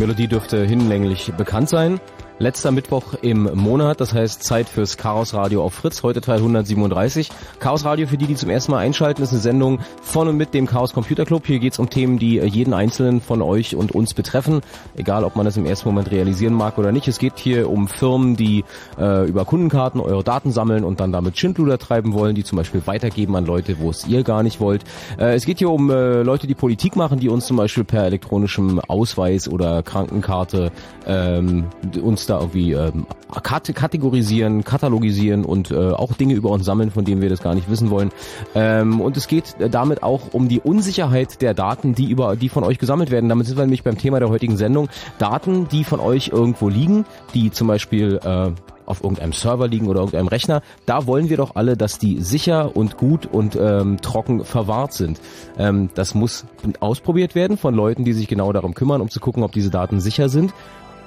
[0.00, 2.00] Melodie dürfte hinlänglich bekannt sein.
[2.38, 7.28] Letzter Mittwoch im Monat, das heißt Zeit fürs Chaos Radio auf Fritz, heute Teil 137.
[7.58, 10.54] Chaos Radio, für die, die zum ersten Mal einschalten, ist eine Sendung von und mit
[10.54, 11.46] dem Chaos Computer Club.
[11.46, 14.62] Hier geht's um Themen, die jeden einzelnen von euch und uns betreffen,
[15.00, 17.08] egal ob man es im ersten Moment realisieren mag oder nicht.
[17.08, 18.64] Es geht hier um Firmen, die
[18.98, 22.82] äh, über Kundenkarten eure Daten sammeln und dann damit Schindluder treiben wollen, die zum Beispiel
[22.84, 24.84] weitergeben an Leute, wo es ihr gar nicht wollt.
[25.18, 28.04] Äh, es geht hier um äh, Leute, die Politik machen, die uns zum Beispiel per
[28.04, 30.70] elektronischem Ausweis oder Krankenkarte
[31.06, 31.64] ähm,
[32.00, 33.06] uns da irgendwie ähm,
[33.42, 37.70] kategorisieren, katalogisieren und äh, auch Dinge über uns sammeln, von denen wir das gar nicht
[37.70, 38.10] wissen wollen.
[38.54, 42.64] Ähm, und es geht damit auch um die Unsicherheit der Daten, die über die von
[42.64, 43.28] euch gesammelt werden.
[43.28, 44.88] Damit sind wir nämlich beim Thema der heutigen Sendung.
[45.18, 48.50] Daten, die von euch irgendwo liegen, die zum Beispiel äh,
[48.90, 50.62] auf irgendeinem Server liegen oder irgendeinem Rechner.
[50.84, 55.20] Da wollen wir doch alle, dass die sicher und gut und ähm, trocken verwahrt sind.
[55.56, 56.44] Ähm, das muss
[56.80, 60.00] ausprobiert werden von Leuten, die sich genau darum kümmern, um zu gucken, ob diese Daten
[60.00, 60.52] sicher sind.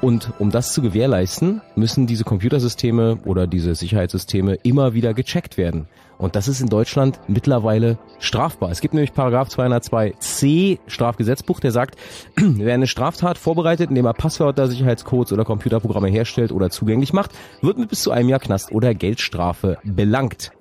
[0.02, 5.88] Und um das zu gewährleisten, müssen diese Computersysteme oder diese Sicherheitssysteme immer wieder gecheckt werden.
[6.24, 8.72] Und das ist in Deutschland mittlerweile strafbar.
[8.72, 11.98] Es gibt nämlich Paragraph 202c Strafgesetzbuch, der sagt,
[12.38, 17.32] wer eine Straftat vorbereitet, indem er Passwörter, Sicherheitscodes oder Computerprogramme herstellt oder zugänglich macht,
[17.62, 20.54] wird mit bis zu einem Jahr Knast oder Geldstrafe belangt.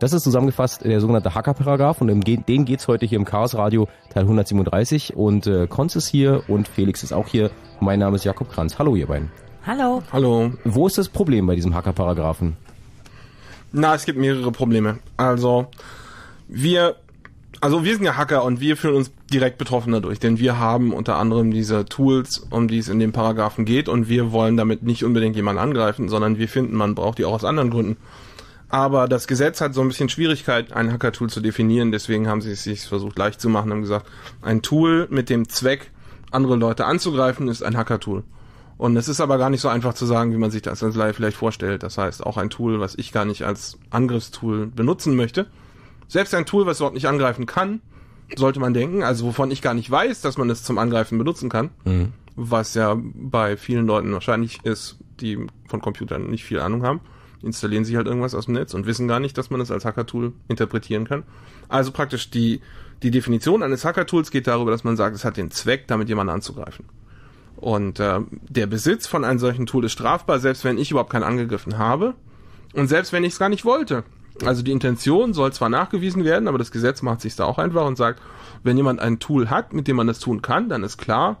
[0.00, 3.86] Das ist zusammengefasst der sogenannte Hacker-Paragraph und um den geht's heute hier im Chaos Radio
[4.10, 7.52] Teil 137 und äh, Konz ist hier und Felix ist auch hier.
[7.78, 8.80] Mein Name ist Jakob Kranz.
[8.80, 9.30] Hallo ihr beiden.
[9.64, 10.02] Hallo.
[10.12, 10.50] Hallo.
[10.64, 12.56] Wo ist das Problem bei diesem Hacker-Paragraphen?
[13.76, 15.00] Na, es gibt mehrere Probleme.
[15.16, 15.66] Also
[16.46, 16.94] wir,
[17.60, 20.92] also wir sind ja Hacker und wir fühlen uns direkt betroffen dadurch, denn wir haben
[20.92, 24.84] unter anderem diese Tools, um die es in dem Paragraphen geht und wir wollen damit
[24.84, 27.96] nicht unbedingt jemanden angreifen, sondern wir finden, man braucht die auch aus anderen Gründen.
[28.68, 31.90] Aber das Gesetz hat so ein bisschen Schwierigkeit, ein Hacker-Tool zu definieren.
[31.90, 34.06] Deswegen haben sie es sich versucht leicht zu machen und gesagt,
[34.40, 35.90] ein Tool mit dem Zweck,
[36.30, 38.22] andere Leute anzugreifen, ist ein Hacker-Tool.
[38.76, 40.96] Und es ist aber gar nicht so einfach zu sagen, wie man sich das als
[40.96, 41.82] Laie vielleicht vorstellt.
[41.82, 45.46] Das heißt, auch ein Tool, was ich gar nicht als Angriffstool benutzen möchte.
[46.08, 47.80] Selbst ein Tool, was überhaupt nicht angreifen kann,
[48.36, 49.02] sollte man denken.
[49.02, 51.70] Also wovon ich gar nicht weiß, dass man es zum Angreifen benutzen kann.
[51.84, 52.12] Mhm.
[52.36, 57.00] Was ja bei vielen Leuten wahrscheinlich ist, die von Computern nicht viel Ahnung haben
[57.44, 59.84] installieren sich halt irgendwas aus dem Netz und wissen gar nicht, dass man es als
[59.84, 61.22] Hacker-Tool interpretieren kann.
[61.68, 62.60] Also praktisch die,
[63.02, 66.32] die Definition eines Hacker-Tools geht darüber, dass man sagt, es hat den Zweck, damit jemanden
[66.32, 66.86] anzugreifen.
[67.56, 71.22] Und äh, der Besitz von einem solchen Tool ist strafbar, selbst wenn ich überhaupt keinen
[71.22, 72.14] angegriffen habe
[72.74, 74.04] und selbst wenn ich es gar nicht wollte.
[74.44, 77.86] Also die Intention soll zwar nachgewiesen werden, aber das Gesetz macht sich da auch einfach
[77.86, 78.20] und sagt,
[78.64, 81.36] wenn jemand ein Tool hat, mit dem man das tun kann, dann ist klar,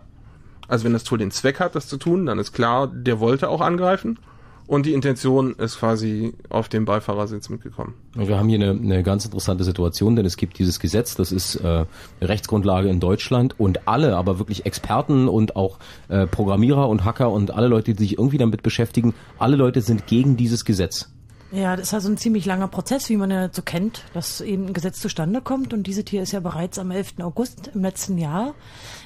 [0.68, 3.48] also wenn das Tool den Zweck hat, das zu tun, dann ist klar, der wollte
[3.48, 4.18] auch angreifen.
[4.66, 7.94] Und die Intention ist quasi auf dem Beifahrersitz mitgekommen.
[8.14, 11.56] Wir haben hier eine, eine ganz interessante Situation, denn es gibt dieses Gesetz, das ist
[11.56, 11.84] äh,
[12.22, 15.78] Rechtsgrundlage in Deutschland und alle, aber wirklich Experten und auch
[16.08, 20.06] äh, Programmierer und Hacker und alle Leute, die sich irgendwie damit beschäftigen, alle Leute sind
[20.06, 21.10] gegen dieses Gesetz.
[21.54, 24.66] Ja, das ist also ein ziemlich langer Prozess, wie man ja so kennt, dass eben
[24.66, 25.72] ein Gesetz zustande kommt.
[25.72, 27.20] Und diese hier ist ja bereits am 11.
[27.20, 28.54] August im letzten Jahr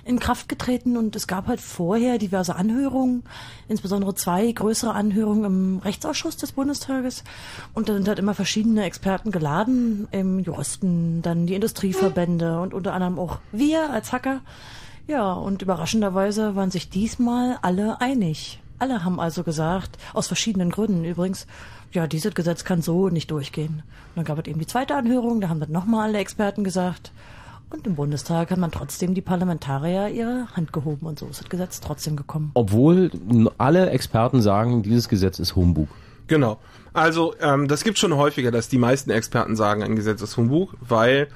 [0.09, 0.97] in Kraft getreten.
[0.97, 3.25] Und es gab halt vorher diverse Anhörungen,
[3.69, 7.25] insbesondere zwei größere Anhörungen im Rechtsausschuss des Bundestages.
[7.75, 12.95] Und da sind halt immer verschiedene Experten geladen, im Juristen, dann die Industrieverbände und unter
[12.95, 14.41] anderem auch wir als Hacker.
[15.07, 18.61] Ja, und überraschenderweise waren sich diesmal alle einig.
[18.79, 21.47] Alle haben also gesagt, aus verschiedenen Gründen übrigens,
[21.93, 23.83] ja, dieses Gesetz kann so nicht durchgehen.
[23.83, 27.13] Und dann gab es eben die zweite Anhörung, da haben dann nochmal alle Experten gesagt.
[27.71, 31.49] Und im Bundestag hat man trotzdem die Parlamentarier ihre Hand gehoben und so ist das
[31.49, 32.51] Gesetz trotzdem gekommen.
[32.55, 33.11] Obwohl
[33.59, 35.89] alle Experten sagen, dieses Gesetz ist Humbug.
[36.29, 36.59] Genau.
[36.95, 40.75] Also ähm, das gibt schon häufiger, dass die meisten Experten sagen, ein Gesetz ist Humbug,
[40.81, 41.29] weil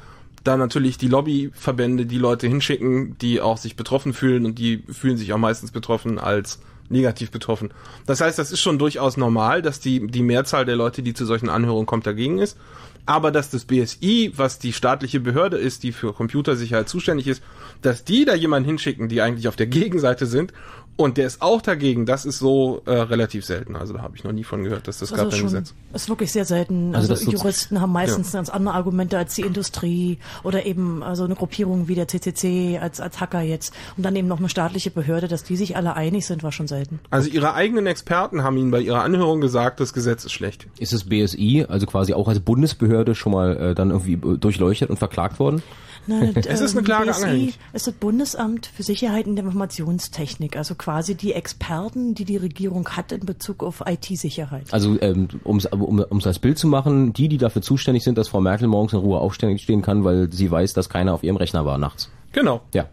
[0.42, 5.16] da natürlich die Lobbyverbände die Leute hinschicken, die auch sich betroffen fühlen und die fühlen
[5.16, 7.72] sich auch meistens betroffen als negativ betroffen.
[8.06, 11.24] Das heißt, das ist schon durchaus normal, dass die, die Mehrzahl der Leute, die zu
[11.24, 12.56] solchen Anhörungen kommt, dagegen ist.
[13.04, 17.42] Aber dass das BSI, was die staatliche Behörde ist, die für Computersicherheit zuständig ist,
[17.80, 20.52] dass die da jemanden hinschicken, die eigentlich auf der Gegenseite sind
[20.96, 23.76] und der ist auch dagegen, das ist so äh, relativ selten.
[23.76, 25.74] Also da habe ich noch nie von gehört, dass das also gab ein Gesetz.
[25.94, 26.94] Ist wirklich sehr selten.
[26.94, 28.38] Also, also Juristen haben meistens ja.
[28.38, 33.00] ganz andere Argumente als die Industrie oder eben also eine Gruppierung wie der CCC als,
[33.00, 33.74] als Hacker jetzt.
[33.96, 36.68] Und dann eben noch eine staatliche Behörde, dass die sich alle einig sind, war schon
[36.68, 37.00] selten.
[37.10, 40.66] Also ihre eigenen Experten haben ihnen bei ihrer Anhörung gesagt, das Gesetz ist schlecht.
[40.78, 44.98] Ist das BSI, also quasi auch als Bundesbehörde, schon mal äh, dann irgendwie durchleuchtet und
[44.98, 45.62] verklagt worden?
[46.06, 47.58] Nein, das, es ist eine ähm, Klage BSI anhängig.
[47.72, 53.12] ist das Bundesamt für Sicherheit und Informationstechnik, also quasi die Experten, die die Regierung hat
[53.12, 54.66] in Bezug auf IT-Sicherheit.
[54.72, 58.26] Also ähm, um es um, als Bild zu machen, die, die dafür zuständig sind, dass
[58.26, 61.64] Frau Merkel morgens in Ruhe aufstehen kann, weil sie weiß, dass keiner auf ihrem Rechner
[61.64, 62.10] war nachts.
[62.32, 62.62] Genau.
[62.74, 62.88] Ja.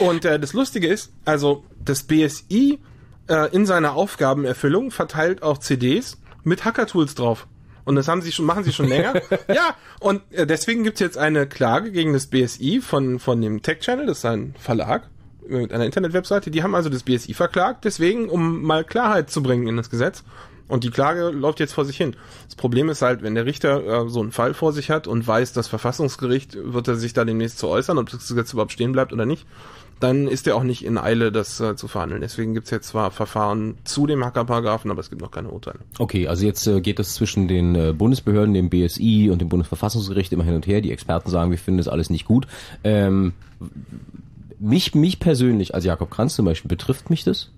[0.00, 2.80] Und äh, das Lustige ist, also das BSI
[3.28, 7.46] äh, in seiner Aufgabenerfüllung verteilt auch CDs mit Hacker-Tools drauf.
[7.84, 9.14] Und das haben sie schon, machen sie schon länger.
[9.48, 13.78] ja, und äh, deswegen gibt's jetzt eine Klage gegen das BSI von, von dem Tech
[13.78, 15.08] Channel, das ist ein Verlag
[15.48, 16.50] mit einer Internetwebseite.
[16.50, 20.24] Die haben also das BSI verklagt, deswegen, um mal Klarheit zu bringen in das Gesetz.
[20.68, 22.16] Und die Klage läuft jetzt vor sich hin.
[22.46, 25.26] Das Problem ist halt, wenn der Richter äh, so einen Fall vor sich hat und
[25.26, 28.92] weiß, das Verfassungsgericht wird er sich da demnächst zu äußern, ob das Gesetz überhaupt stehen
[28.92, 29.46] bleibt oder nicht
[30.02, 32.20] dann ist er auch nicht in Eile, das äh, zu verhandeln.
[32.20, 35.78] Deswegen gibt es jetzt zwar Verfahren zu dem Hackerparagraphen, aber es gibt noch keine Urteile.
[35.98, 40.32] Okay, also jetzt äh, geht es zwischen den äh, Bundesbehörden, dem BSI und dem Bundesverfassungsgericht
[40.32, 40.80] immer hin und her.
[40.80, 42.48] Die Experten sagen, wir finden das alles nicht gut.
[42.82, 43.32] Ähm,
[44.62, 47.50] mich, mich persönlich, als Jakob Kranz zum Beispiel, betrifft mich das?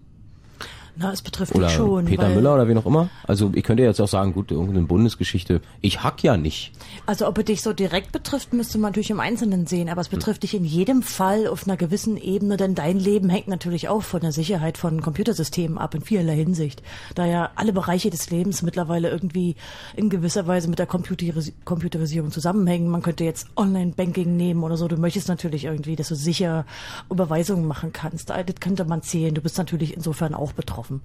[0.96, 2.04] Na, es betrifft oder mich schon.
[2.04, 3.08] Peter Müller oder wie noch immer.
[3.24, 5.60] Also ich könnte jetzt auch sagen, gut, irgendeine Bundesgeschichte.
[5.80, 6.70] Ich hack ja nicht.
[7.04, 9.88] Also ob es dich so direkt betrifft, müsste man natürlich im Einzelnen sehen.
[9.88, 10.40] Aber es betrifft hm.
[10.42, 14.20] dich in jedem Fall auf einer gewissen Ebene, denn dein Leben hängt natürlich auch von
[14.20, 16.80] der Sicherheit von Computersystemen ab in vielerlei Hinsicht.
[17.16, 19.56] Da ja alle Bereiche des Lebens mittlerweile irgendwie
[19.96, 22.88] in gewisser Weise mit der Computeris Computerisierung zusammenhängen.
[22.88, 24.86] Man könnte jetzt Online-Banking nehmen oder so.
[24.86, 26.66] Du möchtest natürlich irgendwie, dass du sicher
[27.10, 28.30] Überweisungen machen kannst.
[28.30, 29.34] Das könnte man zählen.
[29.34, 31.00] Du bist natürlich insofern auch betroffen kaufen.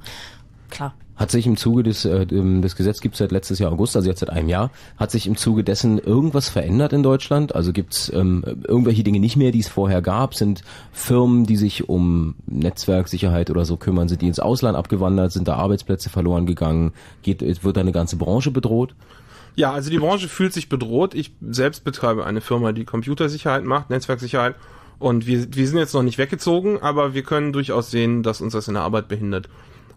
[0.70, 0.94] Klar.
[1.16, 2.26] Hat sich im Zuge des, äh,
[2.62, 5.28] das Gesetz gibt es seit letztes Jahr August, also jetzt seit einem Jahr, hat sich
[5.28, 7.56] im Zuge dessen irgendwas verändert in Deutschland?
[7.56, 10.36] Also gibt es ähm, irgendwelche Dinge nicht mehr, die es vorher gab?
[10.36, 10.62] Sind
[10.94, 15.34] Firmen, die sich um Netzwerksicherheit oder so kümmern, sind die ins Ausland abgewandert?
[15.34, 16.94] Sind da Arbeitsplätze verloren gegangen?
[17.24, 18.96] Geht, wird da eine ganze Branche bedroht?
[19.56, 21.16] Ja, also die Branche fühlt sich bedroht.
[21.16, 24.56] Ich selbst betreibe eine Firma, die Computersicherheit macht, Netzwerksicherheit.
[25.00, 28.54] Und wir, wir sind jetzt noch nicht weggezogen, aber wir können durchaus sehen, dass uns
[28.54, 29.50] das in der Arbeit behindert.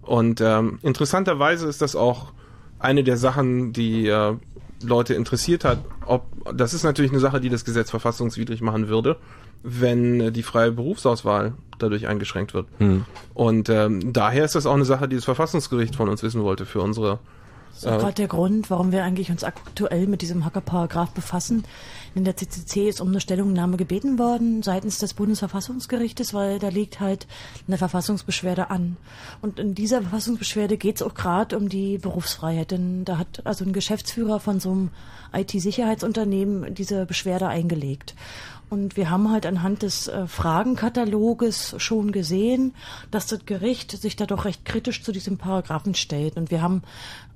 [0.02, 2.32] Und ähm, interessanterweise ist das auch
[2.78, 4.34] eine der Sachen, die äh,
[4.82, 5.78] Leute interessiert hat.
[6.06, 9.16] Ob das ist natürlich eine Sache, die das Gesetz verfassungswidrig machen würde,
[9.62, 12.66] wenn äh, die freie Berufsauswahl dadurch eingeschränkt wird.
[12.78, 13.04] Hm.
[13.34, 16.66] Und ähm, daher ist das auch eine Sache, die das Verfassungsgericht von uns wissen wollte
[16.66, 17.20] für unsere
[17.72, 21.64] das ist äh, gerade der Grund, warum wir eigentlich uns aktuell mit diesem Hackerparagraph befassen.
[22.14, 27.00] In der CCC ist um eine Stellungnahme gebeten worden seitens des Bundesverfassungsgerichtes, weil da liegt
[27.00, 27.26] halt
[27.66, 28.98] eine Verfassungsbeschwerde an.
[29.40, 33.64] Und in dieser Verfassungsbeschwerde geht es auch gerade um die Berufsfreiheit, denn da hat also
[33.64, 34.90] ein Geschäftsführer von so einem
[35.32, 38.14] IT-Sicherheitsunternehmen diese Beschwerde eingelegt.
[38.72, 42.72] Und wir haben halt anhand des äh, Fragenkataloges schon gesehen,
[43.10, 46.38] dass das Gericht sich da doch recht kritisch zu diesem Paragraphen stellt.
[46.38, 46.80] Und wir haben,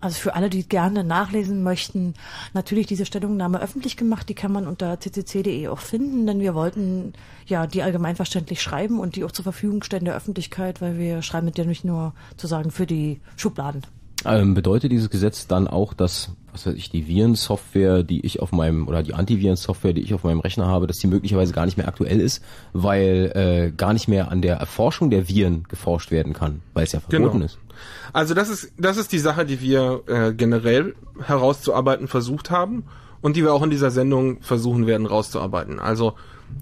[0.00, 2.14] also für alle, die gerne nachlesen möchten,
[2.55, 4.31] natürlich diese Stellungnahme öffentlich gemacht.
[4.31, 7.12] Die kann man unter ccc.de auch finden, denn wir wollten
[7.45, 11.45] ja die allgemeinverständlich schreiben und die auch zur Verfügung stellen der Öffentlichkeit, weil wir schreiben
[11.45, 13.83] mit der nicht nur zu sagen für die Schubladen.
[14.25, 18.50] Ähm, bedeutet dieses Gesetz dann auch, dass was weiß ich, die Virensoftware, die ich auf
[18.50, 21.76] meinem, oder die Antivirensoftware, die ich auf meinem Rechner habe, dass die möglicherweise gar nicht
[21.76, 26.32] mehr aktuell ist, weil äh, gar nicht mehr an der Erforschung der Viren geforscht werden
[26.32, 27.44] kann, weil es ja verboten Genau.
[27.44, 27.58] ist.
[28.14, 32.84] Also das ist das ist die Sache, die wir äh, generell herauszuarbeiten versucht haben
[33.20, 35.78] und die wir auch in dieser Sendung versuchen werden rauszuarbeiten.
[35.78, 36.14] Also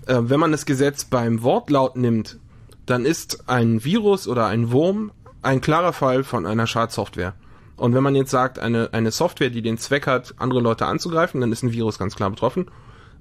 [0.07, 2.39] äh, wenn man das Gesetz beim Wortlaut nimmt,
[2.87, 7.35] dann ist ein Virus oder ein Wurm ein klarer Fall von einer Schadsoftware.
[7.77, 11.41] Und wenn man jetzt sagt, eine, eine Software, die den Zweck hat, andere Leute anzugreifen,
[11.41, 12.67] dann ist ein Virus ganz klar betroffen.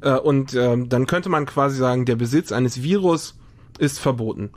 [0.02, 3.36] Äh, und ähm, dann könnte man quasi sagen, der Besitz eines Virus
[3.80, 4.52] ist verboten.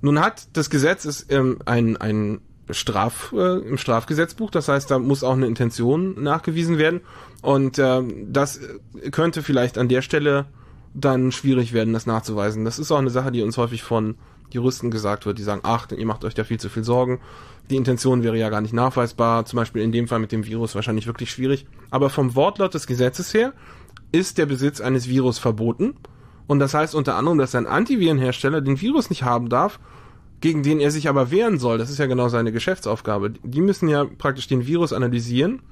[0.00, 4.98] Nun hat das Gesetz ist ähm, ein, ein Straf, äh, im Strafgesetzbuch, das heißt, da
[4.98, 7.00] muss auch eine Intention nachgewiesen werden.
[7.42, 8.60] Und ähm, das
[9.12, 10.46] könnte vielleicht an der Stelle
[10.94, 12.64] dann schwierig werden, das nachzuweisen.
[12.64, 14.16] Das ist auch eine Sache, die uns häufig von
[14.50, 17.20] Juristen gesagt wird, die sagen, ach, ihr macht euch da viel zu viel Sorgen.
[17.70, 20.74] Die Intention wäre ja gar nicht nachweisbar, zum Beispiel in dem Fall mit dem Virus
[20.74, 21.66] wahrscheinlich wirklich schwierig.
[21.90, 23.52] Aber vom Wortlaut des Gesetzes her
[24.12, 25.94] ist der Besitz eines Virus verboten.
[26.46, 29.80] Und das heißt unter anderem, dass ein Antivirenhersteller den Virus nicht haben darf,
[30.40, 31.78] gegen den er sich aber wehren soll.
[31.78, 33.30] Das ist ja genau seine Geschäftsaufgabe.
[33.42, 35.62] Die müssen ja praktisch den Virus analysieren,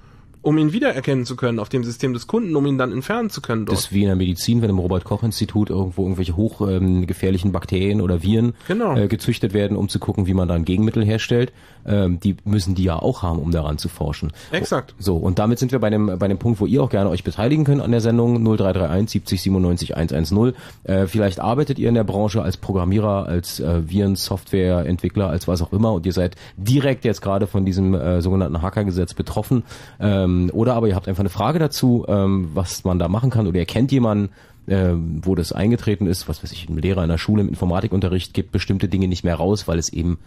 [0.44, 3.40] um ihn wiedererkennen zu können auf dem System des Kunden, um ihn dann entfernen zu
[3.40, 3.78] können dort.
[3.78, 8.22] Das ist wie in der Medizin, wenn im Robert-Koch-Institut irgendwo irgendwelche hochgefährlichen ähm, Bakterien oder
[8.22, 8.94] Viren Genau.
[8.96, 11.52] äh, gezüchtet werden, um zu gucken, wie man da ein Gegenmittel herstellt.
[11.86, 14.32] Ähm, die müssen die ja auch haben, um daran zu forschen.
[14.52, 14.94] Exakt.
[14.98, 17.24] So, und damit sind wir bei dem, bei dem Punkt, wo ihr auch gerne euch
[17.24, 20.52] beteiligen könnt an der Sendung 0331 70 97 110.
[20.84, 25.72] Äh, vielleicht arbeitet ihr in der Branche als Programmierer, als äh, Virensoftwareentwickler, als was auch
[25.72, 29.62] immer und ihr seid direkt jetzt gerade von diesem äh, sogenannten Hackergesetz betroffen.
[30.00, 33.46] Ähm, oder aber ihr habt einfach eine Frage dazu, ähm, was man da machen kann.
[33.46, 34.30] Oder ihr kennt jemanden,
[34.66, 38.32] ähm, wo das eingetreten ist, was weiß ich, ein Lehrer in der Schule im Informatikunterricht
[38.32, 40.18] gibt bestimmte Dinge nicht mehr raus, weil es eben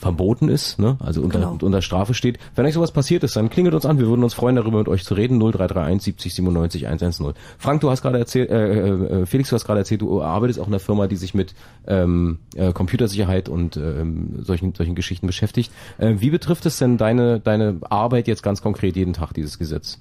[0.00, 0.96] verboten ist, ne?
[1.00, 1.58] also unter, Genau.
[1.62, 2.38] unter Strafe steht.
[2.54, 3.98] Wenn euch sowas passiert ist, dann klingelt uns an.
[3.98, 5.38] Wir würden uns freuen, darüber mit euch zu reden.
[5.38, 7.32] 0331 70 97 110.
[7.58, 10.66] Frank, du hast gerade erzählt, äh, äh, Felix, du hast gerade erzählt, du arbeitest auch
[10.66, 11.54] in einer Firma, die sich mit
[11.86, 15.72] ähm, äh, Computersicherheit und ähm, solchen, solchen Geschichten beschäftigt.
[15.98, 19.98] Äh, wie betrifft es denn deine, deine Arbeit jetzt ganz konkret jeden Tag, dieses Gesetz?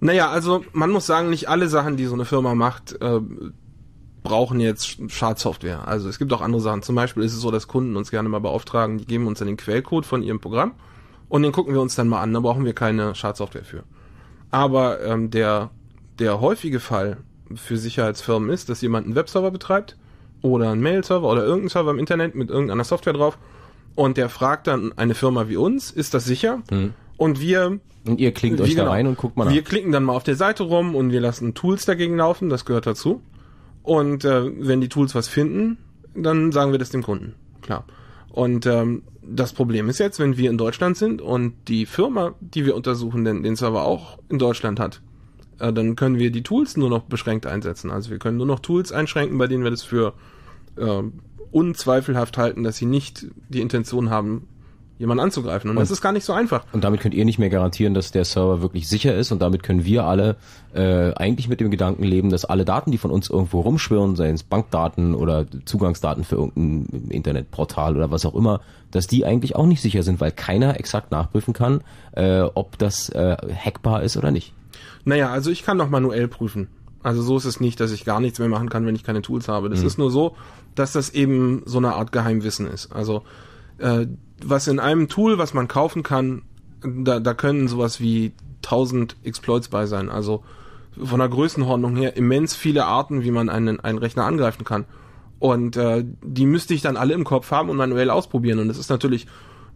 [0.00, 3.20] Naja, also man muss sagen, nicht alle Sachen, die so eine Firma macht, äh,
[4.22, 5.86] brauchen jetzt Schadsoftware.
[5.88, 6.82] Also es gibt auch andere Sachen.
[6.82, 9.48] Zum Beispiel ist es so, dass Kunden uns gerne mal beauftragen, die geben uns dann
[9.48, 10.72] den Quellcode von ihrem Programm
[11.28, 12.32] und den gucken wir uns dann mal an.
[12.32, 13.84] Da brauchen wir keine Schadsoftware für.
[14.50, 15.70] Aber ähm, der,
[16.18, 17.18] der häufige Fall
[17.54, 19.96] für Sicherheitsfirmen ist, dass jemand einen Webserver betreibt
[20.42, 23.38] oder einen Mail-Server oder irgendeinen Server im Internet mit irgendeiner Software drauf
[23.94, 26.62] und der fragt dann eine Firma wie uns, ist das sicher?
[27.16, 28.92] Und wir Und ihr klingt euch wie da genau.
[28.92, 29.52] rein und guckt mal nach.
[29.52, 32.64] Wir klicken dann mal auf der Seite rum und wir lassen Tools dagegen laufen, das
[32.64, 33.20] gehört dazu.
[33.82, 35.78] Und äh, wenn die Tools was finden,
[36.14, 37.34] dann sagen wir das dem Kunden.
[37.62, 37.84] Klar.
[38.30, 42.64] Und ähm, das Problem ist jetzt, wenn wir in Deutschland sind und die Firma, die
[42.64, 45.00] wir untersuchen, den, den Server auch in Deutschland hat,
[45.58, 47.90] äh, dann können wir die Tools nur noch beschränkt einsetzen.
[47.90, 50.14] Also wir können nur noch Tools einschränken, bei denen wir das für
[50.76, 51.02] äh,
[51.50, 54.46] unzweifelhaft halten, dass sie nicht die Intention haben,
[55.00, 55.70] jemanden anzugreifen.
[55.70, 56.64] Und, das ist gar nicht so einfach.
[56.72, 59.32] Und damit könnt ihr nicht mehr garantieren, dass der Server wirklich sicher ist.
[59.32, 60.36] Und damit können wir alle
[60.74, 64.34] äh, eigentlich mit dem Gedanken leben, dass alle Daten, die von uns irgendwo rumschwirren, seien
[64.34, 69.66] es Bankdaten oder Zugangsdaten für irgendein Internetportal oder was auch immer, dass die eigentlich auch
[69.66, 71.80] nicht sicher sind, weil keiner exakt nachprüfen kann,
[72.12, 74.52] äh, ob das äh, hackbar ist oder nicht.
[75.06, 76.68] Naja, also ich kann noch manuell prüfen.
[77.02, 79.22] Also so ist es nicht, dass ich gar nichts mehr machen kann, wenn ich keine
[79.22, 79.70] Tools habe.
[79.70, 80.36] Das ist nur so,
[80.74, 82.92] dass das eben so eine Art Geheimwissen ist.
[82.92, 83.22] Also
[83.80, 84.06] äh,
[84.42, 86.42] was in einem Tool, was man kaufen kann,
[86.82, 88.32] da, da können sowas wie
[88.64, 90.08] 1000 Exploits bei sein.
[90.08, 90.42] Also
[91.02, 94.84] von der Größenordnung her immens viele Arten, wie man einen, einen Rechner angreifen kann.
[95.38, 98.58] Und äh, die müsste ich dann alle im Kopf haben und manuell ausprobieren.
[98.58, 99.26] Und das ist natürlich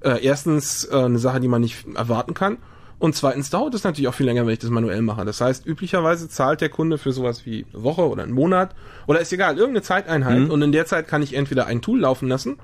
[0.01, 2.59] äh, erstens äh, eine Sache, die man nicht erwarten kann.
[2.99, 5.25] Und zweitens dauert es natürlich auch viel länger, wenn ich das manuell mache.
[5.25, 8.75] Das heißt, üblicherweise zahlt der Kunde für sowas wie eine Woche oder einen Monat
[9.07, 10.49] oder ist egal, irgendeine Zeiteinheit.
[10.51, 12.57] Und in der Zeit kann ich entweder ein Tool laufen lassen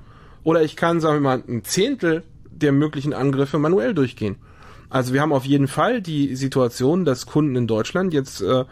[0.42, 4.36] oder ich kann, sagen wir mal, ein Zehntel der möglichen Angriffe manuell durchgehen.
[4.88, 8.64] Also wir haben auf jeden Fall die Situation, dass Kunden in Deutschland jetzt äh,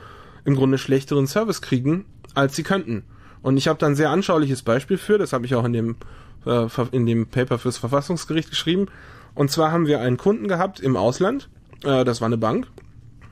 [0.44, 3.04] im Grunde schlechteren Service kriegen, als sie könnten.
[3.40, 5.96] Und ich habe da ein sehr anschauliches Beispiel für, das habe ich auch in dem,
[6.44, 8.87] äh, in dem Paper fürs Verfassungsgericht geschrieben.
[9.34, 11.48] Und zwar haben wir einen Kunden gehabt im Ausland,
[11.84, 12.66] äh, das war eine Bank.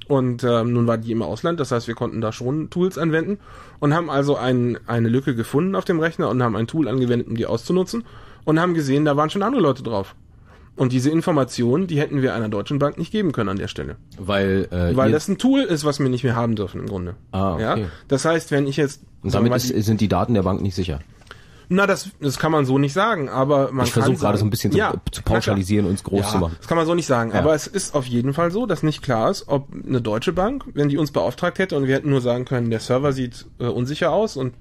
[0.06, 3.38] Und äh, nun war die im Ausland, das heißt, wir konnten da schon Tools anwenden
[3.80, 7.26] und haben also ein, eine Lücke gefunden auf dem Rechner und haben ein Tool angewendet,
[7.26, 8.04] um die auszunutzen
[8.46, 10.14] und haben gesehen, da waren schon andere Leute drauf.
[10.76, 13.96] Und diese Informationen, die hätten wir einer deutschen Bank nicht geben können an der Stelle.
[14.18, 17.16] Weil, äh, Weil das ein Tool ist, was wir nicht mehr haben dürfen im Grunde.
[17.32, 17.62] Ah, okay.
[17.62, 17.76] ja?
[18.08, 20.74] Das heißt, wenn ich jetzt und damit mal, ist, sind die Daten der Bank nicht
[20.74, 21.00] sicher.
[21.68, 24.44] Na, das, das kann man so nicht sagen, aber man ich kann versuche gerade so
[24.44, 25.36] ein bisschen zu, Ja, zu klar.
[25.36, 26.56] pauschalisieren und es groß ja, zu machen.
[26.58, 27.32] Das kann man so nicht sagen.
[27.32, 27.40] Ja.
[27.40, 30.64] Aber es ist auf jeden Fall so, dass nicht klar ist, ob eine deutsche Bank,
[30.74, 33.64] wenn die uns beauftragt hätte und wir hätten nur sagen können, der Server sieht äh,
[33.64, 34.54] unsicher aus und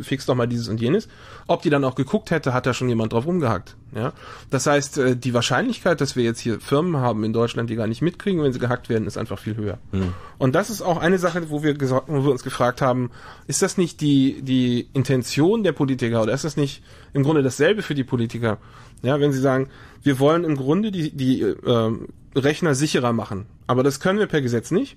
[0.00, 1.08] fix doch mal dieses und jenes,
[1.46, 3.76] ob die dann auch geguckt hätte, hat da schon jemand drauf rumgehackt.
[3.94, 4.12] Ja?
[4.50, 7.86] Das heißt, äh, die Wahrscheinlichkeit, dass wir jetzt hier Firmen haben in Deutschland, die gar
[7.86, 9.78] nicht mitkriegen, wenn sie gehackt werden, ist einfach viel höher.
[10.38, 13.10] Und das ist auch eine Sache, wo wir, wo wir uns gefragt haben,
[13.46, 16.82] ist das nicht die, die Intention der Politiker oder ist das nicht
[17.12, 18.58] im Grunde dasselbe für die Politiker?
[19.02, 19.68] Ja, wenn sie sagen,
[20.02, 24.42] wir wollen im Grunde die, die ähm, Rechner sicherer machen, aber das können wir per
[24.42, 24.96] Gesetz nicht.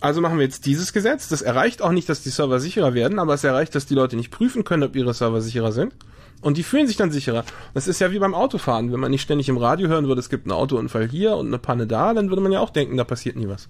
[0.00, 1.28] Also machen wir jetzt dieses Gesetz.
[1.28, 4.16] Das erreicht auch nicht, dass die Server sicherer werden, aber es erreicht, dass die Leute
[4.16, 5.94] nicht prüfen können, ob ihre Server sicherer sind.
[6.40, 7.44] Und die fühlen sich dann sicherer.
[7.74, 8.92] Das ist ja wie beim Autofahren.
[8.92, 11.58] Wenn man nicht ständig im Radio hören würde, es gibt einen Autounfall hier und eine
[11.58, 13.68] Panne da, dann würde man ja auch denken, da passiert nie was.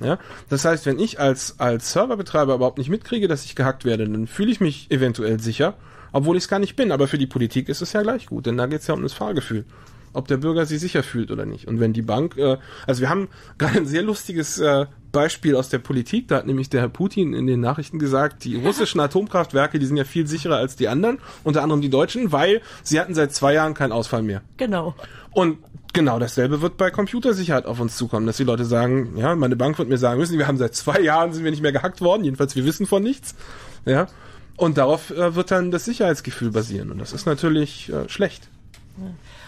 [0.00, 0.18] Ja?
[0.50, 4.26] Das heißt, wenn ich als, als Serverbetreiber überhaupt nicht mitkriege, dass ich gehackt werde, dann
[4.26, 5.74] fühle ich mich eventuell sicher,
[6.12, 6.92] obwohl ich es gar nicht bin.
[6.92, 9.02] Aber für die Politik ist es ja gleich gut, denn da geht es ja um
[9.02, 9.64] das Fahrgefühl
[10.12, 11.66] ob der Bürger sich sicher fühlt oder nicht.
[11.68, 13.28] Und wenn die Bank, äh, also wir haben
[13.58, 17.34] gerade ein sehr lustiges äh, Beispiel aus der Politik, da hat nämlich der Herr Putin
[17.34, 21.18] in den Nachrichten gesagt, die russischen Atomkraftwerke, die sind ja viel sicherer als die anderen,
[21.44, 24.42] unter anderem die deutschen, weil sie hatten seit zwei Jahren keinen Ausfall mehr.
[24.56, 24.94] Genau.
[25.32, 25.58] Und
[25.92, 29.78] genau dasselbe wird bei Computersicherheit auf uns zukommen, dass die Leute sagen, ja, meine Bank
[29.78, 32.24] wird mir sagen müssen, wir haben seit zwei Jahren sind wir nicht mehr gehackt worden,
[32.24, 33.34] jedenfalls wir wissen von nichts,
[33.84, 34.06] ja.
[34.56, 38.48] Und darauf äh, wird dann das Sicherheitsgefühl basieren und das ist natürlich äh, schlecht.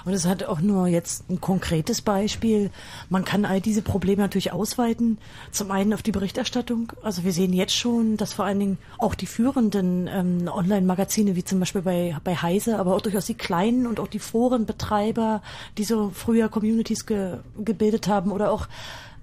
[0.04, 2.70] Und es hat auch nur jetzt ein konkretes Beispiel.
[3.08, 5.18] Man kann all diese Probleme natürlich ausweiten.
[5.50, 6.92] Zum einen auf die Berichterstattung.
[7.02, 11.44] Also wir sehen jetzt schon, dass vor allen Dingen auch die führenden ähm, Online-Magazine, wie
[11.44, 15.42] zum Beispiel bei, bei Heise, aber auch durchaus die kleinen und auch die Forenbetreiber,
[15.78, 18.68] die so früher Communities ge, gebildet haben oder auch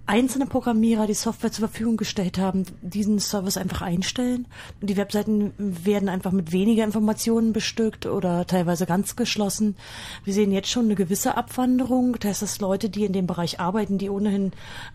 [0.06, 4.48] einzelne Programmierer die Software zur Verfügung gestellt haben, diesen Service einfach einstellen.
[4.82, 9.76] Und die Webseiten werden einfach mit weniger Informationen bestückt oder teilweise ganz geschlossen.
[10.24, 12.18] Wir sehen jetzt schon eine gewisse Abwanderung.
[12.20, 14.52] Das heißt, dass Leute, die in dem Bereich arbeiten, die ohnehin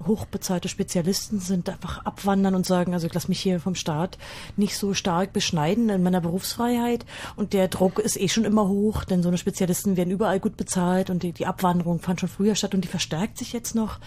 [0.06, 4.18] hochbezahlte Spezialisten sind, einfach abwandern und sagen, also ich lasse mich hier vom Staat
[4.56, 7.06] nicht so stark beschneiden in meiner Berufsfreiheit.
[7.36, 10.56] Und der Druck ist eh schon immer hoch, denn so eine Spezialisten werden überall gut
[10.56, 13.98] bezahlt und die, die Abwanderung fand schon früher statt und die verstärkt sich jetzt noch.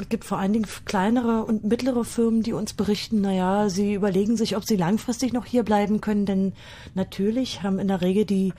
[0.00, 4.36] Es gibt vor allen Dingen kleinere und mittlere Firmen, die uns berichten, naja, sie überlegen
[4.36, 6.52] sich, ob sie langfristig noch hier bleiben können, denn
[6.94, 8.52] natürlich haben in der Regel die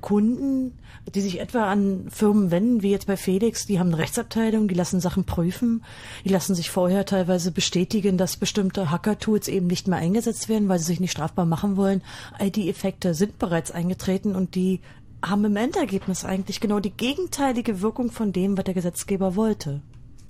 [0.00, 0.78] Kunden,
[1.14, 4.74] die sich etwa an Firmen wenden, wie jetzt bei Felix, die haben eine Rechtsabteilung, die
[4.74, 5.82] lassen Sachen prüfen,
[6.24, 10.78] die lassen sich vorher teilweise bestätigen, dass bestimmte Hacker-Tools eben nicht mehr eingesetzt werden, weil
[10.78, 12.02] sie sich nicht strafbar machen wollen.
[12.38, 14.80] All die Effekte sind bereits eingetreten und die
[15.24, 19.80] haben im Endergebnis eigentlich genau die gegenteilige Wirkung von dem, was der Gesetzgeber wollte.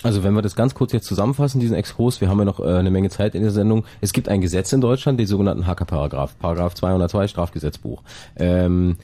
[0.04, 2.68] Also wenn wir das ganz kurz jetzt zusammenfassen, diesen Exkurs, wir haben ja noch äh,
[2.68, 3.84] eine Menge Zeit in der Sendung.
[4.00, 8.02] Es gibt ein Gesetz in Deutschland, den sogenannten Hacker-Paragraph, Paragraph 202 Strafgesetzbuch.
[8.36, 8.96] Ähm,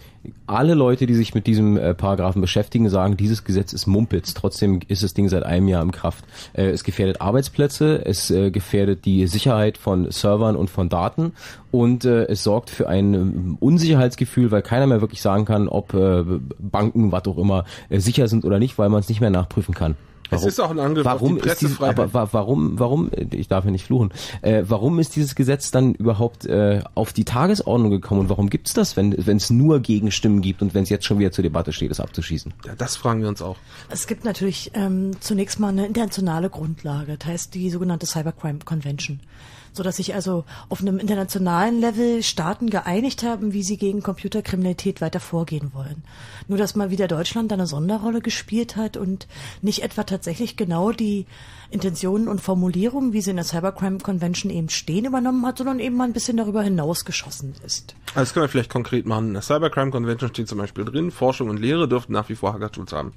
[0.46, 4.34] alle Leute, die sich mit diesem äh, Paragraphen beschäftigen, sagen, dieses Gesetz ist Mumpitz.
[4.34, 6.24] Trotzdem ist das Ding seit einem Jahr in Kraft.
[6.52, 11.32] Äh, es gefährdet Arbeitsplätze, es äh, gefährdet die Sicherheit von Servern und von Daten
[11.72, 15.92] und äh, es sorgt für ein ähm, Unsicherheitsgefühl, weil keiner mehr wirklich sagen kann, ob
[15.92, 16.22] äh,
[16.60, 19.74] Banken, was auch immer, äh, sicher sind oder nicht, weil man es nicht mehr nachprüfen
[19.74, 19.96] kann.
[20.34, 21.98] Es ist auch ein Angriff auf warum die ist dieses, Pressefreiheit.
[21.98, 24.10] aber wa- warum, warum, ich darf ja nicht fluchen,
[24.42, 28.72] äh, warum ist dieses Gesetz dann überhaupt äh, auf die Tagesordnung gekommen und warum gibt's
[28.72, 31.72] das, wenn wenn es nur Gegenstimmen gibt und wenn es jetzt schon wieder zur Debatte
[31.72, 32.52] steht, es abzuschießen?
[32.66, 33.56] Ja, das fragen wir uns auch.
[33.90, 39.20] Es gibt natürlich ähm, zunächst mal eine internationale Grundlage, das heißt die sogenannte Cybercrime Convention,
[39.74, 45.00] so dass sich also auf einem internationalen Level Staaten geeinigt haben, wie sie gegen Computerkriminalität
[45.00, 46.04] weiter vorgehen wollen.
[46.48, 49.26] Nur dass mal wieder Deutschland eine Sonderrolle gespielt hat und
[49.62, 51.26] nicht etwa tatsächlich genau die
[51.70, 55.96] Intentionen und Formulierungen, wie sie in der Cybercrime Convention eben stehen, übernommen hat, sondern eben
[55.96, 57.96] mal ein bisschen darüber hinausgeschossen ist.
[58.08, 59.28] Also das können wir vielleicht konkret machen.
[59.28, 62.52] In der Cybercrime Convention steht zum Beispiel drin, Forschung und Lehre dürften nach wie vor
[62.52, 63.12] Hackertools haben.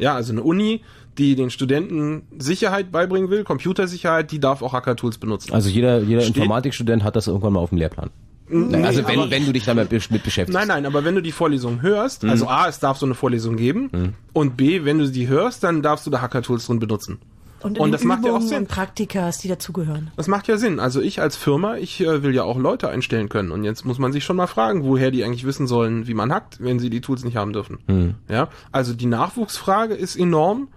[0.00, 0.80] Ja, also eine Uni,
[1.18, 5.52] die den Studenten Sicherheit beibringen will, Computersicherheit, die darf auch Hackertools benutzen.
[5.52, 8.10] Also jeder jeder Steht- Informatikstudent hat das irgendwann mal auf dem Lehrplan.
[8.52, 10.52] Nee, also wenn aber- wenn du dich damit mit beschäftigst.
[10.58, 13.56] Nein, nein, aber wenn du die Vorlesung hörst, also A, es darf so eine Vorlesung
[13.56, 17.18] geben und B, wenn du sie hörst, dann darfst du da Hackertools drin benutzen.
[17.62, 18.58] Und, in Und das macht ja auch Übungen Sinn.
[18.58, 20.10] und Praktikas, die dazugehören.
[20.16, 20.80] Das macht ja Sinn.
[20.80, 23.50] Also ich als Firma, ich äh, will ja auch Leute einstellen können.
[23.50, 26.32] Und jetzt muss man sich schon mal fragen, woher die eigentlich wissen sollen, wie man
[26.32, 28.16] hackt, wenn sie die Tools nicht haben dürfen.
[28.28, 30.68] Ja, also die Nachwuchsfrage ist enorm.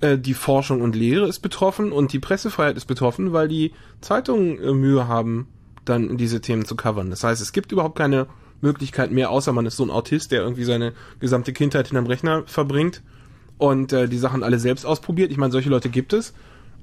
[0.00, 4.58] Äh, die Forschung und Lehre ist betroffen und die Pressefreiheit ist betroffen, weil die Zeitungen
[4.58, 5.48] äh, Mühe haben,
[5.84, 7.10] dann diese Themen zu covern.
[7.10, 8.26] Das heißt, es gibt überhaupt keine
[8.60, 12.42] Möglichkeit mehr, außer man ist so ein Autist, der irgendwie seine gesamte Kindheit hinterm Rechner
[12.46, 13.02] verbringt
[13.60, 15.30] und äh, die Sachen alle selbst ausprobiert.
[15.30, 16.32] Ich meine, solche Leute gibt es.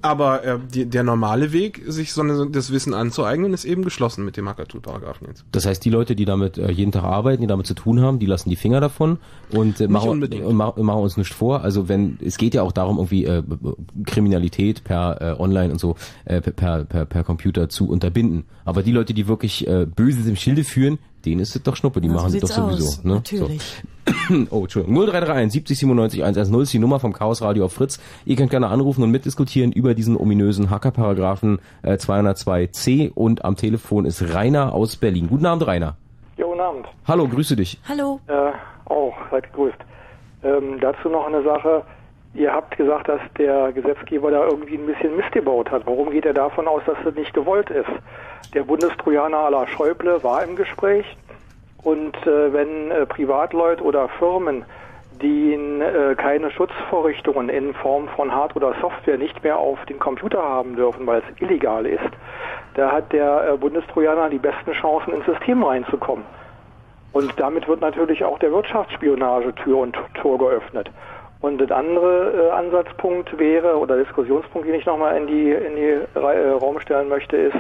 [0.04, 4.24] Aber äh, die, der normale Weg, sich so eine, das Wissen anzueignen, ist eben geschlossen
[4.26, 5.44] mit dem Hacker-Tool-Paragraphen jetzt.
[5.52, 8.20] Das heißt, die Leute, die damit äh, jeden Tag arbeiten, die damit zu tun haben,
[8.20, 9.18] die lassen die Finger davon
[9.50, 11.62] und, äh, machen, und ma machen uns nicht vor.
[11.64, 13.42] Also wenn es geht ja auch darum, irgendwie äh,
[14.06, 18.46] Kriminalität per äh, Online und so äh, per, per, per Computer zu unterbinden.
[18.66, 22.02] Aber die Leute, die wirklich äh, Böses im Schilde führen, denen ist es doch Schnuppe,
[22.02, 22.86] die Ja, so machen das doch sowieso.
[22.88, 23.14] aus, Ne?
[23.16, 23.64] natürlich.
[23.82, 23.88] So.
[24.52, 24.96] Oh, Entschuldigung.
[24.96, 28.00] 0331 70 97 110 ist die Nummer vom Chaos Radio auf Fritz.
[28.26, 34.06] Ihr könnt gerne anrufen und mitdiskutieren über diesen ominösen Hacker-Paragraphen äh, 202c und am Telefon
[34.06, 35.28] ist Rainer aus Berlin.
[35.30, 35.96] Guten Abend, Rainer.
[36.38, 36.86] Ja, guten Abend.
[37.08, 37.80] Hallo, grüße dich.
[37.88, 38.20] Hallo.
[38.28, 38.52] Äh,
[38.86, 39.78] auch, seid gegrüßt.
[40.44, 41.84] Ähm, dazu noch eine Sache.
[42.34, 45.86] Ihr habt gesagt, dass der Gesetzgeber da irgendwie ein bisschen Mist gebaut hat.
[45.86, 47.90] Warum geht er davon aus, dass das nicht gewollt ist?
[48.54, 51.06] Der Bundestrojaner à la Schäuble war im Gespräch
[51.88, 54.66] und äh, wenn äh, Privatleute oder Firmen,
[55.22, 60.44] die äh, keine Schutzvorrichtungen in Form von Hard- oder Software nicht mehr auf den Computer
[60.44, 62.12] haben dürfen, weil es illegal ist,
[62.74, 66.26] da hat der äh, Bundestrojaner die besten Chancen ins System reinzukommen.
[67.14, 70.92] Und damit wird natürlich auch der Wirtschaftsspionage Tür und Tor geöffnet.
[71.40, 76.20] Und der andere äh, Ansatzpunkt wäre, oder Diskussionspunkt, den ich nochmal in die, in die
[76.20, 77.58] Re äh, Raum stellen möchte, ist,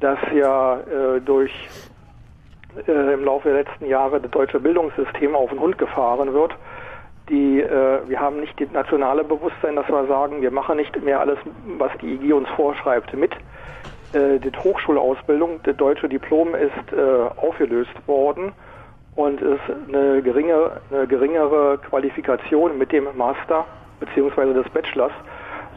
[0.00, 1.52] dass ja äh, durch
[2.86, 6.54] äh, im Laufe der letzten Jahre das deutsche Bildungssystem auf den Hund gefahren wird.
[7.28, 11.20] Die, äh, wir haben nicht das nationale Bewusstsein, dass wir sagen, wir machen nicht mehr
[11.20, 11.38] alles,
[11.78, 13.32] was die IG uns vorschreibt, mit.
[14.12, 18.52] Äh, die Hochschulausbildung, das deutsche Diplom ist äh, aufgelöst worden
[19.16, 23.64] und ist eine, geringe, eine geringere Qualifikation mit dem Master
[23.98, 25.12] beziehungsweise des Bachelors,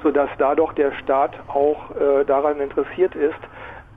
[0.03, 3.39] sodass dadurch der Staat auch äh, daran interessiert ist,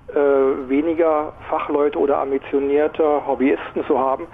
[0.08, 4.26] äh, weniger Fachleute oder ambitionierte Hobbyisten zu haben,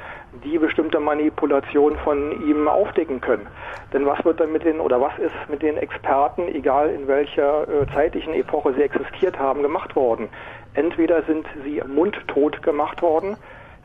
[0.45, 3.47] die bestimmte Manipulationen von ihm aufdecken können.
[3.93, 7.63] Denn was wird dann mit den oder was ist mit den Experten, egal in welcher
[7.69, 10.29] äh, zeitlichen Epoche sie existiert haben, gemacht worden?
[10.75, 13.37] Entweder sind sie mundtot gemacht worden,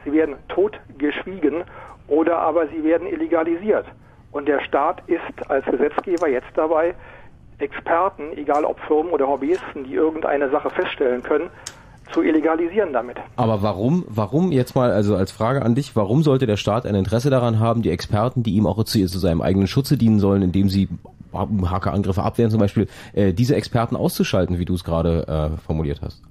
[0.04, 1.63] sie werden totgeschwiegen
[2.08, 3.86] oder aber sie werden illegalisiert.
[4.32, 6.96] Und der Staat ist als Gesetzgeber jetzt dabei,
[7.59, 11.49] Experten, egal ob Firmen oder Hobbyisten, die irgendeine Sache feststellen können,
[12.11, 13.17] zu illegalisieren damit.
[13.35, 16.95] Aber warum, warum jetzt mal, also als Frage an dich, warum sollte der Staat ein
[16.95, 20.41] Interesse daran haben, die Experten, die ihm auch zu, zu seinem eigenen Schutze dienen sollen,
[20.41, 20.89] indem sie
[21.33, 26.21] Hackerangriffe abwehren zum Beispiel, äh, diese Experten auszuschalten, wie du es gerade äh, formuliert hast?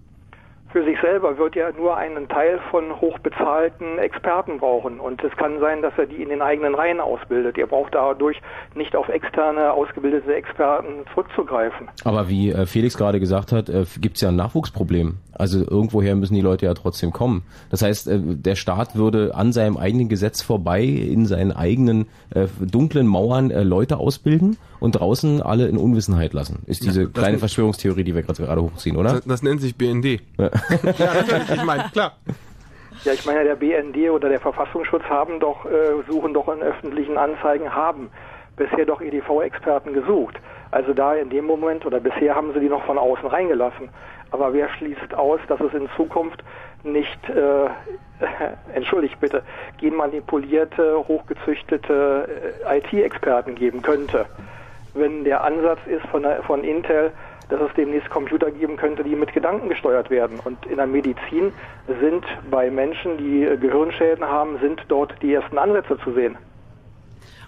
[0.73, 5.01] Für sich selber wird er nur einen Teil von hochbezahlten Experten brauchen.
[5.01, 7.59] Und es kann sein, dass er die in den eigenen Reihen ausbildet.
[7.59, 8.41] Er braucht dadurch
[8.75, 11.89] nicht auf externe, ausgebildete Experten zurückzugreifen.
[12.05, 15.19] Aber wie äh, Felix gerade gesagt hat, äh, gibt es ja ein Nachwuchsproblem.
[15.35, 17.43] Also irgendwoher müssen die Leute ja trotzdem kommen.
[17.71, 22.07] Das heißt, äh, der Staat würde an seinem eigenen Gesetz vorbei in seinen eigenen
[22.61, 26.65] dunklen Mauern Leute ausbilden und draußen alle in Unwissenheit lassen.
[26.67, 29.13] Ist diese Ja, kleine Verschwörungstheorie, die wir gerade gerade hochziehen, oder?
[29.13, 30.21] Das, das nennt sich BND.
[30.39, 30.51] ja,
[31.15, 32.17] natürlich, ich meine, klar.
[33.05, 35.71] Ja, ich meine, der BND oder der Verfassungsschutz haben doch, äh,
[36.09, 38.11] suchen doch in öffentlichen Anzeigen, haben
[38.57, 40.35] bisher doch EDV-Experten gesucht.
[40.73, 43.89] Also da in dem Moment oder bisher haben sie die noch von außen reingelassen.
[44.33, 46.43] Aber wer schließt aus, dass es in Zukunft
[46.83, 47.69] nicht, äh,
[48.75, 49.45] entschuldigt bitte,
[49.79, 52.29] genmanipulierte, hochgezüchtete
[52.67, 54.27] äh, IT-Experten geben könnte?
[54.95, 57.13] Wenn der Ansatz ist von, der, von Intel,
[57.49, 60.39] dass es demnächst Computer geben könnte, die mit Gedanken gesteuert werden.
[60.45, 61.53] Und in der Medizin
[62.01, 66.37] sind bei Menschen, die Gehirnschäden haben, sind dort die ersten Ansätze zu sehen.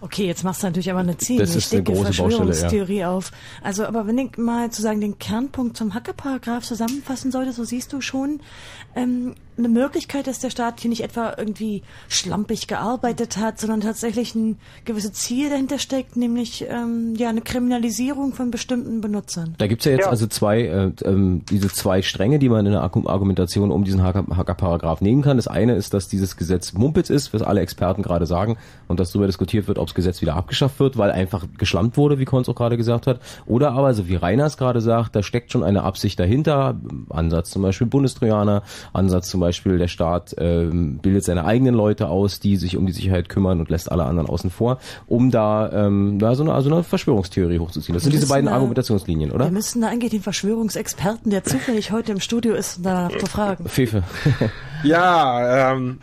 [0.00, 2.44] Okay, jetzt machst du natürlich aber eine ziemlich dicke große Baustelle, ja.
[2.44, 3.30] Verschwörungstheorie auf.
[3.62, 8.02] Also, aber wenn ich mal sozusagen den Kernpunkt zum Hackerparagraph zusammenfassen sollte, so siehst du
[8.02, 8.40] schon
[8.94, 14.34] ähm, eine Möglichkeit, dass der Staat hier nicht etwa irgendwie schlampig gearbeitet hat, sondern tatsächlich
[14.34, 19.54] ein gewisses Ziel dahinter steckt, nämlich ähm, ja eine Kriminalisierung von bestimmten Benutzern.
[19.58, 20.10] Da gibt's ja jetzt Ja.
[20.10, 24.02] also zwei, äh, ähm, diese zwei Stränge, die man in der Argu- Argumentation um diesen
[24.02, 25.36] Hackerparagraph nehmen kann.
[25.36, 28.56] Das eine ist, dass dieses Gesetz Mumpitz ist, was alle Experten gerade sagen
[28.88, 32.18] und dass darüber diskutiert wird, ob das Gesetz wieder abgeschafft wird, weil einfach geschlampt wurde,
[32.18, 33.20] wie Konz auch gerade gesagt hat.
[33.46, 36.76] Oder aber, so wie Reiners gerade sagt, da steckt schon eine Absicht dahinter.
[37.10, 38.62] Ansatz zum Beispiel Bundestrojaner,
[38.92, 42.92] Ansatz zum Beispiel der Staat ähm, bildet seine eigenen Leute aus, die sich um die
[42.92, 46.70] Sicherheit kümmern und lässt alle anderen außen vor, um da ähm, da so eine, also
[46.72, 47.94] eine Verschwörungstheorie hochzuziehen.
[47.94, 49.44] Das sind Wir diese beiden da- Argumentationslinien, oder?
[49.46, 53.66] Wir müssen da eigentlich den Verschwörungsexperten, der zufällig heute im Studio ist, da befragen.
[53.68, 54.02] Fefe.
[54.82, 55.98] Ja, ähm,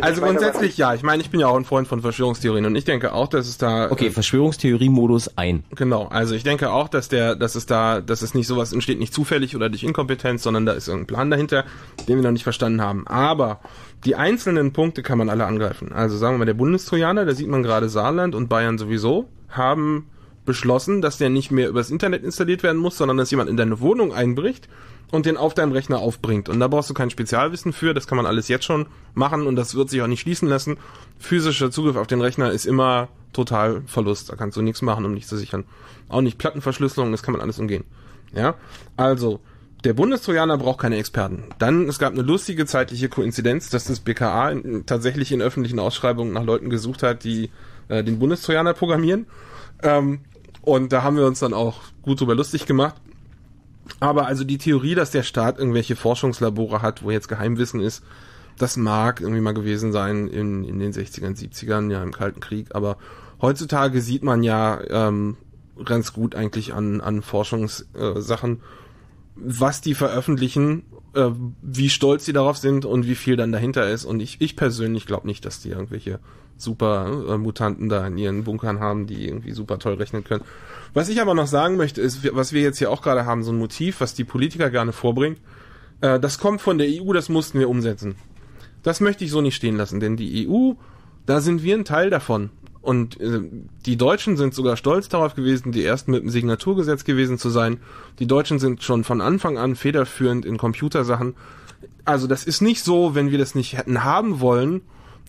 [0.00, 0.94] also grundsätzlich ja.
[0.94, 3.46] Ich meine, ich bin ja auch ein Freund von Verschwörungstheorien und ich denke auch, dass
[3.46, 5.64] es da Okay, Verschwörungstheorie-Modus ein.
[5.74, 8.98] Genau, also ich denke auch, dass der, dass es da, dass es nicht sowas entsteht
[8.98, 11.64] nicht zufällig oder durch Inkompetenz, sondern da ist irgendein Plan dahinter,
[12.08, 13.06] den wir noch nicht verstanden haben.
[13.06, 13.60] Aber
[14.04, 15.92] die einzelnen Punkte kann man alle angreifen.
[15.92, 20.08] Also sagen wir mal, der Bundestrojaner, da sieht man gerade Saarland und Bayern sowieso, haben
[20.44, 23.80] beschlossen, dass der nicht mehr übers Internet installiert werden muss, sondern dass jemand in deine
[23.80, 24.68] Wohnung einbricht
[25.12, 26.48] und den auf deinem Rechner aufbringt.
[26.48, 29.54] Und da brauchst du kein Spezialwissen für, das kann man alles jetzt schon machen und
[29.54, 30.78] das wird sich auch nicht schließen lassen.
[31.18, 35.14] Physischer Zugriff auf den Rechner ist immer total Verlust, da kannst du nichts machen, um
[35.14, 35.64] nicht zu sichern.
[36.08, 37.84] Auch nicht Plattenverschlüsselung, das kann man alles umgehen.
[38.34, 38.54] Ja,
[38.96, 39.40] also
[39.84, 41.44] der Bundestrojaner braucht keine Experten.
[41.58, 44.54] Dann, es gab eine lustige zeitliche Koinzidenz, dass das BKA
[44.86, 47.50] tatsächlich in öffentlichen Ausschreibungen nach Leuten gesucht hat, die
[47.88, 49.26] äh, den Bundestrojaner programmieren.
[49.82, 50.20] Ähm,
[50.62, 52.94] und da haben wir uns dann auch gut drüber lustig gemacht.
[54.00, 58.02] Aber also die Theorie, dass der Staat irgendwelche Forschungslabore hat, wo jetzt Geheimwissen ist,
[58.58, 62.74] das mag irgendwie mal gewesen sein in, in den 60ern, 70ern, ja im Kalten Krieg.
[62.74, 62.98] Aber
[63.40, 65.36] heutzutage sieht man ja ähm,
[65.84, 68.60] ganz gut eigentlich an, an Forschungssachen, äh,
[69.34, 71.30] was die veröffentlichen, äh,
[71.62, 74.04] wie stolz sie darauf sind und wie viel dann dahinter ist.
[74.04, 76.20] Und ich, ich persönlich glaube nicht, dass die irgendwelche
[76.62, 80.44] super Mutanten da in ihren Bunkern haben, die irgendwie super toll rechnen können.
[80.94, 83.52] Was ich aber noch sagen möchte, ist, was wir jetzt hier auch gerade haben, so
[83.52, 85.38] ein Motiv, was die Politiker gerne vorbringen.
[86.00, 88.16] Äh, das kommt von der EU, das mussten wir umsetzen.
[88.82, 90.72] Das möchte ich so nicht stehen lassen, denn die EU,
[91.24, 92.50] da sind wir ein Teil davon.
[92.82, 93.40] Und äh,
[93.86, 97.78] die Deutschen sind sogar stolz darauf gewesen, die ersten mit dem Signaturgesetz gewesen zu sein.
[98.18, 101.34] Die Deutschen sind schon von Anfang an federführend in Computersachen.
[102.04, 104.82] Also das ist nicht so, wenn wir das nicht hätten haben wollen,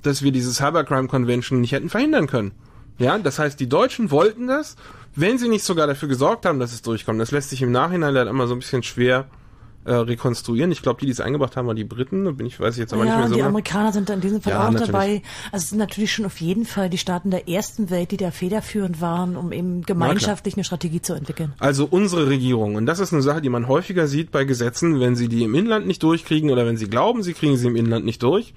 [0.03, 2.51] dass wir diese Cybercrime Convention nicht hätten verhindern können.
[2.99, 4.75] Ja, das heißt, die Deutschen wollten das,
[5.15, 7.19] wenn sie nicht sogar dafür gesorgt haben, dass es durchkommt.
[7.19, 9.25] Das lässt sich im Nachhinein leider immer so ein bisschen schwer
[9.85, 10.71] äh, rekonstruieren.
[10.71, 12.25] Ich glaube, die, die es eingebracht haben, waren die Briten.
[12.25, 13.33] Da bin ich, weiß ich jetzt aber ja, nicht mehr so.
[13.33, 13.49] die genau.
[13.49, 14.91] Amerikaner sind in diesem Fall Ja, auch natürlich.
[14.91, 15.21] dabei.
[15.51, 18.31] Also es sind natürlich schon auf jeden Fall die Staaten der ersten Welt, die da
[18.31, 21.53] federführend waren, um eben gemeinschaftlich eine Strategie zu entwickeln.
[21.59, 22.75] Also unsere Regierung.
[22.75, 25.53] Und das ist eine Sache, die man häufiger sieht bei Gesetzen, wenn sie die im
[25.55, 28.53] Inland nicht durchkriegen oder wenn sie glauben, sie kriegen sie im Inland nicht durch,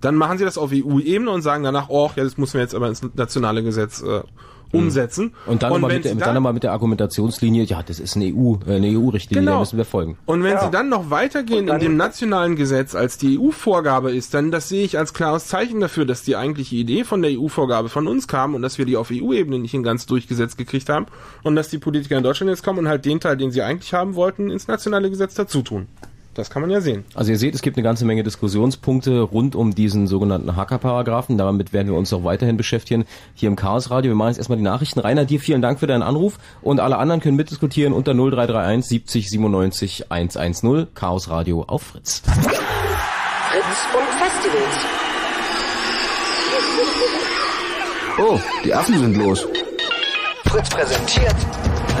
[0.00, 2.74] dann machen sie das auf EU-Ebene und sagen danach, oh, ja, das müssen wir jetzt
[2.74, 4.22] aber ins nationale Gesetz äh,
[4.70, 5.32] umsetzen.
[5.46, 8.26] Und dann, aber wenn mit, der, dann aber mit der Argumentationslinie, ja, das ist eine
[8.26, 9.52] EU, äh, eine EU-Richtlinie, Genau.
[9.54, 10.18] da müssen wir folgen.
[10.26, 10.64] Und wenn Ja.
[10.64, 14.84] sie dann noch weitergehen in dem nationalen Gesetz, als die EU-Vorgabe ist, dann das sehe
[14.84, 18.54] ich als klares Zeichen dafür, dass die eigentliche Idee von der EU-Vorgabe von uns kam
[18.54, 21.06] und dass wir die auf EU-Ebene nicht in ganz durchgesetzt gekriegt haben
[21.42, 23.94] und dass die Politiker in Deutschland jetzt kommen und halt den Teil, den sie eigentlich
[23.94, 25.86] haben wollten, ins nationale Gesetz dazu tun.
[26.38, 27.04] Das kann man ja sehen.
[27.16, 31.36] Also ihr seht, es gibt eine ganze Menge Diskussionspunkte rund um diesen sogenannten Hacker-Paragraphen.
[31.36, 34.12] Damit werden wir uns auch weiterhin beschäftigen hier im Chaos Radio.
[34.12, 35.00] Wir machen jetzt erstmal die Nachrichten.
[35.00, 39.30] Rainer, dir vielen Dank für deinen Anruf und alle anderen können mitdiskutieren unter 0331 70
[39.30, 42.20] 97 110 Chaos Radio auf Fritz.
[42.20, 42.44] Fritz
[43.96, 44.76] und Festivals.
[48.20, 49.44] Oh, die Affen sind los.
[50.48, 51.36] Fritz präsentiert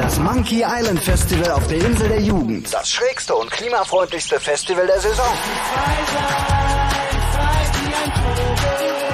[0.00, 2.72] Das Monkey Island Festival auf der Insel der Jugend.
[2.72, 5.26] das schrägste und klimafreundlichste Festival der Saison.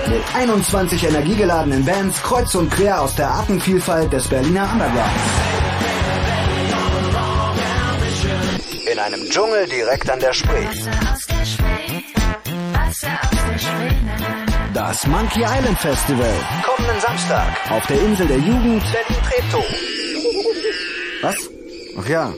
[0.09, 5.23] Mit 21 energiegeladenen Bands kreuz und quer aus der Artenvielfalt des Berliner Undergrounds.
[8.92, 10.68] In einem Dschungel direkt an der Spree.
[14.74, 16.34] Das Monkey Island Festival
[16.64, 17.46] Kommenden Samstag.
[17.70, 18.82] auf der Insel der Jugend.
[18.92, 19.64] Berlin Treptow.
[21.22, 21.37] Was?
[22.00, 22.32] Ach ja,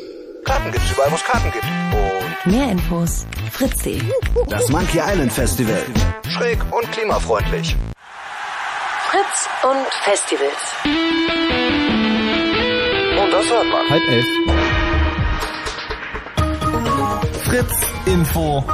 [0.44, 1.64] Karten gibt's überall, wo es Karten gibt.
[1.64, 4.02] Und Mehr Infos fritz.de.
[4.48, 5.82] das Monkey Island Festival.
[6.28, 7.74] schräg und klimafreundlich.
[9.10, 10.74] Fritz und Festivals.
[13.22, 13.90] Und das hört man.
[13.90, 14.26] Halb elf.
[17.44, 17.72] Fritz
[18.04, 18.64] Info.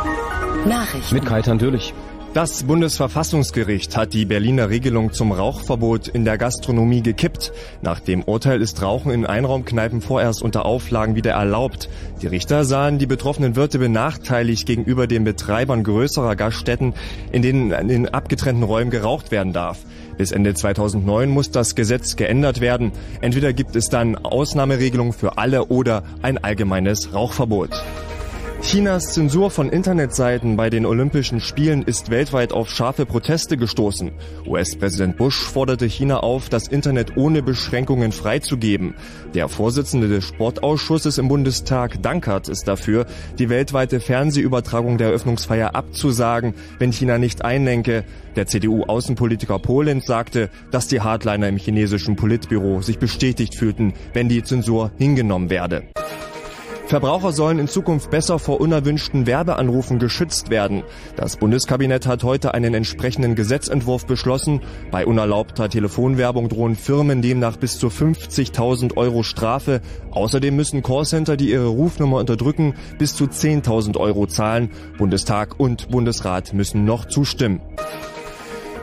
[0.65, 1.15] Nachrichten.
[1.15, 1.95] Mit Kaitan Dürlich.
[2.35, 7.53] Das Bundesverfassungsgericht hat die Berliner Regelung zum Rauchverbot in der Gastronomie gekippt.
[7.83, 11.91] Nach dem Urteil ist Rauchen in Einraumkneipen vorerst unter Auflagen wieder erlaubt.
[12.23, 16.95] Die Richter sahen die betroffenen Wirte benachteiligt gegenüber den Betreibern größerer Gaststätten,
[17.33, 19.81] in denen in abgetrennten Räumen geraucht werden darf.
[20.17, 22.93] Bis Ende 2009 muss das Gesetz geändert werden.
[23.21, 27.69] Entweder gibt es dann Ausnahmeregelungen für alle oder ein allgemeines Rauchverbot.
[28.63, 34.13] Chinas Zensur von Internetseiten bei den Olympischen Spielen ist weltweit auf scharfe Proteste gestoßen.
[34.47, 38.95] US-Präsident Bush forderte China auf, das Internet ohne Beschränkungen freizugeben.
[39.35, 43.07] Der Vorsitzende des Sportausschusses im Bundestag, Dankert, ist dafür,
[43.39, 48.05] die weltweite Fernsehübertragung der Eröffnungsfeier abzusagen, wenn China nicht einlenke.
[48.37, 54.45] Der CDU-Außenpolitiker Polenz sagte, dass die Hardliner im chinesischen Politbüro sich bestätigt fühlten, wenn die
[54.45, 55.83] Zensur hingenommen werde.
[56.93, 60.83] Verbraucher sollen in Zukunft besser vor unerwünschten Werbeanrufen geschützt werden.
[61.17, 64.61] Das Bundeskabinett hat heute einen entsprechenden Gesetzentwurf beschlossen.
[64.91, 69.81] Bei unerlaubter Telefonwerbung drohen Firmen demnach bis zu 50.000 Euro Strafe.
[70.11, 74.69] Außerdem müssen Callcenter, die ihre Rufnummer unterdrücken, bis zu 10.000 Euro zahlen.
[74.99, 77.63] Bundestag und Bundesrat müssen noch zustimmen.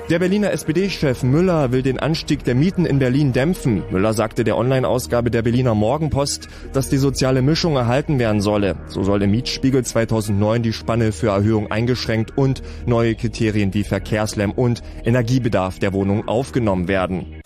[0.09, 3.83] Der Berliner SPD-Chef Müller will den Anstieg der Mieten in Berlin dämpfen.
[3.91, 8.77] Müller sagte der Online-Ausgabe der Berliner Morgenpost, dass die soziale Mischung erhalten werden solle.
[8.87, 14.49] So soll im Mietspiegel 2009 die Spanne für Erhöhung eingeschränkt und neue Kriterien wie Verkehrslärm
[14.51, 17.39] und Energiebedarf der Wohnung aufgenommen werden.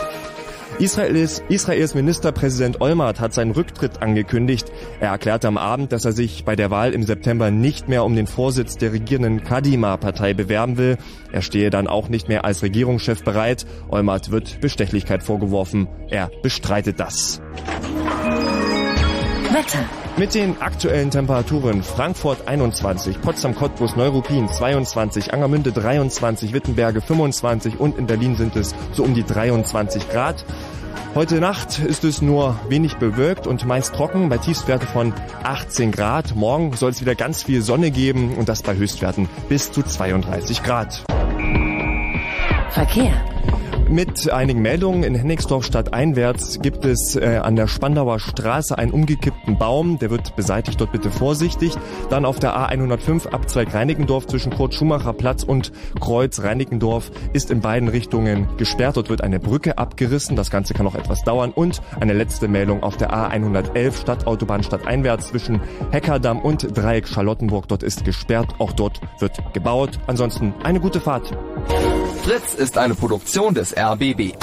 [0.79, 4.71] Israels, Israels Ministerpräsident Olmert hat seinen Rücktritt angekündigt.
[4.99, 8.15] Er erklärte am Abend, dass er sich bei der Wahl im September nicht mehr um
[8.15, 10.97] den Vorsitz der regierenden Kadima-Partei bewerben will.
[11.31, 13.65] Er stehe dann auch nicht mehr als Regierungschef bereit.
[13.89, 15.87] Olmert wird Bestechlichkeit vorgeworfen.
[16.09, 17.39] Er bestreitet das.
[19.53, 19.85] Wetter.
[20.17, 27.99] Mit den aktuellen Temperaturen Frankfurt 21, Potsdam Cottbus Neuruppin 22, Angermünde 23, Wittenberge 25 und
[27.99, 30.43] in Berlin sind es so um die 23 Grad.
[31.13, 35.13] Heute Nacht ist es nur wenig bewölkt und meist trocken bei Tiefstwerten von
[35.43, 36.35] 18 Grad.
[36.35, 40.63] Morgen soll es wieder ganz viel Sonne geben und das bei Höchstwerten bis zu 32
[40.63, 41.03] Grad.
[42.71, 43.13] Verkehr.
[43.89, 49.57] Mit einigen Meldungen in Hennigsdorf stadteinwärts gibt es äh, an der Spandauer Straße einen umgekippten
[49.57, 49.99] Baum.
[49.99, 51.73] Der wird beseitigt, dort bitte vorsichtig.
[52.09, 57.61] Dann auf der A105 Abzweig Reinickendorf zwischen Kurt Schumacher Platz und Kreuz Reinickendorf ist in
[57.61, 58.97] beiden Richtungen gesperrt.
[58.97, 60.35] Dort wird eine Brücke abgerissen.
[60.35, 61.51] Das Ganze kann noch etwas dauern.
[61.51, 67.67] Und eine letzte Meldung auf der A111 Stadtautobahn stadteinwärts zwischen Heckerdamm und Dreieck Charlottenburg.
[67.67, 68.55] Dort ist gesperrt.
[68.59, 69.99] Auch dort wird gebaut.
[70.07, 71.31] Ansonsten eine gute Fahrt.
[72.23, 74.33] Fritz ist eine Produktion des RBB.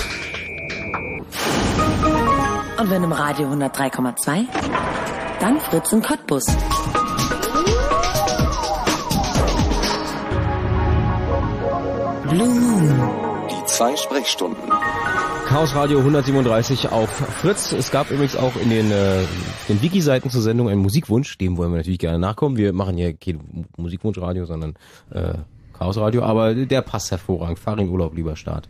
[2.78, 4.46] Und wenn im Radio 103,2,
[5.40, 6.46] dann Fritz in Cottbus.
[12.28, 13.48] Blue Moon.
[13.50, 14.70] Die zwei Sprechstunden.
[15.50, 17.72] Chaos Radio 137 auf Fritz.
[17.72, 19.24] Es gab übrigens auch in den, äh,
[19.68, 21.36] den Wiki-Seiten zur Sendung einen Musikwunsch.
[21.38, 22.56] Dem wollen wir natürlich gerne nachkommen.
[22.56, 24.74] Wir machen hier kein Musikwunschradio, sondern
[25.10, 25.34] äh,
[25.80, 26.22] Chaos Radio.
[26.22, 27.58] Aber der passt hervorragend.
[27.58, 28.68] Fahr in Urlaub, lieber Start.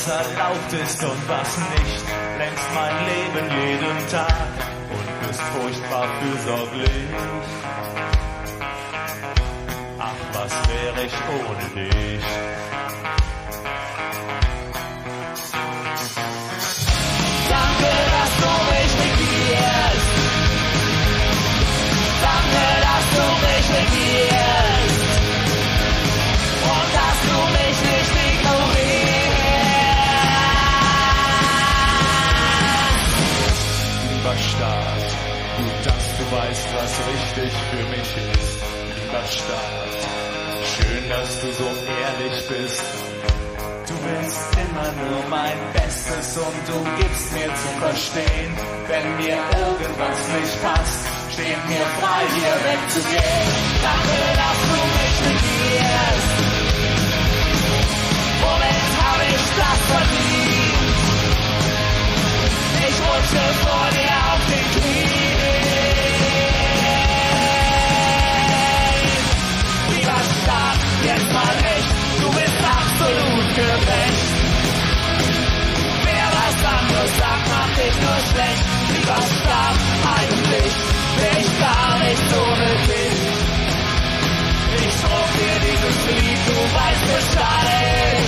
[0.00, 2.04] Was erlaubt ist und was nicht.
[2.38, 4.48] Lenkst mein Leben jeden Tag
[4.90, 6.90] und bist furchtbar fürsorglich.
[9.98, 12.59] Ach, was wäre ich ohne dich?
[37.40, 38.60] Richtig für mich ist.
[38.96, 40.00] Lieber Staat,
[40.74, 42.82] schön, dass du so ehrlich bist.
[43.88, 48.52] Du willst immer nur mein Bestes und du gibst mir zu verstehen,
[48.86, 53.48] wenn mir irgendwas nicht passt, steht mir frei, hier wegzugehen.
[53.82, 56.32] Danke, dass du mich regierst.
[58.42, 60.98] Womit habe ich das verdient?
[62.88, 65.09] Ich rutsche vor dir auf den Knien.
[77.18, 78.64] Sagt, macht dich nur schlecht.
[78.92, 79.78] Lieber Staat,
[80.16, 80.72] eigentlich
[81.18, 83.18] wär ich gar nicht ohne dich.
[84.82, 88.24] Ich druck dir dieses Lied, du weißt Bescheid.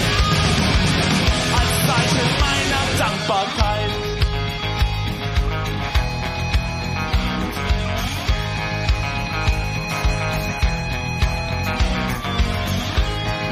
[1.58, 3.92] Als Zeichen meiner Dankbarkeit.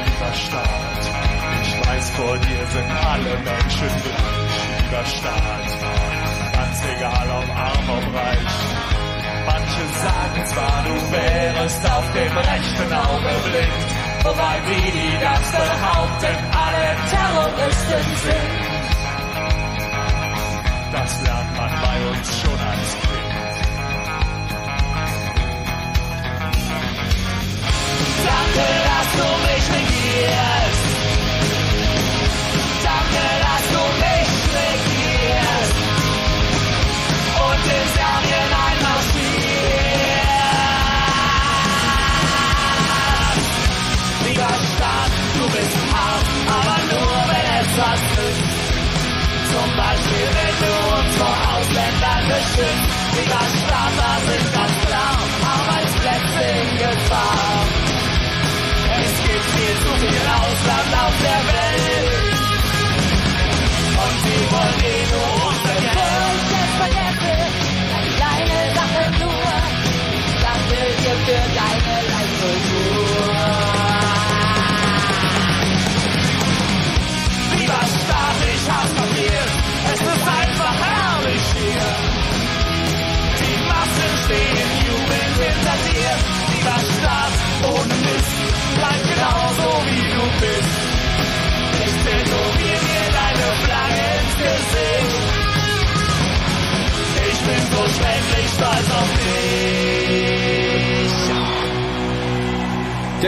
[0.05, 1.03] Lieber Staat,
[1.63, 4.10] ich weiß, vor dir sind alle Menschen
[4.91, 5.67] Lieber Staat,
[6.51, 8.55] ganz egal ob arm, ob reich.
[9.45, 13.89] Manche sagen zwar, du wärst auf dem rechten Auge blind,
[14.23, 18.51] wobei wie die das behaupten, alle Terroristen sind.
[20.91, 23.10] Das lernt man bei uns schon als Kind.
[50.11, 52.87] Türen nur uns vor Ausländern beschützt.
[53.15, 55.13] Die Glasstraßen sind ganz blau,
[55.55, 57.65] Arbeitsplätze in Gefahr.
[59.03, 60.80] Es gibt viel zu viel Ausland.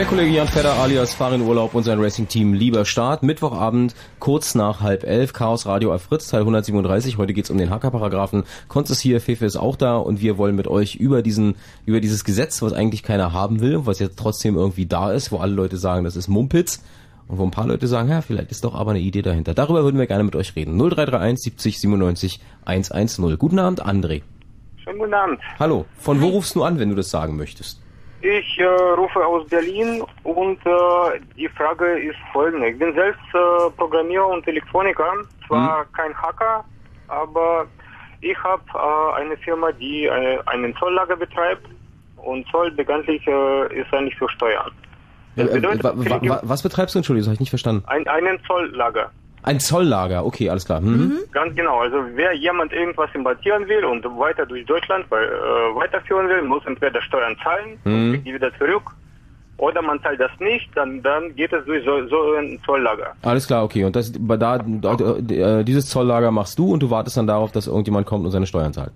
[0.04, 3.22] Der Kollege Jan Fedder alias Fahr in Urlaub und sein Racing-Team Lieber Start.
[3.22, 7.16] Mittwochabend, kurz nach halb elf, Chaos Radio auf Fritz, Teil 137.
[7.16, 8.44] Heute geht's um den Hacker-Paragraphen.
[8.68, 11.54] Konz ist hier, Fefe ist auch da und wir wollen mit euch über diesen,
[11.86, 15.38] über dieses Gesetz, was eigentlich keiner haben will, was jetzt trotzdem irgendwie da ist, wo
[15.38, 16.84] alle Leute sagen, das ist Mumpitz.
[17.26, 19.54] Und wo ein paar Leute sagen, ja, vielleicht ist doch aber eine Idee dahinter.
[19.54, 20.76] Darüber würden wir gerne mit euch reden.
[20.76, 23.38] 0331 70 97 110.
[23.38, 24.20] Guten Abend, André.
[24.84, 25.40] Schönen guten Abend.
[25.58, 25.86] Hallo.
[25.96, 27.80] Von wo rufst du an, wenn du das sagen möchtest?
[28.24, 32.70] Ich äh, rufe aus Berlin und äh, die Frage ist folgende.
[32.70, 35.12] Ich bin selbst äh, Programmierer und Elektroniker,
[35.46, 36.64] zwar kein Hacker,
[37.08, 37.66] aber
[38.22, 41.66] ich habe äh, eine Firma, die äh, einen Zolllager betreibt
[42.16, 44.70] und Zoll bekanntlich äh, ist eigentlich für Steuern.
[45.36, 47.00] Bedeutet, wa wa wa was betreibst du?
[47.00, 47.84] Entschuldigung, das habe ich nicht verstanden.
[47.88, 49.10] ein, einen Zolllager.
[49.44, 50.80] Ein Zolllager, okay, alles klar.
[50.80, 51.18] Mhm.
[51.30, 51.80] Ganz genau.
[51.80, 56.64] Also wer jemand irgendwas importieren will und weiter durch Deutschland weil, äh, weiterführen will, muss
[56.64, 58.12] entweder Steuern zahlen Mhm.
[58.12, 58.84] kriegt die wieder zurück.
[59.58, 63.12] Oder man zahlt das nicht, dann, dann geht es durch so, so ein Zolllager.
[63.22, 63.84] Alles klar, okay.
[63.84, 64.94] Und das, bei da, da,
[65.30, 68.46] äh, dieses Zolllager machst du und du wartest dann darauf, dass irgendjemand kommt und seine
[68.46, 68.90] Steuern zahlt.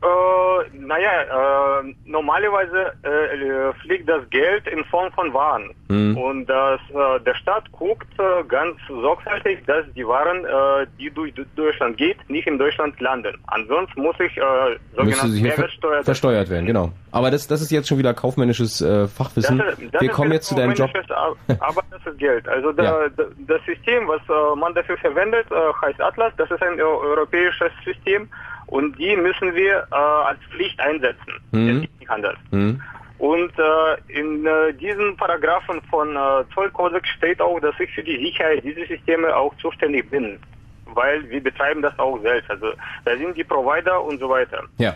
[0.00, 5.70] Äh, naja, äh, normalerweise äh, fliegt das Geld in Form von Waren.
[5.88, 6.16] Mhm.
[6.16, 11.32] Und das, äh, der Staat guckt äh, ganz sorgfältig, dass die Waren, äh, die durch
[11.56, 13.36] Deutschland geht, nicht in Deutschland landen.
[13.48, 14.40] Ansonsten muss ich äh,
[14.96, 16.92] sogenannte hier ver Mehrwertsteuer versteuert werden, genau.
[17.10, 19.58] Aber das, das ist jetzt schon wieder kaufmännisches äh, Fachwissen.
[19.58, 20.90] Das ist- das Wir kommen jetzt zu deinem Job.
[21.60, 22.46] Aber das ist Geld.
[22.48, 23.08] Also da, Ja.
[23.16, 25.54] da, das System, was äh, man dafür verwendet, äh,
[25.86, 26.32] heißt Atlas.
[26.36, 28.28] Das ist ein äh, europäisches System
[28.68, 31.32] und die müssen wir äh, als Pflicht einsetzen.
[31.52, 31.88] Mhm.
[32.08, 32.36] Anders.
[32.50, 32.80] Mhm.
[33.18, 38.16] Und äh, in äh, diesen Paragraphen von äh, Zollkodex steht auch, dass ich für die
[38.24, 40.38] Sicherheit dieser Systeme auch zuständig bin.
[40.86, 42.50] Weil wir betreiben das auch selbst.
[42.50, 42.72] Also
[43.04, 44.62] da sind die Provider und so weiter.
[44.78, 44.94] Ja.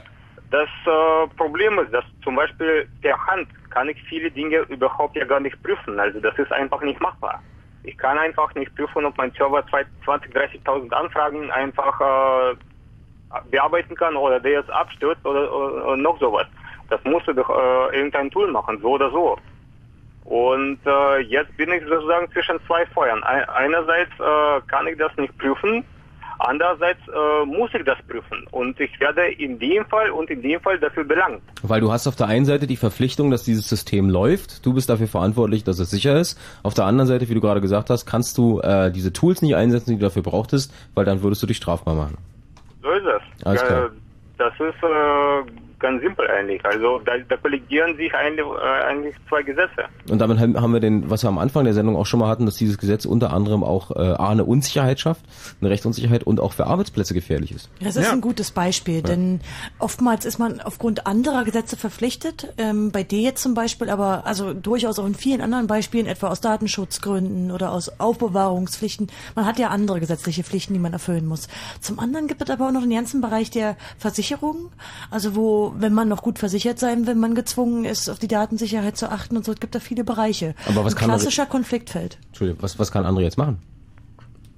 [0.51, 5.25] Das äh, Problem ist, dass zum Beispiel per Hand kann ich viele Dinge überhaupt ja
[5.25, 5.99] gar nicht prüfen.
[5.99, 7.43] Also das ist einfach nicht machbar.
[7.85, 12.55] Ich kann einfach nicht prüfen, ob mein Server 20, 30.000 Anfragen einfach äh,
[13.51, 16.47] bearbeiten kann oder der jetzt abstürzt oder, oder, oder noch sowas.
[16.91, 19.39] Das musst du doch äh, irgendein Tool machen, so oder so.
[20.25, 23.23] Und äh, jetzt bin ich sozusagen zwischen zwei Feuern.
[23.25, 25.85] Ein, einerseits äh, kann ich das nicht prüfen,
[26.39, 28.47] andererseits äh, muss ich das prüfen.
[28.51, 31.43] Und ich werde in dem Fall und in dem Fall dafür belangt.
[31.63, 34.65] Weil du hast auf der einen Seite die Verpflichtung, dass dieses System läuft.
[34.65, 36.39] Du bist dafür verantwortlich, dass es sicher ist.
[36.63, 39.57] Auf der anderen Seite, wie du gerade gesagt hast, kannst du äh, diese Tools nicht
[39.57, 42.19] einsetzen, die du dafür brauchtest, weil dann würdest du dich strafbar machen.
[42.83, 43.47] So ist es.
[43.47, 43.85] Alles klar.
[43.87, 43.91] Äh,
[44.39, 46.65] das ist äh, ganz simpel eigentlich.
[46.65, 49.85] Also da, da kollidieren sich eigentlich, äh, eigentlich zwei Gesetze.
[50.11, 52.47] Und damit haben wir den, was wir am Anfang der Sendung auch schon mal hatten,
[52.47, 55.25] dass dieses Gesetz unter anderem auch äh, A, eine Unsicherheit schafft,
[55.61, 57.71] eine Rechtsunsicherheit und auch für Arbeitsplätze gefährlich ist.
[57.81, 59.41] Das ist ein gutes Beispiel, denn
[59.79, 64.55] oftmals ist man aufgrund anderer Gesetze verpflichtet, ähm, bei dir jetzt zum Beispiel, aber also
[64.55, 69.09] durchaus auch in vielen anderen Beispielen, etwa aus Datenschutzgründen oder aus Aufbewahrungspflichten.
[69.35, 71.49] Man hat ja andere gesetzliche Pflichten, die man erfüllen muss.
[71.81, 74.71] Zum anderen gibt es aber auch noch den ganzen Bereich der Versicherung,
[75.11, 78.97] also wo, wenn man noch gut versichert sein, wenn man gezwungen ist, auf die Datensicherheit
[78.97, 80.55] zu achten und so, es gibt da viele Bereiche.
[80.69, 82.19] Aber was ein kann man- klassischer Konfliktfeld.
[82.29, 83.59] Entschuldigung, was, was kann André jetzt machen?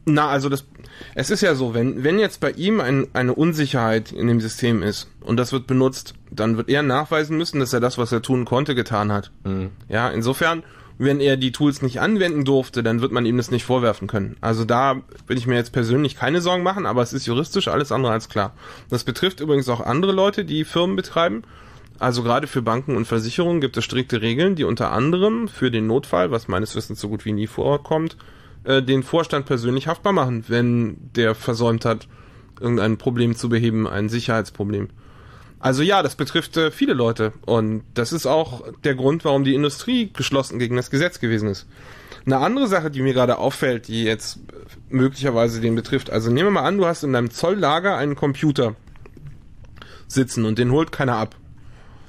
[0.06, 0.66] Na, also das,
[1.14, 4.82] es ist ja so, wenn, wenn jetzt bei ihm ein, eine Unsicherheit in dem System
[4.82, 8.20] ist und das wird benutzt, dann wird er nachweisen müssen, dass er das, was er
[8.20, 9.30] tun konnte, getan hat.
[9.88, 10.62] Ja, insofern,
[10.98, 14.36] wenn er die Tools nicht anwenden durfte, dann wird man ihm das nicht vorwerfen können.
[14.40, 17.90] Also da will ich mir jetzt persönlich keine Sorgen machen, aber es ist juristisch alles
[17.90, 18.54] andere als klar.
[18.90, 21.42] Das betrifft übrigens auch andere Leute, die Firmen betreiben.
[21.98, 25.86] Also gerade für Banken und Versicherungen gibt es strikte Regeln, die unter anderem für den
[25.86, 28.16] Notfall, was meines Wissens so gut wie nie vorkommt,
[28.64, 32.08] äh, den Vorstand persönlich haftbar machen, wenn der versäumt hat,
[32.60, 34.88] irgendein Problem zu beheben, ein Sicherheitsproblem.
[35.64, 39.54] Also ja, das betrifft äh, viele Leute und das ist auch der Grund, warum die
[39.54, 41.66] Industrie geschlossen gegen das Gesetz gewesen ist.
[42.26, 44.40] Eine andere Sache, die mir gerade auffällt, die jetzt
[44.90, 48.76] möglicherweise den betrifft, also nehmen wir mal an, du hast in deinem Zolllager einen Computer
[50.06, 51.34] sitzen und den holt keiner ab.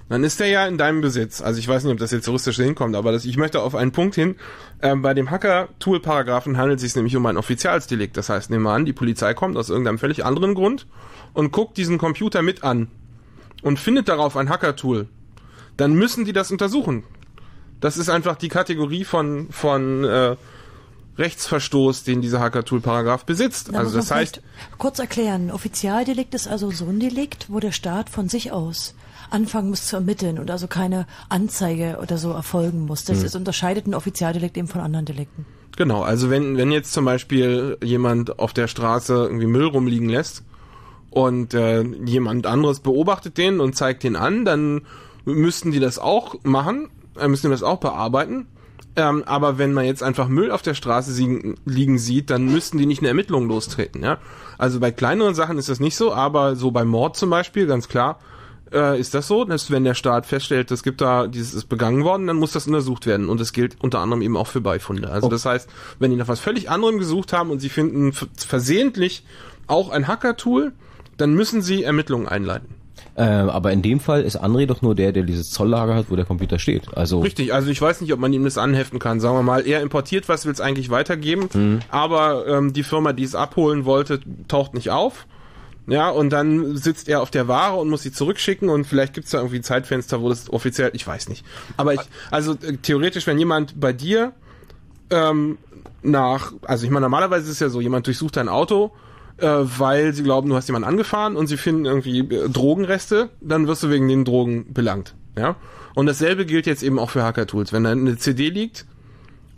[0.10, 1.42] Dann ist der ja in deinem Besitz.
[1.42, 3.94] Also ich weiß nicht, ob das jetzt juristisch hinkommt, aber das, ich möchte auf einen
[3.94, 4.36] Punkt hin.
[4.82, 8.18] Ähm, bei dem Hacker-Tool-Paragraphen handelt es sich nämlich um ein Offizialsdelikt.
[8.18, 10.88] Das heißt, nehmen wir an, die Polizei kommt aus irgendeinem völlig anderen Grund
[11.32, 12.90] und guckt diesen Computer mit an
[13.66, 15.08] und findet darauf ein Hacker-Tool.
[15.76, 17.04] Dann müssen die das untersuchen.
[17.82, 20.36] Das ist einfach die Kategorie von, von äh,
[21.18, 23.74] Rechtsverstoß, den dieser Hacker-Tool-Paragraph besitzt.
[23.74, 24.42] Da also das heißt,
[24.78, 28.94] kurz erklären, Offizialdelikt ist also so ein Delikt, wo der Staat von sich aus
[29.32, 33.04] anfangen muss zu ermitteln und also keine Anzeige oder so erfolgen muss.
[33.06, 33.26] Das Hm.
[33.26, 35.48] ist, unterscheidet ein Offizialdelikt eben von anderen Delikten.
[35.76, 40.44] Genau, also wenn, wenn jetzt zum Beispiel jemand auf der Straße irgendwie Müll rumliegen lässt
[41.16, 44.82] und äh, jemand anderes beobachtet den und zeigt den an, dann
[45.24, 48.48] müssten die das auch machen, äh, müssen die das auch bearbeiten.
[48.98, 52.78] Ähm, aber wenn man jetzt einfach Müll auf der Straße liegen, liegen sieht, dann müssten
[52.78, 54.04] die nicht eine Ermittlung lostreten.
[54.04, 54.18] Ja?
[54.58, 57.88] Also bei kleineren Sachen ist das nicht so, aber so bei Mord zum Beispiel, ganz
[57.88, 58.20] klar,
[58.74, 62.04] äh, ist das so, dass wenn der Staat feststellt, es gibt da, dieses ist begangen
[62.04, 63.30] worden, dann muss das untersucht werden.
[63.30, 65.10] Und das gilt unter anderem eben auch für Beifunde.
[65.10, 69.24] Also das heißt, wenn die nach was völlig anderem gesucht haben und sie finden versehentlich
[69.68, 70.74] auch ein Hacker-Tool,
[71.18, 72.76] dann müssen sie Ermittlungen einleiten.
[73.16, 76.16] Äh, aber in dem Fall ist André doch nur der, der dieses Zolllager hat, wo
[76.16, 76.98] der Computer steht.
[76.98, 79.20] Also Richtig, also ich weiß nicht, ob man ihm das anheften kann.
[79.20, 81.80] Sagen wir mal, er importiert was, will es eigentlich weitergeben, Mhm.
[81.90, 85.28] aber ähm, die Firma, die es abholen wollte, taucht nicht auf.
[85.88, 89.32] Ja, und dann sitzt er auf der Ware und muss sie zurückschicken und vielleicht gibt's
[89.32, 91.46] da irgendwie ein Zeitfenster, wo das offiziell, ich weiß nicht.
[91.78, 92.00] Aber ich,
[92.32, 94.32] also äh, theoretisch, wenn jemand bei dir
[95.12, 95.58] ähm,
[96.02, 98.92] nach, also ich meine, normalerweise ist es ja so, jemand durchsucht dein Auto,
[99.38, 103.68] äh, weil sie glauben, du hast jemanden angefahren und sie finden irgendwie äh, Drogenreste, dann
[103.68, 105.16] wirst du wegen den Drogen belangt.
[105.38, 105.56] Ja?
[105.94, 107.74] Und dasselbe gilt jetzt eben auch für Hacker-Tools.
[107.74, 108.86] Wenn da eine CD liegt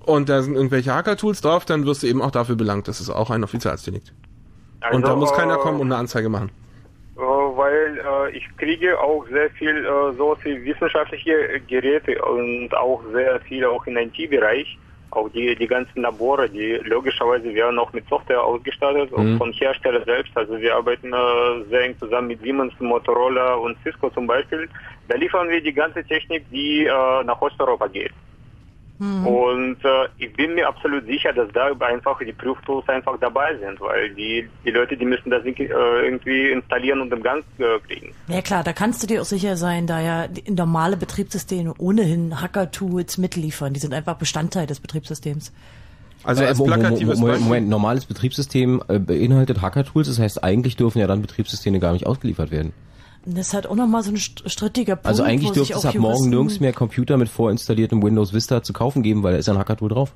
[0.05, 2.87] und da sind irgendwelche Hacker-Tools drauf, dann wirst du eben auch dafür belangt.
[2.87, 4.13] Das ist auch ein Offizialsdelikt.
[4.91, 6.51] und da Also, muss keiner äh, kommen und eine Anzeige machen.
[7.15, 13.39] Weil äh, ich kriege auch sehr viel äh, so viel wissenschaftliche Geräte und auch sehr
[13.47, 14.77] viele auch im IT-Bereich.
[15.11, 19.37] Auch die, die ganzen Labore, die logischerweise werden auch mit Software ausgestattet und Mhm.
[19.37, 20.35] vom Hersteller selbst.
[20.35, 24.69] Also wir arbeiten äh, sehr eng zusammen mit Siemens, Motorola und Cisco zum Beispiel.
[25.07, 28.11] Da liefern wir die ganze Technik, die äh, nach Osteuropa geht.
[28.99, 33.79] Und äh, ich bin mir absolut sicher, dass da einfach die Prüftools einfach dabei sind,
[33.79, 37.79] weil die, die Leute, die müssen das irgendwie, äh, irgendwie installieren und im Gang äh,
[37.87, 38.13] kriegen.
[38.27, 43.19] Ja klar, da kannst du dir auch sicher sein, da ja normale Betriebssysteme ohnehin Hacker-Tools
[43.19, 43.73] mitliefern.
[43.73, 45.53] Die sind einfach Bestandteil des Betriebssystems.
[46.23, 51.05] Also als plakatives Moment, Moment, normales Betriebssystem äh, beinhaltet Hacker-Tools, das heißt, eigentlich dürfen ja
[51.07, 52.73] dann Betriebssysteme gar nicht ausgeliefert werden.
[53.29, 55.07] Das ist halt auch nochmal so ein st- strittiger Punkt.
[55.07, 59.03] Also eigentlich dürfte es ab morgen nirgends mehr Computer mit vorinstalliertem Windows Vista zu kaufen
[59.03, 60.13] geben, weil da ist ein Hacker-Tool drauf.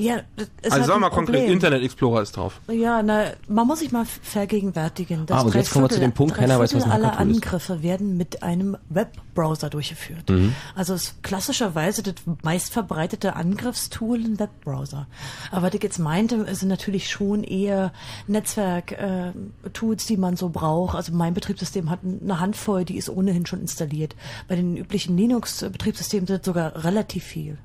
[0.00, 1.48] Ja, Also halt sagen wir mal konkret.
[1.50, 2.60] Internet Explorer ist drauf.
[2.68, 5.26] Ja, na, man muss sich mal vergegenwärtigen.
[5.26, 7.30] dass Ah, und jetzt kommen wir zu dem Punkt, keiner weiß, was ein aller Hacker-Tool
[7.30, 7.36] ist.
[7.44, 10.28] Angriffe werden mit einem Webbrowser durchgeführt.
[10.30, 10.54] Mhm.
[10.74, 15.06] Also es ist klassischerweise das meistverbreitete Angriffstool ein Webbrowser.
[15.50, 17.92] Aber was ich jetzt meinte, sind natürlich schon eher
[18.26, 20.94] Netzwerk-Tools, die man so braucht.
[20.94, 24.16] Also mein Betriebssystem hat eine Handvoll, die ist ohnehin schon installiert.
[24.48, 27.58] Bei den üblichen Linux-Betriebssystemen sind es sogar relativ viel.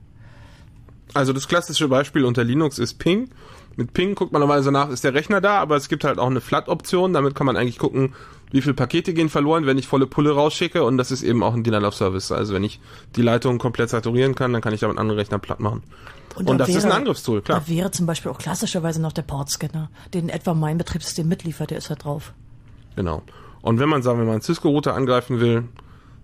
[1.15, 3.29] Also das klassische Beispiel unter Linux ist Ping.
[3.77, 6.27] Mit Ping guckt man normalerweise nach, ist der Rechner da, aber es gibt halt auch
[6.29, 7.13] eine Flat-Option.
[7.13, 8.13] Damit kann man eigentlich gucken,
[8.51, 10.83] wie viele Pakete gehen verloren, wenn ich volle Pulle rausschicke.
[10.83, 12.31] Und das ist eben auch ein Denial-of-Service.
[12.31, 12.79] Also wenn ich
[13.15, 15.83] die Leitung komplett saturieren kann, dann kann ich damit einen anderen Rechner platt machen.
[16.35, 17.61] Und, da das ist ein wäre- Angriffstool, klar.
[17.61, 21.77] Da wäre zum Beispiel auch klassischerweise noch der Portscanner, den etwa mein Betriebssystem mitliefert, der
[21.77, 22.33] ist halt drauf.
[22.97, 23.23] Genau.
[23.61, 25.63] Und wenn man, sagen wir mal, einen Cisco-Router angreifen will,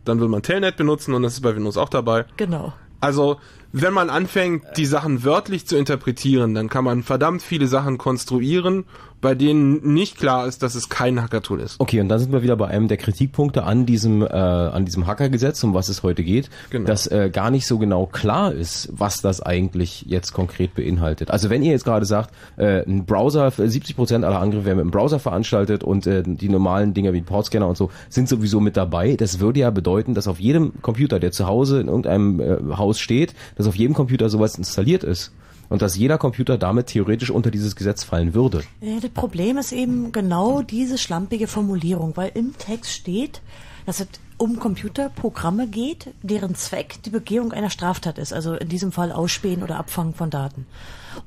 [0.03, 2.25] dann will man Telnet benutzen und das ist bei Windows auch dabei.
[2.37, 2.73] Genau.
[2.99, 3.37] Also,
[3.73, 8.85] wenn man anfängt, die Sachen wörtlich zu interpretieren, dann kann man verdammt viele Sachen konstruieren,
[9.21, 11.79] bei denen nicht klar ist, dass es kein Hacker-Tool ist.
[11.79, 15.07] Okay, und dann sind wir wieder bei einem der Kritikpunkte an diesem äh, an diesem
[15.07, 16.87] Hackergesetz, um was es heute geht, Genau.
[16.87, 21.29] dass äh, gar nicht so genau klar ist, was das eigentlich jetzt konkret beinhaltet.
[21.31, 24.85] Also wenn ihr jetzt gerade sagt, äh, ein Browser, 70 Prozent aller Angriffe werden mit
[24.85, 28.75] dem Browser veranstaltet und äh, die normalen Dinge wie Portscanner und so sind sowieso mit
[28.75, 32.57] dabei, das würde ja bedeuten, dass auf jedem Computer, der zu Hause in irgendeinem äh,
[32.77, 35.31] Haus steht, dass auf jedem Computer sowas installiert ist.
[35.71, 38.61] Und dass jeder Computer damit theoretisch unter dieses Gesetz fallen würde.
[38.81, 43.41] Ja, das Problem ist eben genau diese schlampige Formulierung, weil im Text steht,
[43.85, 48.91] dass es um Computerprogramme geht, deren Zweck die Begehung einer Straftat ist, also in diesem
[48.91, 50.67] Fall Ausspähen oder Abfangen von Daten.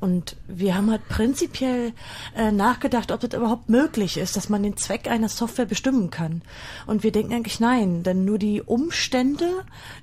[0.00, 1.92] Und wir haben halt prinzipiell
[2.36, 6.42] äh, nachgedacht, ob das überhaupt möglich ist, dass man den Zweck einer Software bestimmen kann.
[6.86, 9.48] Und wir denken eigentlich nein, denn nur die Umstände,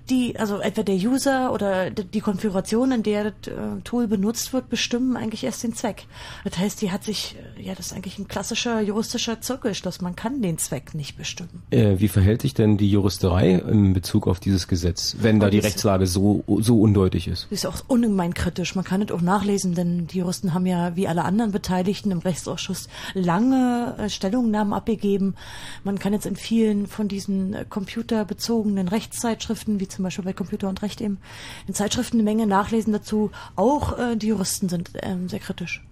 [0.09, 4.69] die, also etwa der User oder die Konfiguration, in der das äh, Tool benutzt wird,
[4.69, 6.05] bestimmen eigentlich erst den Zweck.
[6.43, 10.01] Das heißt, die hat sich, äh, ja, das ist eigentlich ein klassischer juristischer Zirkelschluss.
[10.01, 11.63] Man kann den Zweck nicht bestimmen.
[11.71, 15.59] Äh, wie verhält sich denn die Juristerei in Bezug auf dieses Gesetz, wenn da die
[15.59, 17.47] Rechtslage so, so undeutlich ist?
[17.49, 18.75] Ist auch ungemein kritisch.
[18.75, 22.19] Man kann es auch nachlesen, denn die Juristen haben ja wie alle anderen Beteiligten im
[22.19, 25.35] Rechtsausschuss lange äh, Stellungnahmen abgegeben.
[25.83, 30.69] Man kann jetzt in vielen von diesen äh, computerbezogenen Rechtszeitschriften, wie zum Beispiel bei Computer
[30.69, 31.19] und Recht eben,
[31.67, 33.31] in Zeitschriften eine Menge nachlesen dazu.
[33.55, 35.83] Auch äh, die Juristen sind ähm, sehr kritisch.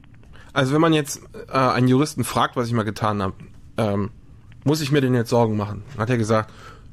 [0.52, 3.36] Also wenn man jetzt einen Juristen fragt, was ich mal getan habe,
[3.78, 4.10] ähm,
[4.64, 5.84] muss ich mir denn jetzt Sorgen machen?
[5.98, 6.52] Hat er gesagt,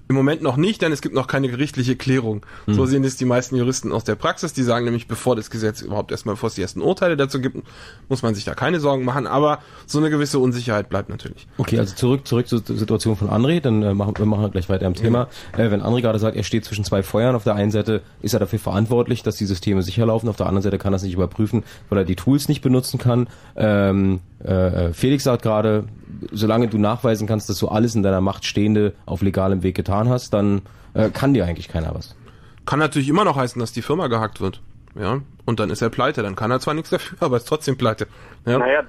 [0.08, 2.46] im Moment noch nicht, denn es gibt noch keine gerichtliche Klärung.
[2.66, 2.74] Mhm.
[2.74, 4.52] So sehen es die meisten Juristen aus der Praxis.
[4.52, 7.56] Die sagen nämlich, bevor das Gesetz überhaupt erstmal, bevor es die ersten Urteile dazu gibt,
[8.08, 9.26] muss man sich da keine Sorgen machen.
[9.26, 11.48] Aber so eine gewisse Unsicherheit bleibt natürlich.
[11.58, 13.60] Okay, also zurück, zurück zur Situation von André.
[13.60, 15.28] Dann äh, machen wir machen gleich weiter im Thema.
[15.56, 15.64] Ja.
[15.64, 17.34] Äh, wenn André gerade sagt, er steht zwischen zwei Feuern.
[17.34, 20.28] Auf der einen Seite ist er dafür verantwortlich, dass die Systeme sicher laufen.
[20.28, 22.98] Auf der anderen Seite kann er es nicht überprüfen, weil er die Tools nicht benutzen
[22.98, 23.26] kann.
[23.56, 25.84] Ähm, äh, Felix sagt gerade,
[26.30, 29.95] solange du nachweisen kannst, dass du alles in deiner Macht Stehende auf legalem Weg getan
[30.08, 30.62] hast, dann
[30.94, 32.16] äh, kann dir eigentlich keiner was.
[32.66, 34.60] Kann natürlich immer noch heißen, dass die Firma gehackt wird.
[34.94, 36.22] Ja, und dann ist er pleite.
[36.22, 38.06] Dann kann er zwar nichts dafür, aber ist trotzdem pleite.
[38.46, 38.58] Ja.
[38.58, 38.82] Naja,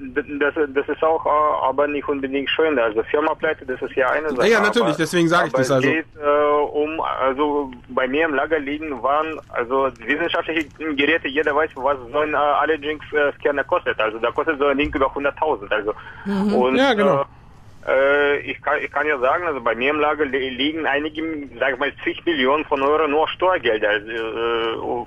[0.00, 2.78] das, das ist auch äh, aber nicht unbedingt schön.
[2.78, 4.48] Also Firmapleite, das ist ja eine Sache.
[4.48, 5.86] Ja, natürlich, deswegen sage ich das also.
[5.86, 6.28] Es geht äh,
[6.72, 12.18] um, also bei mir im Lager liegen waren, also wissenschaftliche Geräte, jeder weiß, was so
[12.18, 14.00] ein äh, Allerginx-Scanner kostet.
[14.00, 15.70] Also da kostet so ein Ding über 100.000.
[15.70, 16.54] Also mhm.
[16.54, 17.22] und, ja, genau.
[17.22, 17.24] Äh,
[18.44, 21.78] ich, kann, ich kann ja sagen, also bei mir im Lager liegen einige, sag ich
[21.78, 23.88] mal, zig Millionen von Euro nur Steuergelder.
[23.88, 25.06] Also, äh,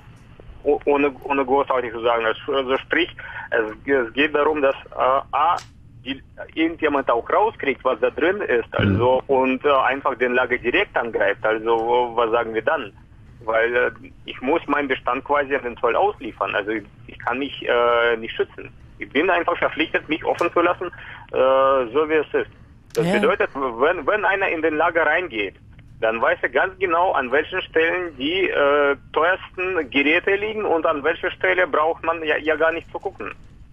[0.64, 2.24] ohne, ohne großartig zu sagen.
[2.24, 3.14] Also sprich,
[3.50, 5.60] es, es geht darum, dass äh, A,
[6.04, 6.22] die,
[6.54, 8.78] irgendjemand auch rauskriegt, was da drin ist, mhm.
[8.78, 9.34] also mhm.
[9.34, 11.44] und äh, einfach den Lager direkt angreift.
[11.44, 12.92] Also was sagen wir dann?
[13.40, 13.90] Weil äh,
[14.24, 16.54] ich muss meinen Bestand quasi an den Zoll ausliefern.
[16.54, 16.72] Also
[17.06, 18.70] ich kann mich äh, nicht schützen.
[18.98, 20.86] Ich bin einfach verpflichtet, mich offen zu lassen,
[21.32, 22.50] äh, so wie es ist.
[22.94, 23.14] Das ja.
[23.14, 25.56] bedeutet, wenn, wenn einer in den Lager reingeht
[26.04, 31.02] dann weiß er ganz genau, an welchen Stellen die äh, teuersten Geräte liegen und an
[31.02, 33.32] welcher Stelle braucht man ja, ja gar nicht zu gucken.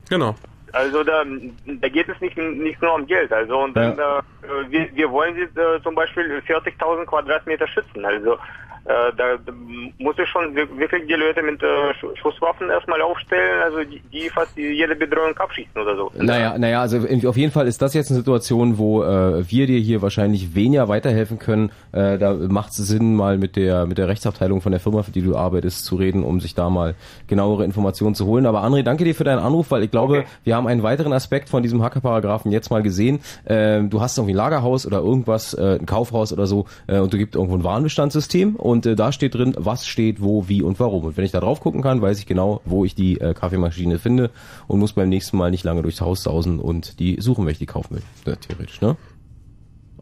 [0.10, 0.36] Genau.
[0.72, 1.26] Also da,
[1.66, 3.34] da geht es nicht, nicht nur um Geld.
[3.34, 3.92] Also und ja.
[3.92, 8.06] dann, äh, wir, wir wollen sie äh, zum Beispiel 40.000 Quadratmeter schützen.
[8.06, 8.38] Also
[8.86, 9.54] da, da
[10.00, 14.58] muss ich schon wirklich die Leute mit äh, Schusswaffen erstmal aufstellen, also die, die fast
[14.58, 16.12] jede Bedrohung abschießen oder so.
[16.16, 19.80] Naja, naja, also auf jeden Fall ist das jetzt eine Situation, wo äh, wir dir
[19.80, 21.72] hier wahrscheinlich weniger weiterhelfen können.
[21.92, 25.12] Äh, da macht es Sinn, mal mit der mit der Rechtsabteilung von der Firma, für
[25.12, 26.96] die du arbeitest, zu reden, um sich da mal
[27.28, 28.46] genauere Informationen zu holen.
[28.46, 30.28] Aber André, danke dir für deinen Anruf, weil ich glaube, okay.
[30.44, 33.20] wir haben einen weiteren Aspekt von diesem Hackerparagraphen jetzt mal gesehen.
[33.46, 37.14] Äh, du hast irgendwie ein Lagerhaus oder irgendwas, äh, ein Kaufhaus oder so, äh, und
[37.14, 40.80] du gibt irgendwo ein Warenbestandssystem und äh, da steht drin, was steht wo, wie und
[40.80, 41.04] warum.
[41.06, 44.00] Und wenn ich da drauf gucken kann, weiß ich genau, wo ich die äh, Kaffeemaschine
[44.00, 44.32] finde
[44.68, 47.60] und muss beim nächsten Mal nicht lange durchs Haus sausen und die suchen, wenn ich
[47.60, 48.04] die kaufen will.
[48.26, 48.98] Ja, theoretisch, ne?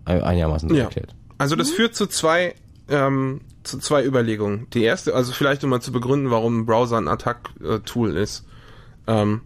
[0.05, 0.85] Einigermaßen ja.
[0.85, 1.15] erklärt.
[1.37, 2.55] Also das führt zu zwei
[2.89, 4.67] ähm, zu zwei Überlegungen.
[4.73, 8.45] Die erste, also vielleicht um mal zu begründen, warum ein Browser ein Attack-Tool ist.
[9.07, 9.41] Ähm,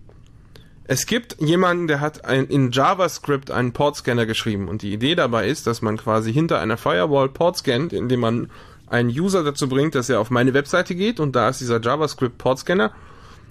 [0.86, 5.48] es gibt jemanden, der hat ein, in JavaScript einen Portscanner geschrieben und die Idee dabei
[5.48, 8.52] ist, dass man quasi hinter einer Firewall Port scannt, indem man
[8.94, 12.38] einen User dazu bringt, dass er auf meine Webseite geht und da ist dieser JavaScript
[12.38, 12.92] Portscanner.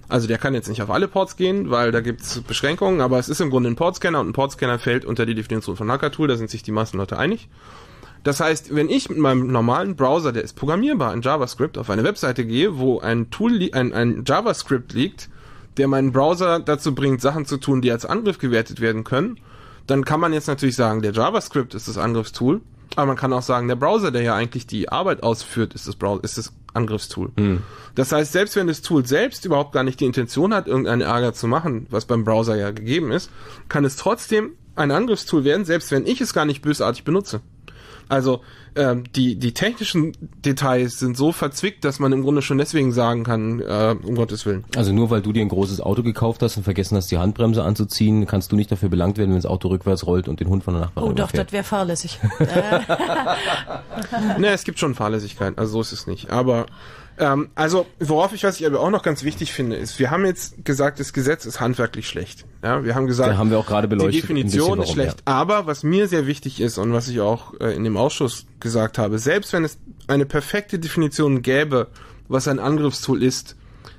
[0.09, 3.19] Also der kann jetzt nicht auf alle Ports gehen, weil da gibt es Beschränkungen, aber
[3.19, 6.29] es ist im Grunde ein Portscanner und ein Portscanner fällt unter die Definition von Hacker-Tool,
[6.29, 7.49] da sind sich die meisten Leute einig.
[8.23, 12.05] Das heißt, wenn ich mit meinem normalen Browser, der ist programmierbar in JavaScript, auf eine
[12.05, 15.29] Webseite gehe, wo ein Tool, ein, ein JavaScript liegt,
[15.77, 19.39] der meinen Browser dazu bringt, Sachen zu tun, die als Angriff gewertet werden können,
[19.89, 22.61] dann kann man jetzt natürlich sagen, der JavaScript ist das Angriffstool,
[22.97, 25.97] aber man kann auch sagen, der Browser, der ja eigentlich die Arbeit ausführt, ist das,
[25.97, 27.31] Browser, ist das Angriffstool.
[27.37, 27.63] Mhm.
[27.95, 31.33] Das heißt, selbst wenn das Tool selbst überhaupt gar nicht die Intention hat, irgendeinen Ärger
[31.33, 33.31] zu machen, was beim Browser ja gegeben ist,
[33.69, 37.41] kann es trotzdem ein Angriffstool werden, selbst wenn ich es gar nicht bösartig benutze.
[38.09, 38.43] Also
[38.77, 40.13] ähm, die, die technischen
[40.45, 44.47] Details sind so verzwickt, dass man im Grunde schon deswegen sagen kann, äh, um Gottes
[44.47, 44.65] Willen.
[44.77, 47.63] Also nur weil du dir ein großes Auto gekauft hast und vergessen hast, die Handbremse
[47.63, 50.65] anzuziehen, kannst du nicht dafür belangt werden, wenn das Auto rückwärts rollt und den Hund
[50.65, 51.49] von der Nachbarin Oh doch, fährt.
[51.49, 52.19] das wäre fahrlässig.
[54.39, 56.31] ne, es gibt schon Fahrlässigkeit, also so ist es nicht.
[56.31, 56.67] Aber
[57.19, 60.25] ähm, also, worauf ich, was ich aber auch noch ganz wichtig finde, ist, wir haben
[60.25, 62.47] jetzt gesagt, das Gesetz ist handwerklich schlecht.
[62.63, 65.19] Ja, wir haben gesagt, da haben wir auch gerade beleuchtet, die Definition ist schlecht.
[65.27, 65.33] Ja.
[65.33, 68.99] Aber was mir sehr wichtig ist und was ich auch äh, in dem Ausschuss gesagt
[68.99, 71.89] habe, selbst wenn es eine perfekte Definition gäbe,
[72.29, 73.57] was ein Angriffstool ist,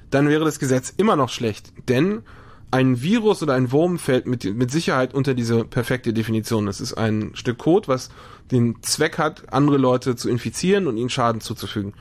[0.10, 1.72] dann wäre das Gesetz immer noch schlecht.
[1.88, 2.24] Denn
[2.72, 6.68] ein Virus oder ein Wurm fällt mit, mit Sicherheit unter diese perfekte Definition.
[6.68, 8.10] Es ist ein Stück Code, was
[8.52, 11.94] den Zweck hat, andere Leute zu infizieren und ihnen Schaden zuzufügen.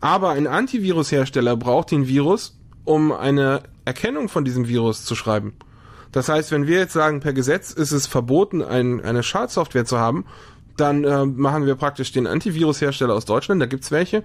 [0.00, 5.54] Aber ein Antivirushersteller braucht den Virus, um eine Erkennung von diesem Virus zu schreiben.
[6.12, 9.98] Das heißt, wenn wir jetzt sagen, per Gesetz ist es verboten, ein, eine Schadsoftware zu
[9.98, 10.26] haben,
[10.76, 14.24] dann äh, machen wir praktisch den Antivirushersteller aus Deutschland, da gibt's welche,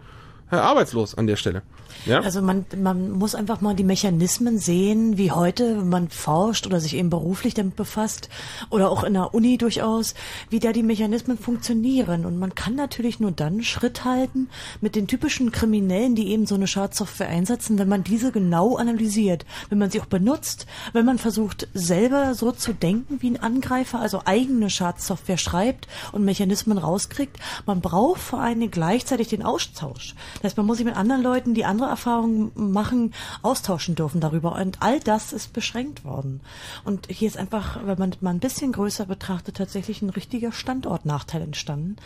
[0.57, 1.61] arbeitslos an der Stelle.
[2.05, 2.21] Ja?
[2.21, 6.79] Also man, man muss einfach mal die Mechanismen sehen, wie heute, wenn man forscht oder
[6.79, 8.29] sich eben beruflich damit befasst
[8.69, 10.13] oder auch in der Uni durchaus,
[10.49, 12.25] wie da die Mechanismen funktionieren.
[12.25, 14.49] Und man kann natürlich nur dann Schritt halten
[14.81, 19.45] mit den typischen Kriminellen, die eben so eine Schadsoftware einsetzen, wenn man diese genau analysiert,
[19.69, 23.99] wenn man sie auch benutzt, wenn man versucht, selber so zu denken wie ein Angreifer,
[23.99, 27.37] also eigene Schadsoftware schreibt und Mechanismen rauskriegt.
[27.65, 30.15] Man braucht vor Dingen gleichzeitig den Austausch.
[30.41, 34.55] Das heißt, man muss sich mit anderen Leuten, die andere Erfahrungen machen, austauschen dürfen darüber.
[34.55, 36.39] Und all das ist beschränkt worden.
[36.85, 41.41] Und hier ist einfach, wenn man mal ein bisschen größer betrachtet, tatsächlich ein richtiger Standortnachteil
[41.41, 41.97] entstanden.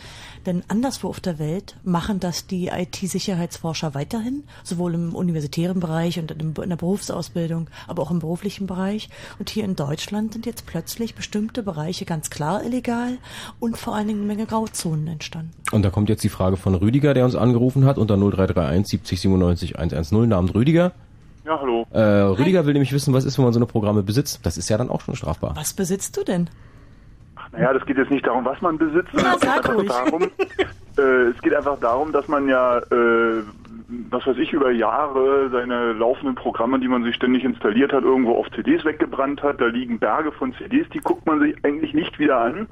[0.46, 6.30] Denn anderswo auf der Welt machen das die IT-Sicherheitsforscher weiterhin, sowohl im universitären Bereich und
[6.32, 9.10] in der Berufsausbildung, aber auch im beruflichen Bereich.
[9.38, 13.18] Und hier in Deutschland sind jetzt plötzlich bestimmte Bereiche ganz klar illegal
[13.60, 15.52] und vor allen Dingen eine Menge Grauzonen entstanden.
[15.70, 19.20] Und da kommt jetzt die Frage von Rüdiger, der uns angerufen hat unter 0331 70
[19.20, 20.28] 97 110.
[20.28, 20.92] Namens Rüdiger.
[21.44, 21.86] Ja, hallo.
[21.92, 24.44] Äh, Rüdiger will nämlich wissen, was ist, wenn man so eine Programme besitzt.
[24.46, 25.52] Das ist ja dann auch schon strafbar.
[25.56, 26.48] Was besitzt du denn?
[27.52, 29.74] Naja, das geht jetzt nicht darum, was man besitzt, Ja, sondern es geht sag einfach
[29.76, 29.88] ruhig.
[29.88, 30.22] darum,
[30.98, 33.42] äh, es geht einfach darum, dass man ja, äh,
[34.10, 38.36] was weiß ich, über Jahre seine laufenden Programme, die man sich ständig installiert hat, irgendwo
[38.36, 39.60] auf CDs weggebrannt hat.
[39.60, 42.66] Da liegen Berge von CDs, die guckt man sich eigentlich nicht wieder an.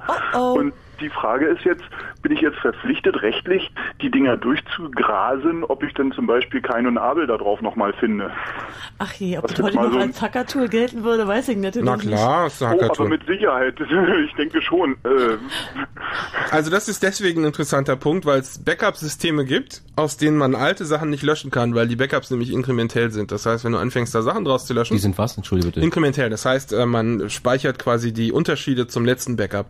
[0.55, 1.83] Und die Frage ist jetzt,
[2.21, 3.71] bin ich jetzt verpflichtet, rechtlich
[4.01, 8.31] die Dinger durchzugrasen, ob ich denn zum Beispiel Kain und Abel da drauf nochmal finde?
[8.99, 11.57] Ach je, ob das heute mal noch so ein- als Hackertool gelten würde, weiß ich
[11.57, 12.07] natürlich Na nicht.
[12.07, 13.09] klar, ist ein Oh, aber Hackertool.
[13.09, 13.75] mit Sicherheit.
[14.25, 14.93] Ich denke schon.
[15.03, 15.37] Äh,
[16.51, 20.85] Also das ist deswegen ein interessanter Punkt, weil es Backup-Systeme gibt, aus denen man alte
[20.85, 23.31] Sachen nicht löschen kann, weil die Backups nämlich inkrementell sind.
[23.31, 24.93] Das heißt, wenn du anfängst, da Sachen draus zu löschen...
[24.95, 25.35] Die sind was?
[25.37, 25.81] Entschuldige bitte.
[25.81, 29.67] Inkrementell, das heißt, äh, man speichert quasi die Unterschiede zum letzten Backup.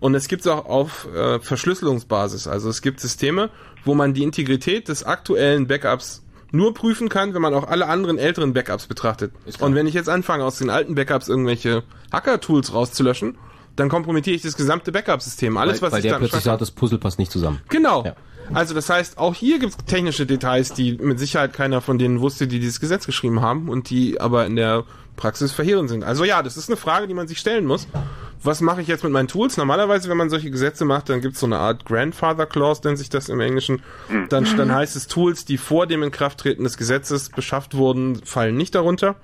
[0.00, 2.46] Und es gibt auch auf äh, Verschlüsselungsbasis.
[2.46, 3.50] Also es gibt Systeme,
[3.84, 8.18] wo man die Integrität des aktuellen Backups nur prüfen kann, wenn man auch alle anderen
[8.18, 9.32] älteren Backups betrachtet.
[9.60, 13.36] Und wenn ich jetzt anfange, aus den alten Backups irgendwelche Hacker-Tools rauszulöschen,
[13.74, 15.56] dann kompromittiere ich das gesamte Backup-System.
[15.56, 17.60] Alles, weil, was weil ich der dann plötzlich sagt, das Puzzle passt nicht zusammen.
[17.68, 18.04] Genau.
[18.04, 18.16] Ja.
[18.54, 22.20] Also das heißt, auch hier gibt es technische Details, die mit Sicherheit keiner von denen
[22.20, 24.84] wusste, die dieses Gesetz geschrieben haben und die aber in der
[25.16, 26.04] Praxis verheerend sind.
[26.04, 27.88] Also ja, das ist eine Frage, die man sich stellen muss.
[28.42, 29.56] Was mache ich jetzt mit meinen Tools?
[29.56, 32.98] Normalerweise, wenn man solche Gesetze macht, dann gibt es so eine Art Grandfather Clause, nennt
[32.98, 33.82] sich das im Englischen.
[34.28, 38.74] Dann, dann heißt es, Tools, die vor dem Inkrafttreten des Gesetzes beschafft wurden, fallen nicht
[38.74, 39.16] darunter.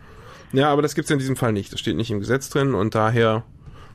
[0.53, 1.73] Ja, aber das gibt es in diesem Fall nicht.
[1.73, 3.45] Das steht nicht im Gesetz drin und daher,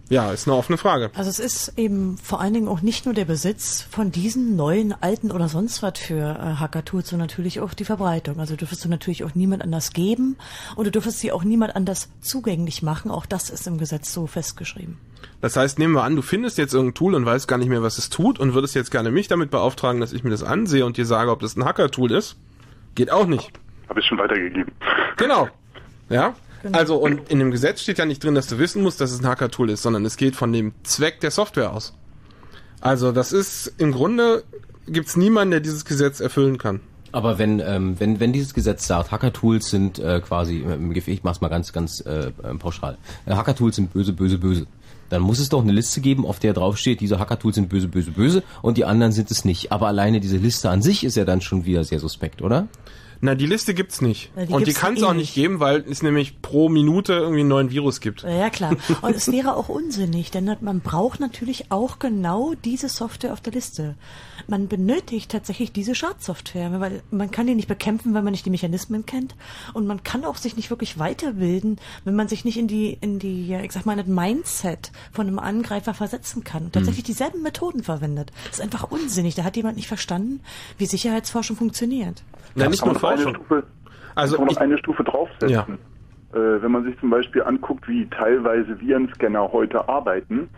[0.10, 1.12] ja, ist eine offene Frage.
[1.16, 4.94] Also es ist eben vor allen Dingen auch nicht nur der Besitz von diesen neuen,
[4.94, 8.40] alten oder sonst was für äh, Hacker-Tools, sondern natürlich auch die Verbreitung.
[8.40, 10.38] Also dürfest du natürlich auch niemand anders geben
[10.76, 13.12] und du dürfest sie auch niemand anders zugänglich machen.
[13.12, 14.98] Auch das ist im Gesetz so festgeschrieben.
[15.42, 17.84] Das heißt, nehmen wir an, du findest jetzt irgendein Tool und weißt gar nicht mehr,
[17.84, 20.86] was es tut und würdest jetzt gerne mich damit beauftragen, dass ich mir das ansehe
[20.86, 22.38] und dir sage, ob das ein Hacker-Tool ist.
[22.96, 23.52] Geht auch nicht.
[23.90, 24.72] Habe ich schon weitergegeben.
[25.18, 25.50] Genau.
[26.10, 26.36] Ja?
[26.74, 29.20] Also, und in dem Gesetz steht ja nicht drin, dass du wissen musst, dass es
[29.20, 31.96] ein Hacker-Tool ist, sondern es geht von dem Zweck der Software aus.
[32.82, 34.44] Also, das ist im Grunde
[34.88, 36.82] gibt's niemanden, der dieses Gesetz erfüllen kann.
[37.12, 40.64] Aber wenn, ähm, wenn, wenn dieses Gesetz sagt, Hacker-Tools sind äh, quasi,
[41.06, 44.68] ich mach's mal ganz, ganz äh, äh, pauschal, äh, Hacker-Tools sind böse, böse, böse.
[45.10, 48.12] Dann muss es doch eine Liste geben, auf der draufsteht, diese Hacker-Tools sind böse, böse,
[48.12, 49.72] böse und die anderen sind es nicht.
[49.72, 52.68] Aber alleine diese Liste an sich ist ja dann schon wieder sehr suspekt, oder?
[53.22, 54.32] Na, die Liste gibt's nicht.
[54.36, 57.14] Na, die und die kann es eh auch nicht geben, weil es nämlich pro Minute
[57.14, 58.24] irgendwie einen neuen Virus gibt.
[58.24, 58.76] Ja, ja, klar.
[59.02, 63.54] Und es wäre auch unsinnig, denn man braucht natürlich auch genau diese Software auf der
[63.54, 63.96] Liste.
[64.48, 68.50] Man benötigt tatsächlich diese Schadsoftware, weil man kann die nicht bekämpfen, wenn man nicht die
[68.50, 69.36] Mechanismen kennt.
[69.74, 73.20] Und man kann auch sich nicht wirklich weiterbilden, wenn man sich nicht in die, in
[73.20, 76.66] die, ich sag mal, in das Mindset von einem Angreifer versetzen kann.
[76.66, 78.32] Und tatsächlich dieselben Methoden verwendet.
[78.46, 79.36] Das ist einfach unsinnig.
[79.36, 80.42] Da hat jemand nicht verstanden,
[80.78, 82.24] wie Sicherheitsforschung funktioniert.
[82.58, 83.36] Na, nicht Kann nur man noch eine Forschung.
[83.36, 83.64] Stufe,
[84.16, 85.50] Also kann noch eine Stufe draufsetzen.
[85.50, 85.68] Ja.
[86.34, 90.50] Äh, wenn man sich zum Beispiel anguckt, wie teilweise Virenscanner heute arbeiten,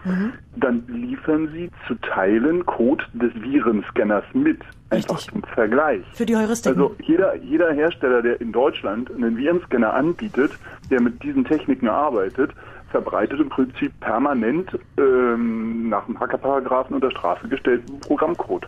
[0.56, 4.60] dann liefern sie zu Teilen Code des Virenscanners mit.
[4.90, 6.02] Einfach zum Vergleich.
[6.14, 6.82] Für die Heuristiken.
[6.82, 10.52] Also jeder, jeder Hersteller, der in Deutschland einen Virenscanner anbietet,
[10.90, 12.52] der mit diesen Techniken arbeitet,
[12.90, 18.68] verbreitet im Prinzip permanent ähm, nach dem Hackerparagraphen unter Strafe gestellten Programmcode.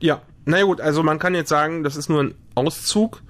[0.00, 3.22] Ja, na gut, also man kann jetzt sagen, das ist nur ein Auszug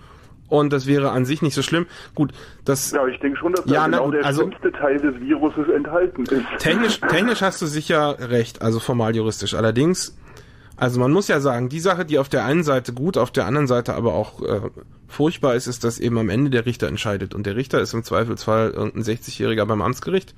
[0.48, 1.86] und das wäre an sich nicht so schlimm.
[2.14, 2.32] Gut,
[2.64, 4.98] das Ja, ich denke schon, dass da Ja, na genau gut, der also- schlimmste Teil
[4.98, 6.44] des Viruses enthalten ist.
[6.58, 9.54] technisch, technisch hast du sicher recht, also formal juristisch.
[9.54, 10.16] Allerdings,
[10.76, 13.46] also man muss ja sagen, die Sache, die auf der einen Seite gut, auf der
[13.46, 14.61] anderen Seite aber auch äh,
[15.08, 17.34] furchtbar ist, ist, dass eben am Ende der Richter entscheidet.
[17.34, 20.34] Und der Richter ist im Zweifelsfall irgendein 60-Jähriger beim Amtsgericht,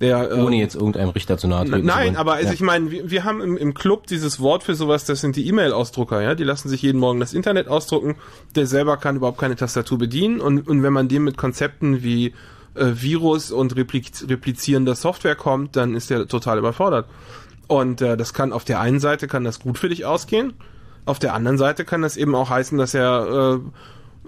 [0.00, 2.54] Der, Ohne ähm, jetzt irgendeinem Richter zu nahe treten Nein, aber also Ja.
[2.54, 5.46] ich meine, wir, wir haben im, im Club dieses Wort für sowas, das sind die
[5.46, 8.16] E-Mail-Ausdrucker, ja, die lassen sich jeden Morgen das Internet ausdrucken,
[8.54, 12.28] der selber kann überhaupt keine Tastatur bedienen und, und wenn man dem mit Konzepten wie
[12.74, 17.06] äh, Virus und repliz replizierender Software kommt, dann ist der total überfordert.
[17.66, 20.54] Und äh, das kann auf der einen Seite kann das gut für dich ausgehen,
[21.04, 23.70] auf der anderen Seite kann das eben auch heißen, dass er äh,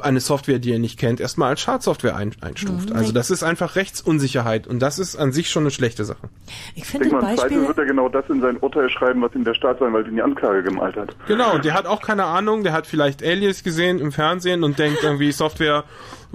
[0.00, 2.90] eine Software, die er nicht kennt, erstmal als Schadsoftware ein, einstuft.
[2.90, 2.96] Mhm.
[2.96, 6.28] Also das ist einfach Rechtsunsicherheit und das ist an sich schon eine schlechte Sache.
[6.74, 7.60] Ich Ich finde denke mal, im Beispiele...
[7.60, 10.22] Zweifel wird er genau das in sein Urteil schreiben, was ihm der Staatsanwalt in die
[10.22, 11.14] Anklage gemalt hat.
[11.26, 14.78] Genau, und der hat auch keine Ahnung, der hat vielleicht Alias gesehen im Fernsehen und
[14.78, 15.84] denkt irgendwie Software,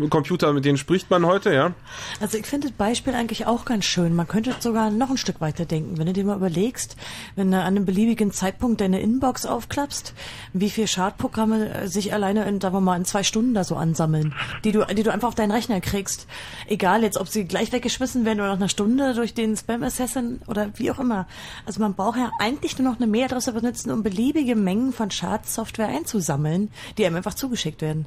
[0.09, 1.73] Computer, mit denen spricht man heute, ja.
[2.21, 4.13] Also ich finde das Beispiel eigentlich auch ganz schön.
[4.13, 6.95] Man könnte sogar noch ein Stück weiter denken, wenn du dir mal überlegst,
[7.35, 10.13] wenn du an einem beliebigen Zeitpunkt deine Inbox aufklappst,
[10.53, 13.75] wie viel Schadprogramme äh, sich alleine in, sagen wir mal, in zwei Stunden da so
[13.75, 14.33] ansammeln,
[14.63, 16.27] die du, die du einfach auf deinen Rechner kriegst.
[16.67, 20.41] Egal jetzt, ob sie gleich weggeschmissen werden oder nach einer Stunde durch den Spam Assassin
[20.47, 21.27] oder wie auch immer.
[21.65, 25.87] Also man braucht ja eigentlich nur noch eine Mailadresse benutzen, um beliebige Mengen von Schadsoftware
[25.87, 28.05] einzusammeln, die einem einfach zugeschickt werden.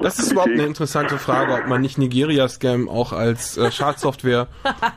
[0.00, 4.48] Das ist überhaupt eine interessante Frage, ob man nicht Nigeria-Scam auch als äh, Schadsoftware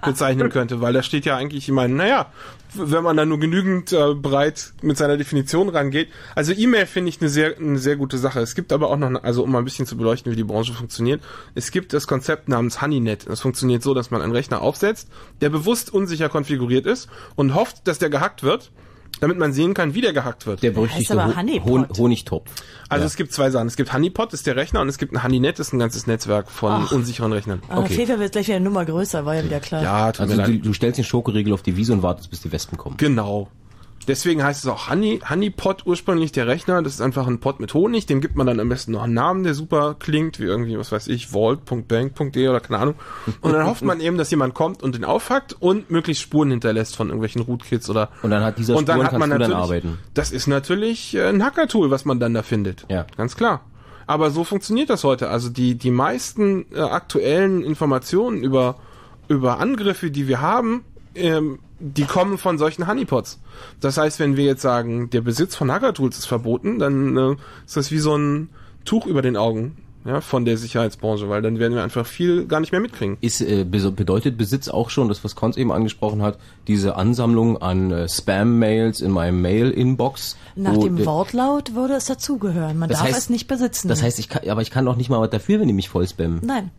[0.06, 2.32] bezeichnen könnte, weil da steht ja eigentlich, ich meine, naja,
[2.76, 6.10] wenn man da nur genügend äh, breit mit seiner Definition rangeht.
[6.36, 8.40] Also E-Mail finde ich eine sehr, eine sehr gute Sache.
[8.40, 10.74] Es gibt aber auch noch, also um mal ein bisschen zu beleuchten, wie die Branche
[10.74, 11.22] funktioniert,
[11.56, 13.28] es gibt das Konzept namens Honeynet.
[13.28, 15.10] Das funktioniert so, dass man einen Rechner aufsetzt,
[15.42, 18.72] der bewusst unsicher konfiguriert ist und hofft, dass der gehackt wird,
[19.20, 20.64] damit man sehen kann, wie der gehackt wird.
[20.64, 21.36] Der berüchtigte aber.
[21.64, 22.50] Hon Honigtopf.
[22.90, 23.08] Also Ja.
[23.08, 23.68] es gibt zwei Sachen.
[23.68, 25.80] Es gibt Honeypot, das ist der Rechner, und es gibt ein Honeynet, das ist ein
[25.80, 26.92] ganzes Netzwerk von Ach.
[26.92, 27.62] unsicheren Rechnern.
[27.70, 27.94] Ah, Okay.
[27.96, 29.82] Fefe wird gleich wieder eine Nummer größer, war ja wieder klar.
[29.84, 30.66] Ja, tut Also mir du, leid.
[30.66, 32.98] du stellst den Schokoriegel auf die Wiese und wartest, bis die Wespen kommen.
[32.98, 33.48] Genau.
[34.06, 36.82] Deswegen heißt es auch Honey, Honeypot ursprünglich der Rechner.
[36.82, 38.06] Das ist einfach ein Pot mit Honig.
[38.06, 40.92] Dem gibt man dann am besten noch einen Namen, der super klingt, wie irgendwie, was
[40.92, 42.96] weiß ich, vault.bank.de oder keine Ahnung.
[43.42, 46.96] Und dann hofft man eben, dass jemand kommt und den aufhackt und möglichst Spuren hinterlässt
[46.96, 48.10] von irgendwelchen Rootkits oder.
[48.22, 50.00] Und dann hat dieser und dann Spuren hat man natürlich, arbeiten.
[50.14, 52.86] Das ist natürlich äh, ein Hacker-Tool, was man dann da findet.
[52.90, 53.06] Ja.
[53.18, 53.62] Ganz klar.
[54.06, 55.30] Aber so funktioniert das heute.
[55.30, 58.76] Also die, die meisten äh, aktuellen Informationen über,
[59.28, 60.84] über Angriffe, die wir haben,
[61.16, 63.40] ähm, die kommen von solchen Honeypots.
[63.80, 67.76] Das heißt, wenn wir jetzt sagen, der Besitz von Hacker-Tools ist verboten, dann äh, ist
[67.78, 68.50] das wie so ein
[68.86, 72.60] Tuch über den Augen ja, von der Sicherheitsbranche, weil dann werden wir einfach viel gar
[72.60, 73.18] nicht mehr mitkriegen.
[73.22, 77.92] Ist, äh, bedeutet Besitz auch schon, das was Konz eben angesprochen hat, diese Ansammlung an
[77.92, 80.36] äh, Spam-Mails in meinem Mail-Inbox?
[80.56, 82.78] Nach dem de- Wortlaut würde es dazugehören.
[82.78, 83.88] Man darf heißt- es nicht besitzen.
[83.88, 85.88] Das heißt, ich kann, aber ich kann doch nicht mal was dafür, wenn die mich
[85.90, 86.42] voll spammen.
[86.44, 86.72] Nein.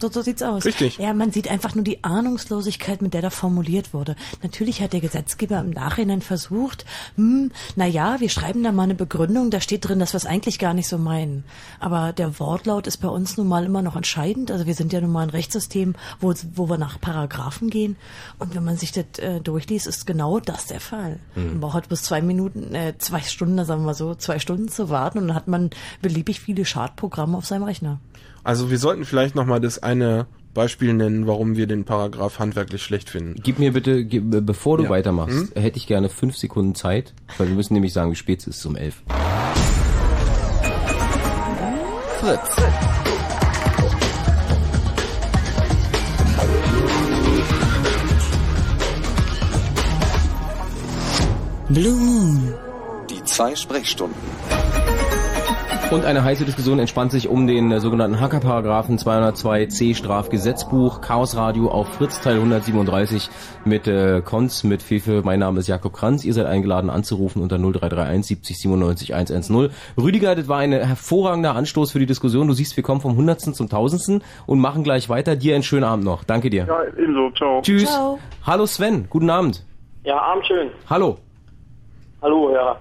[0.00, 0.64] So, so sieht's aus.
[0.64, 0.98] Richtig.
[0.98, 4.16] Ja, man sieht einfach nur die Ahnungslosigkeit, mit der da formuliert wurde.
[4.42, 6.86] Natürlich hat der Gesetzgeber im Nachhinein versucht,
[7.16, 10.26] hm, na ja, wir schreiben da mal eine Begründung, da steht drin, dass wir es
[10.26, 11.44] eigentlich gar nicht so meinen.
[11.80, 14.50] Aber der Wortlaut ist bei uns nun mal immer noch entscheidend.
[14.50, 17.96] Also wir sind ja nun mal ein Rechtssystem, wo, wo wir nach Paragraphen gehen.
[18.38, 21.18] Und wenn man sich das äh, durchliest, ist genau das der Fall.
[21.34, 24.68] Man braucht halt bloß zwei Minuten, äh, zwei Stunden, sagen wir mal so, zwei Stunden
[24.68, 25.70] zu warten und dann hat man
[26.00, 28.00] beliebig viele Schadprogramme auf seinem Rechner.
[28.42, 33.08] Also wir sollten vielleicht nochmal das eine Beispiel nennen, warum wir den Paragraph handwerklich schlecht
[33.10, 33.36] finden.
[33.42, 34.90] Gib mir bitte, gib, be- bevor du Ja.
[34.90, 38.46] weitermachst, hätte ich gerne fünf Sekunden Zeit, weil wir müssen nämlich sagen, wie spät es
[38.48, 39.02] ist, um elf.
[42.20, 42.56] Fritz.
[51.68, 52.54] Blue Moon.
[53.08, 54.16] Die zwei Sprechstunden.
[55.90, 61.68] Und eine heiße Diskussion entspannt sich um den äh, sogenannten Hackerparagraphen 202c Strafgesetzbuch, Chaos Radio
[61.68, 63.28] auf Fritz Teil 137
[63.64, 65.22] mit äh, Konz, mit Fefe.
[65.24, 66.24] Mein Name ist Jakob Kranz.
[66.24, 69.70] Ihr seid eingeladen anzurufen unter 0331 70 97 110.
[70.00, 72.46] Rüdiger, das war ein hervorragender Anstoß für die Diskussion.
[72.46, 75.34] Du siehst, wir kommen vom Hundertsten zum Tausendsten und machen gleich weiter.
[75.34, 76.22] Dir einen schönen Abend noch.
[76.22, 76.66] Danke dir.
[76.66, 77.32] Ja, ebenso.
[77.32, 77.62] Ciao.
[77.62, 77.90] Tschüss.
[77.90, 78.20] Ciao.
[78.46, 79.66] Hallo Sven, guten Abend.
[80.04, 80.70] Ja, Abend schön.
[80.88, 81.18] Hallo.
[82.22, 82.76] Hallo, ja.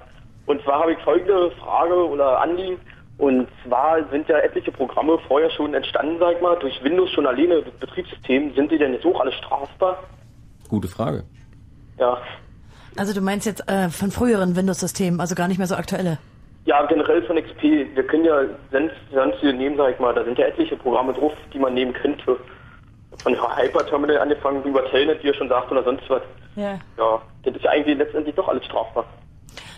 [0.45, 2.77] Und zwar habe ich folgende Frage oder Anliegen.
[3.19, 7.27] Und zwar sind ja etliche Programme vorher schon entstanden, sag ich mal, durch Windows schon
[7.27, 8.55] alleine, Betriebssystem.
[8.55, 10.01] Sind die denn jetzt auch alle strafbar?
[10.69, 11.25] Gute Frage.
[11.99, 12.17] Ja.
[12.95, 16.17] Also du meinst jetzt äh, von früheren Windows-Systemen, also gar nicht mehr so aktuelle.
[16.63, 17.61] Ja, generell von XP.
[17.93, 18.41] Wir können ja
[18.71, 21.91] sonst, sonst nehmen, sag ich mal, da sind ja etliche Programme drauf, die man nehmen
[21.91, 22.37] könnte.
[23.21, 26.21] Von Hyper-Terminal angefangen, über Telnet, wie ihr schon sagt, oder sonst was.
[26.55, 26.79] Ja.
[26.97, 29.03] Ja, das ist ja eigentlich letztendlich doch alles strafbar.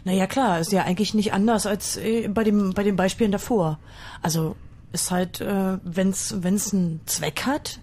[0.03, 3.79] Naja, klar, ist ja eigentlich nicht anders als äh, bei, dem, bei den Beispielen davor.
[4.21, 4.55] Also
[4.93, 7.79] ist halt, äh, wenn's wenn's einen Zweck hat,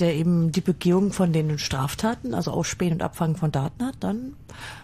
[0.00, 4.34] der eben die Begehung von den Straftaten, also Ausspähen und Abfangen von Daten hat, dann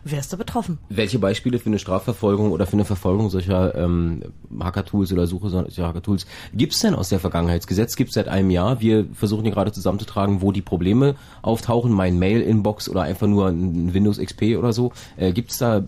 [0.04, 0.78] wärst du betroffen.
[0.88, 4.22] Welche Beispiele für eine Strafverfolgung oder für eine Verfolgung solcher ähm,
[4.58, 7.62] Hacker-Tools oder Suche solcher Hacker-Tools gibt's denn aus der Vergangenheit?
[7.62, 8.80] Das Gesetz gibt's seit einem Jahr.
[8.80, 11.92] Wir versuchen hier gerade zusammenzutragen, wo die Probleme auftauchen.
[11.92, 14.92] Mein Mail-Inbox oder einfach nur ein Windows XP oder so.
[15.16, 15.84] Äh, gibt's da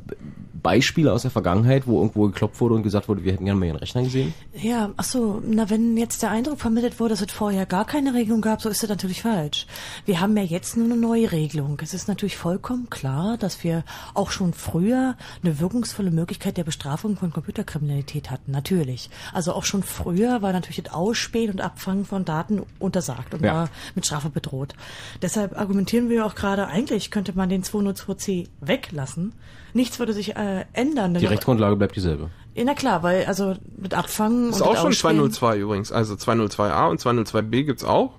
[0.66, 3.66] Beispiele aus der Vergangenheit, wo irgendwo geklopft wurde und gesagt wurde, wir hätten gerne mal
[3.66, 4.35] Ihren Rechner gesehen?
[4.53, 8.14] Ja, ach so, na wenn jetzt der Eindruck vermittelt wurde, dass es vorher gar keine
[8.14, 9.67] Regelung gab, so ist das natürlich falsch.
[10.05, 11.79] Wir haben ja jetzt nur eine neue Regelung.
[11.83, 17.17] Es ist natürlich vollkommen klar, dass wir auch schon früher eine wirkungsvolle Möglichkeit der Bestrafung
[17.17, 19.11] von Computerkriminalität hatten, natürlich.
[19.33, 23.55] Also auch schon früher war natürlich das Ausspähen und Abfangen von Daten untersagt und ja.
[23.55, 24.75] war mit Strafe bedroht.
[25.23, 29.33] Deshalb argumentieren wir auch gerade, eigentlich könnte man den 202c weglassen.
[29.75, 31.14] Nichts würde sich äh, ändern.
[31.14, 32.31] Die Rechtsgrundlage bleibt dieselbe.
[32.55, 35.93] Ja, na klar, weil also mit Abfangen ist auch schon 202 übrigens.
[35.93, 38.14] Also 202a und 202b gibt's auch.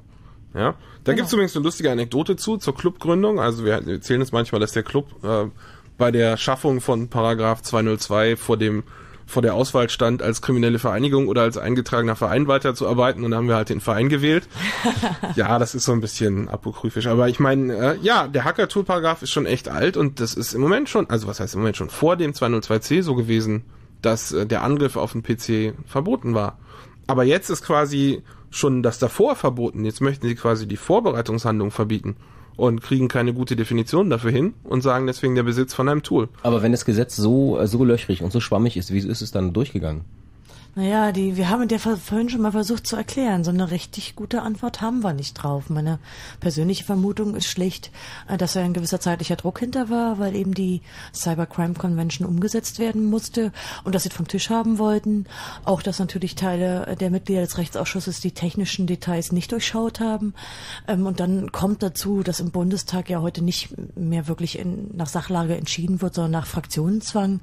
[0.58, 1.16] Ja, da genau.
[1.18, 3.39] gibt's übrigens eine lustige Anekdote zu zur Clubgründung.
[3.39, 5.45] Also wir erzählen uns manchmal, dass der Club äh,
[5.97, 8.84] bei der Schaffung von Paragraph 202 vor dem
[9.28, 13.47] vor der Auswahl stand, als kriminelle Vereinigung oder als eingetragener Verein weiterzuarbeiten und dann haben
[13.49, 14.47] wir halt den Verein gewählt.
[15.36, 19.32] ja, das ist so ein bisschen apokryphisch, aber ich meine, äh, ja, der Hacker-Tool-Paragraph ist
[19.32, 21.89] schon echt alt und das ist im Moment schon, also was heißt im Moment schon
[21.89, 23.66] vor dem 202c so gewesen,
[24.01, 26.58] dass äh, der Angriff auf den PC verboten war.
[27.05, 29.86] Aber jetzt ist quasi schon das davor verboten.
[29.86, 32.16] Jetzt möchten sie quasi die Vorbereitungshandlung verbieten
[32.56, 36.28] und kriegen keine gute Definition dafür hin und sagen deswegen der Besitz von einem Tool.
[36.43, 39.54] Aber wenn das Gesetz so, so löchrig und so schwammig ist, wie ist es dann
[39.54, 40.02] durchgegangen?
[40.78, 43.44] Naja, die, wir haben der vorhin schon mal versucht zu erklären.
[43.44, 45.72] So eine richtig gute Antwort haben wir nicht drauf.
[45.72, 45.98] Meine
[46.40, 47.90] persönliche Vermutung ist schlicht,
[48.28, 50.84] äh, dass ja ein gewisser zeitlicher Druck hinter war, weil eben die
[51.16, 53.52] Cybercrime Convention umgesetzt werden musste
[53.86, 55.26] und dass sie vom Tisch haben wollten.
[55.66, 60.36] Auch, dass natürlich Teile der Mitglieder des Rechtsausschusses die technischen Details nicht durchschaut haben.
[60.88, 65.08] Ähm, und dann kommt dazu, dass im Bundestag ja heute nicht mehr wirklich in, nach
[65.08, 67.40] Sachlage entschieden wird, sondern nach Fraktionenzwang.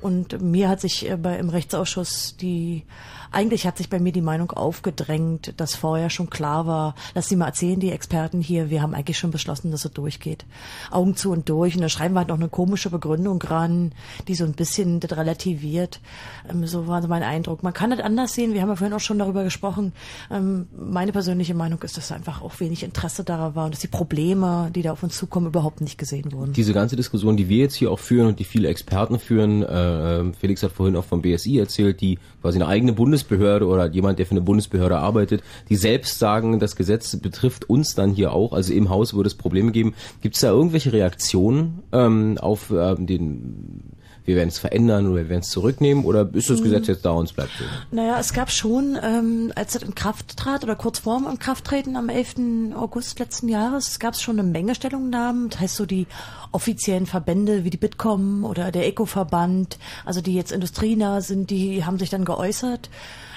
[0.00, 2.84] Und mir hat sich äh, bei, im Rechtsausschuss die be
[3.32, 7.36] eigentlich hat sich bei mir die Meinung aufgedrängt, dass vorher schon klar war, lass sie
[7.36, 10.44] mal erzählen, die Experten hier, wir haben eigentlich schon beschlossen, dass es durchgeht.
[10.90, 11.74] Augen zu und durch.
[11.74, 13.92] Und da schreiben wir halt noch eine komische Begründung ran,
[14.28, 16.00] die so ein bisschen das relativiert.
[16.48, 17.62] Ähm, so war mein Eindruck.
[17.62, 18.54] Man kann das anders sehen.
[18.54, 19.92] Wir haben ja vorhin auch schon darüber gesprochen.
[20.30, 23.88] Ähm, meine persönliche Meinung ist, dass einfach auch wenig Interesse daran war und dass die
[23.88, 26.52] Probleme, die da auf uns zukommen, überhaupt nicht gesehen wurden.
[26.52, 30.32] Diese ganze Diskussion, die wir jetzt hier auch führen und die viele Experten führen, äh,
[30.34, 34.26] Felix hat vorhin auch vom BSI erzählt, die quasi eine eigene Bundesbehörde oder jemand, der
[34.26, 38.72] für eine Bundesbehörde arbeitet, die selbst sagen, das Gesetz betrifft uns dann hier auch, also
[38.72, 39.94] im Haus würde es Probleme geben.
[40.20, 43.91] Gibt es da irgendwelche Reaktionen ähm, auf äh, den
[44.24, 47.10] wir werden es verändern oder wir werden es zurücknehmen oder ist das Gesetz jetzt da
[47.10, 47.64] und es bleibt so?
[47.90, 51.96] Naja, es gab schon, ähm, als es in Kraft trat oder kurz vor dem Krafttreten
[51.96, 52.74] am 11.
[52.74, 55.50] August letzten Jahres, gab es schon eine Menge Stellungnahmen.
[55.50, 56.06] Das heißt so die
[56.52, 61.98] offiziellen Verbände wie die Bitkom oder der Eco-Verband, also die jetzt industrienah sind, die haben
[61.98, 62.90] sich dann geäußert.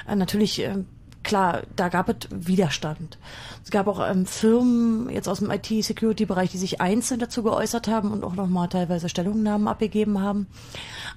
[0.07, 0.83] Äh, natürlich äh,
[1.25, 3.17] klar, da gab es Widerstand.
[3.63, 8.11] Es gab auch ähm, Firmen jetzt aus dem IT-Security-Bereich, die sich einzeln dazu geäußert haben
[8.11, 10.47] und auch nochmal teilweise Stellungnahmen abgegeben haben.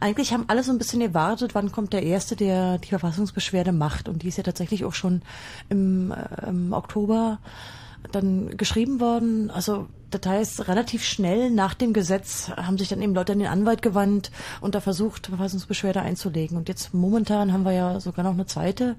[0.00, 4.08] Eigentlich haben alle so ein bisschen gewartet, wann kommt der Erste, der die Verfassungsbeschwerde macht.
[4.08, 5.22] Und die ist ja tatsächlich auch schon
[5.68, 7.38] im, äh, im Oktober
[8.10, 9.50] dann geschrieben worden.
[9.50, 13.48] Also das heißt, relativ schnell nach dem Gesetz haben sich dann eben Leute an den
[13.48, 14.30] Anwalt gewandt
[14.60, 16.56] und da versucht, Verfassungsbeschwerde einzulegen.
[16.56, 18.96] Und jetzt momentan haben wir ja sogar noch eine zweite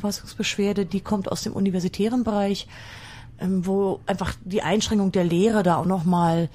[0.00, 2.66] Verfassungsbeschwerde, die kommt aus dem universitären Bereich,
[3.38, 6.48] ähm, wo einfach die Einschränkung der Lehre da auch nochmal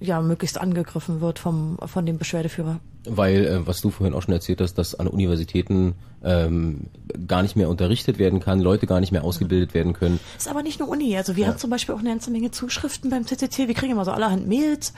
[0.00, 2.80] ja, möglichst angegriffen wird vom, von dem Beschwerdeführer.
[3.04, 5.94] Weil, äh, was du vorhin auch schon erzählt hast, dass an Universitäten
[6.24, 6.86] ähm,
[7.26, 10.20] gar nicht mehr unterrichtet werden kann, Leute gar nicht mehr ausgebildet werden können.
[10.36, 11.16] Ist aber nicht nur Uni.
[11.16, 11.50] Also wir ja.
[11.50, 13.68] haben zum Beispiel auch eine ganze Menge Zuschriften beim CCC.
[13.68, 14.92] Wir kriegen immer so allerhand Mails,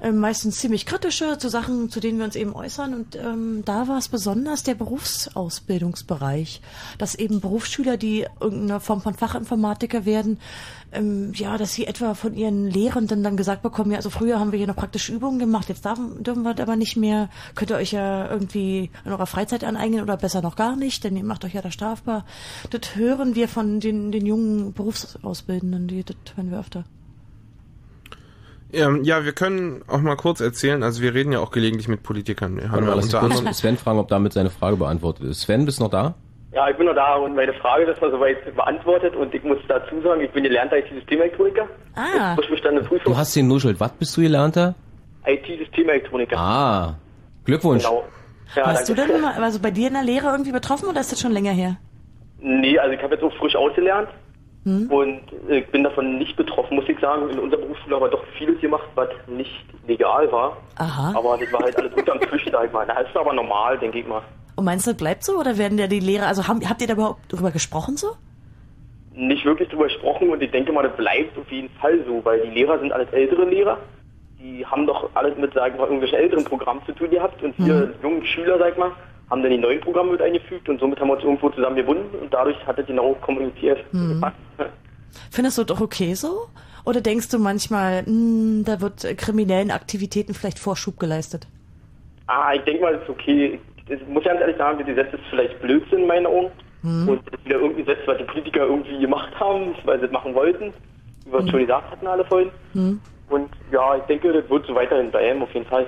[0.00, 2.94] äh, meistens ziemlich kritische zu Sachen, zu denen wir uns eben äußern.
[2.94, 6.60] Und ähm, da war es besonders der Berufsausbildungsbereich,
[6.98, 10.38] dass eben Berufsschüler, die irgendeine Form von Fachinformatiker werden,
[10.92, 14.52] ähm, ja, dass sie etwa von ihren Lehrenden dann gesagt bekommen, ja, also früher haben
[14.52, 17.28] wir hier noch praktische Übungen gemacht, jetzt darf, dürfen wir aber nicht mehr.
[17.54, 21.16] Könnt ihr euch ja irgendwie in eurer Freizeit aneignen oder besser noch gar nicht, denn
[21.16, 22.24] ihr macht euch ja da strafbar.
[22.70, 26.84] Das hören wir von den, den jungen Berufsausbildenden, die, das hören wir öfter.
[28.72, 32.02] Ähm, ja, wir können auch mal kurz erzählen, also wir reden ja auch gelegentlich mit
[32.02, 32.56] Politikern.
[32.56, 35.42] Wir haben ja unter anderem Sven fragen, ob damit seine Frage beantwortet ist.
[35.42, 36.14] Sven, bist du noch da?
[36.52, 39.58] Ja, ich bin noch da und meine Frage ist mal soweit beantwortet und ich muss
[39.68, 41.66] dazu sagen, ich bin gelernter IT-Systemelektroniker.
[41.94, 42.34] Ah.
[43.04, 43.78] Du hast den Nuschelt.
[43.78, 44.74] Was bist du gelernter?
[45.26, 46.36] IT-Systemelektroniker.
[46.38, 46.94] Ah.
[47.46, 47.84] Glückwunsch.
[47.84, 48.04] Genau.
[48.54, 51.20] Ja, Warst du denn also bei dir in der Lehre irgendwie betroffen oder ist das
[51.20, 51.76] schon länger her?
[52.38, 54.08] Nee, also ich habe jetzt auch frisch ausgelernt
[54.66, 54.90] Hm?
[54.90, 57.30] Und äh, bin davon nicht betroffen, muss ich sagen.
[57.30, 60.56] In unserer Berufsschule haben wir doch vieles gemacht, was nicht legal war.
[60.74, 61.14] Aha.
[61.16, 62.84] Aber das war halt alles unterm Tisch, sag ich mal.
[62.84, 64.22] Das ist aber normal, denke ich mal.
[64.56, 66.88] Und meinst du, das bleibt so oder werden ja die Lehrer, also haben, habt ihr
[66.88, 68.08] da überhaupt drüber gesprochen so?
[69.14, 72.40] Nicht wirklich drüber gesprochen und ich denke mal, das bleibt auf jeden Fall so, weil
[72.40, 73.78] die Lehrer sind alles ältere Lehrer.
[74.46, 77.58] Die haben doch alles mit, sag ich mal, irgendwelchen älteren Programmen zu tun gehabt und
[77.58, 77.92] wir Mhm.
[78.02, 78.92] jungen Schüler, sag ich mal,
[79.30, 82.16] haben dann die neuen Programme mit eingefügt und somit haben wir uns irgendwo zusammen gebunden
[82.20, 83.78] und dadurch hat es genau kommuniziert.
[83.92, 84.24] Mhm.
[85.30, 86.46] Findest du doch okay so?
[86.84, 91.48] Oder denkst du manchmal, mh, da wird kriminellen Aktivitäten vielleicht Vorschub geleistet?
[92.28, 93.58] Ah, ich denke mal, das ist okay.
[93.88, 96.50] Ich muss ganz ehrlich sagen, das Gesetz ist vielleicht Blödsinn in meinen Augen.
[96.82, 97.08] Mhm.
[97.08, 100.12] Und das ist wieder irgendwie Gesetz, was die Politiker irgendwie gemacht haben, weil sie es
[100.12, 100.72] machen wollten.
[101.24, 102.50] Wie wir es schon gesagt hatten alle vorhin.
[102.74, 103.00] Hm.
[103.28, 105.86] Und ja, ich denke, das wird so weiterhin bleiben, auf jeden Fall.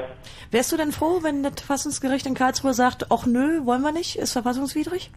[0.51, 4.16] Wärst du denn froh, wenn das Verfassungsgericht in Karlsruhe sagt, ach nö, wollen wir nicht,
[4.18, 5.11] ist verfassungswidrig?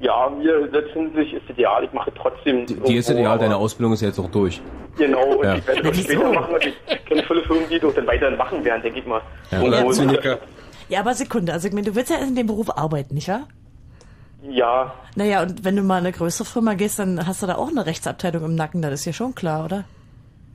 [0.00, 2.66] Ja, mir setzen sich ist ideal, ich mache trotzdem.
[2.66, 4.60] Die ist ideal, deine Ausbildung ist jetzt auch durch.
[4.96, 5.54] Genau, und Ja.
[5.56, 8.64] ich werde das später machen und ich kenne viele Firmen, die das dann weiterhin machen
[8.64, 9.20] werden, denke ich mal.
[9.50, 9.90] Ja.
[9.90, 10.38] Zyniker.
[10.88, 13.48] Ja, aber Sekunde, also ich meine, du willst ja in dem Beruf arbeiten, nicht wahr?
[14.48, 17.54] Ja, Naja, und wenn du mal in eine größere Firma gehst, dann hast du da
[17.54, 19.84] auch eine Rechtsabteilung im Nacken, das ist ja schon klar, oder?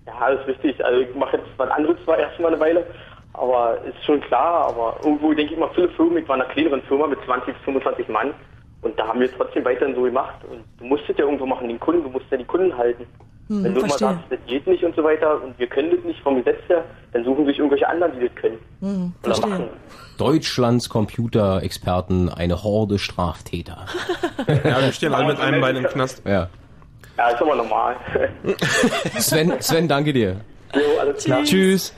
[0.08, 0.84] Ja, das ist richtig.
[0.84, 2.86] Also ich mache jetzt was anderes zwar erstmal eine Weile,
[3.34, 6.52] aber ist schon klar, aber irgendwo denke ich mal, viele Firmen, ich war in einer
[6.52, 8.34] kleineren Firma mit 20 bis 25 Mann
[8.82, 11.46] und da haben wir es trotzdem weiterhin so gemacht und du musst es ja irgendwo
[11.46, 13.06] machen, den Kunden, du musst ja die Kunden halten.
[13.48, 14.08] Hm, Wenn du immer verstehe.
[14.10, 16.84] sagst, das geht nicht und so weiter und wir können das nicht vom Gesetz her,
[17.14, 18.58] dann suchen sich irgendwelche anderen, die das können.
[18.82, 19.50] Hm, Oder verstehe.
[19.50, 19.70] machen.
[20.18, 23.86] Deutschlands Computerexperten, eine Horde Straftäter.
[24.48, 26.22] Ja, wir stehen alle mit einem Bein im Knast.
[26.26, 26.50] Ja.
[27.18, 27.96] Ja, ist aber normal.
[29.18, 30.38] Sven, Sven, danke dir.
[30.76, 31.44] jo, alles klar.
[31.44, 31.94] Tschüss.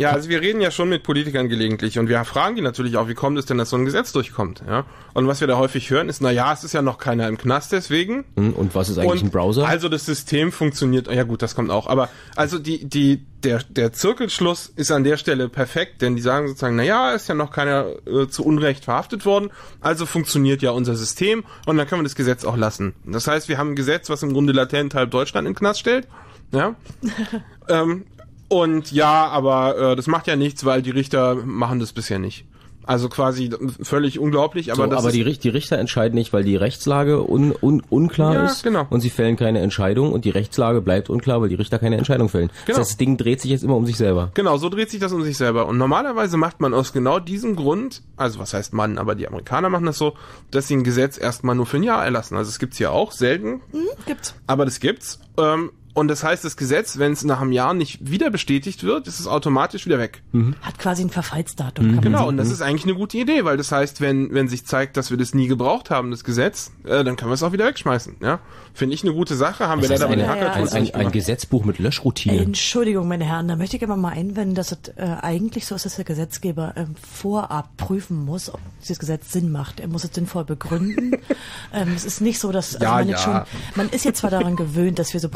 [0.00, 3.06] Ja, also wir reden ja schon mit Politikern gelegentlich und wir fragen die natürlich auch,
[3.08, 4.86] wie kommt es denn, dass so ein Gesetz durchkommt, ja?
[5.12, 7.36] Und was wir da häufig hören ist, na ja, es ist ja noch keiner im
[7.36, 8.24] Knast deswegen.
[8.34, 9.68] Hm, Und was ist eigentlich und ein Browser?
[9.68, 13.92] Also das System funktioniert, ja gut, das kommt auch, aber also die die der der
[13.92, 17.50] Zirkelschluss ist an der Stelle perfekt, denn die sagen sozusagen, na ja, ist ja noch
[17.50, 19.50] keiner äh, zu Unrecht verhaftet worden,
[19.82, 22.94] also funktioniert ja unser System und dann können wir das Gesetz auch lassen.
[23.04, 25.80] Das heißt, wir haben ein Gesetz, was im Grunde latent halb Deutschland in den Knast
[25.80, 26.08] stellt,
[26.52, 26.74] ja?
[27.68, 28.04] ähm,
[28.50, 32.44] und ja, aber äh, das macht ja nichts, weil die Richter machen das bisher nicht.
[32.86, 33.50] Also quasi
[33.82, 37.54] völlig unglaublich, aber so, das aber die, die Richter entscheiden nicht, weil die Rechtslage un,
[37.60, 38.86] un, unklar Ja, ist genau.
[38.90, 42.28] und sie fällen keine Entscheidung und die Rechtslage bleibt unklar, weil die Richter keine Entscheidung
[42.30, 42.48] fällen.
[42.48, 42.66] Genau.
[42.66, 44.30] Das heißt, das Ding dreht sich jetzt immer um sich selber.
[44.34, 45.66] Genau, so dreht sich das um sich selber.
[45.66, 49.68] Und normalerweise macht man aus genau diesem Grund, also was heißt Mann, aber die Amerikaner
[49.68, 50.14] machen das so,
[50.50, 52.36] dass sie ein Gesetz erstmal nur für ein Jahr erlassen.
[52.36, 54.34] Also es gibt's hier auch, selten, Hm, gibt's.
[54.48, 55.20] aber das gibt's.
[55.38, 59.08] Ähm, und das heißt, das Gesetz, wenn es nach einem Jahr nicht wieder bestätigt wird,
[59.08, 60.22] ist es automatisch wieder weg.
[60.62, 61.86] Hat quasi ein Verfallsdatum.
[61.86, 61.88] Mhm.
[61.88, 64.48] kann man Genau, und das ist eigentlich eine gute Idee, weil das heißt, wenn, wenn
[64.48, 67.42] sich zeigt, dass wir das nie gebraucht haben, das Gesetz, äh, dann können wir es
[67.42, 68.16] auch wieder wegschmeißen.
[68.22, 68.40] Ja,
[68.72, 71.06] Finde ich eine gute Sache, haben wir Das ist leider bei den Hackertools ein, ein,
[71.06, 71.12] ein.
[71.12, 72.38] Gesetzbuch mit Löschroutinen.
[72.38, 75.86] Entschuldigung, meine Herren, da möchte ich aber mal einwenden, dass es äh, eigentlich so ist,
[75.86, 79.80] dass der Gesetzgeber ähm, vorab prüfen muss, ob dieses Gesetz Sinn macht.
[79.80, 81.16] Er muss es sinnvoll begründen.
[81.74, 83.46] ähm, es ist nicht so, dass also Ja, man jetzt ja.
[83.46, 85.28] schon, man ist jetzt zwar daran gewöhnt, dass wir so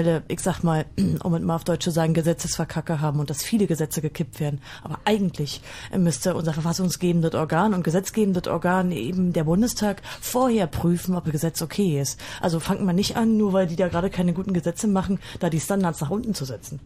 [0.00, 0.86] professionelle, ich sag mal,
[1.22, 4.60] um es mal auf Deutsch zu sagen, Gesetzesverkacke haben und dass viele Gesetze gekippt werden.
[4.82, 5.60] Aber eigentlich
[5.92, 11.32] äh, müsste unser verfassungsgebendes Organ und gesetzgebendes Organ eben der Bundestag vorher prüfen, ob ein
[11.32, 12.20] Gesetz okay ist.
[12.40, 15.50] Also fangt man nicht an, nur weil die da gerade keine guten Gesetze machen, da
[15.50, 16.80] die Standards nach unten zu setzen.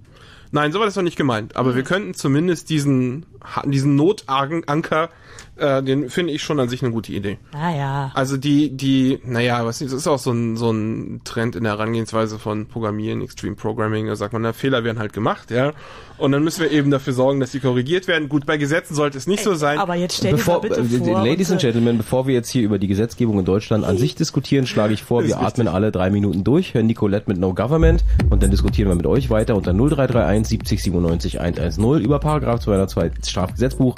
[0.51, 1.57] Nein, so war das doch nicht gemeint.
[1.57, 1.87] Aber wir Mhm.
[1.87, 3.27] könnten zumindest diesen,
[3.65, 5.11] diesen Notanker,
[5.57, 7.39] äh, den finde ich schon an sich eine gute Idee.
[7.53, 8.11] Ah ja.
[8.15, 11.65] Also die, die, naja, was ist, das ist auch so ein, so ein Trend in
[11.65, 15.73] der Herangehensweise von Programmieren, Extreme Programming, da sagt man, na, Fehler werden halt gemacht, ja.
[16.17, 18.29] Und dann müssen wir eben dafür sorgen, dass sie korrigiert werden.
[18.29, 19.79] Gut, bei Gesetzen sollte es nicht so sein.
[19.79, 21.25] Aber jetzt stell dir Bevor, mal bitte äh, vor.
[21.25, 24.15] Ladies and unsere- Gentlemen, bevor wir jetzt hier über die Gesetzgebung in Deutschland an sich
[24.15, 28.05] diskutieren, schlage ich vor, wir atmen alle drei Minuten durch, hören Nicolette mit No Government
[28.31, 33.11] und dann diskutieren wir mit euch weiter unter 0331 70 97 110 über Paragraph 202
[33.26, 33.97] Strafgesetzbuch,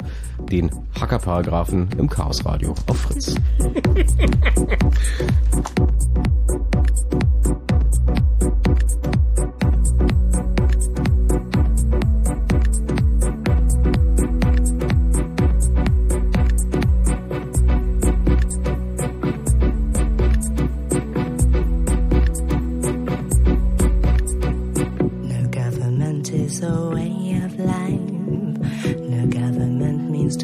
[0.51, 0.71] den
[1.47, 3.35] Hackerparagraphen im Chaosradio auf Fritz.
[26.29, 28.06] Is a way of life.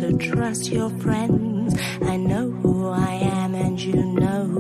[0.04, 1.80] To trust your friends.
[2.02, 4.53] I know who I am and you know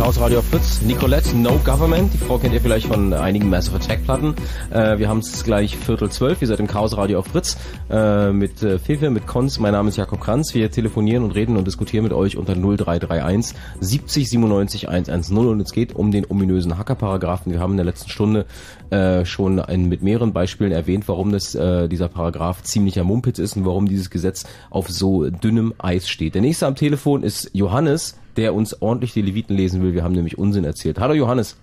[0.00, 0.80] Chaos Radio Fritz.
[0.80, 2.10] Nicolette, No Government.
[2.14, 4.34] Die Frau kennt ihr vielleicht von einigen Massive Attack Platten.
[4.70, 6.40] Äh, wir haben es gleich Viertel zwölf.
[6.40, 7.58] Ihr seid im Chaos Radio auf Fritz
[7.90, 9.58] äh, mit äh, Fefe, mit Konz.
[9.58, 10.54] Mein Name ist Jakob Kranz.
[10.54, 15.70] Wir telefonieren und reden und diskutieren mit euch unter 0331 70 97 110 und es
[15.70, 17.52] geht um den ominösen Hackerparagraphen.
[17.52, 18.46] Wir haben in der letzten Stunde
[18.88, 23.54] äh, schon ein, mit mehreren Beispielen erwähnt, warum das äh, dieser Paragraph ziemlicher Mumpitz ist
[23.54, 26.34] und warum dieses Gesetz auf so dünnem Eis steht.
[26.34, 29.94] Der nächste am Telefon ist Johannes, der uns ordentlich die Leviten lesen will.
[29.94, 30.98] Wir haben nämlich Unsinn erzählt.
[31.00, 31.60] Hallo Johannes.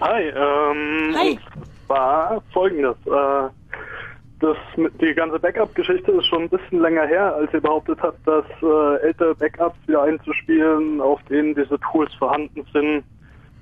[0.00, 1.38] Hi, ähm, Hi.
[1.86, 3.48] zwar folgendes, äh,
[4.40, 8.26] das, mit- die ganze Backup-Geschichte ist schon ein bisschen länger her, als ihr behauptet habt,
[8.26, 13.04] dass äh, ältere Backups wieder einzuspielen, auf denen diese Tools vorhanden sind,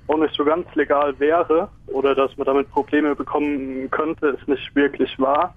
[0.07, 4.73] auch nicht so ganz legal wäre oder dass man damit Probleme bekommen könnte, ist nicht
[4.75, 5.53] wirklich wahr,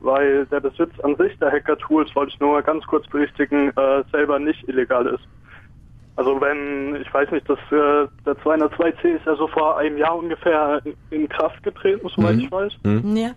[0.00, 4.02] weil der Besitz an sich der Hacker-Tools, wollte ich nur mal ganz kurz berichtigen, äh,
[4.12, 5.26] selber nicht illegal ist.
[6.18, 10.16] Also wenn, ich weiß nicht, das, äh, der 202C ist ja so vor einem Jahr
[10.16, 12.40] ungefähr in, in Kraft getreten, soweit Mhm.
[12.40, 12.72] ich weiß.
[13.14, 13.30] Ja.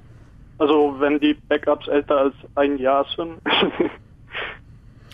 [0.57, 3.33] Also wenn die Backups älter als ein Jahr sind.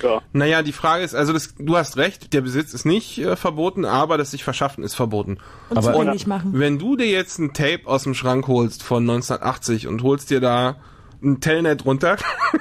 [0.01, 0.21] ja.
[0.31, 3.83] Naja, die Frage ist, also das, du hast recht, der Besitz ist nicht äh, verboten,
[3.83, 5.37] aber das sich verschaffen ist verboten.
[5.69, 6.51] Und aber zugänglich machen.
[6.53, 10.39] wenn du dir jetzt ein Tape aus dem Schrank holst von 1980 und holst dir
[10.39, 10.77] da
[11.21, 12.17] ein Telnet runter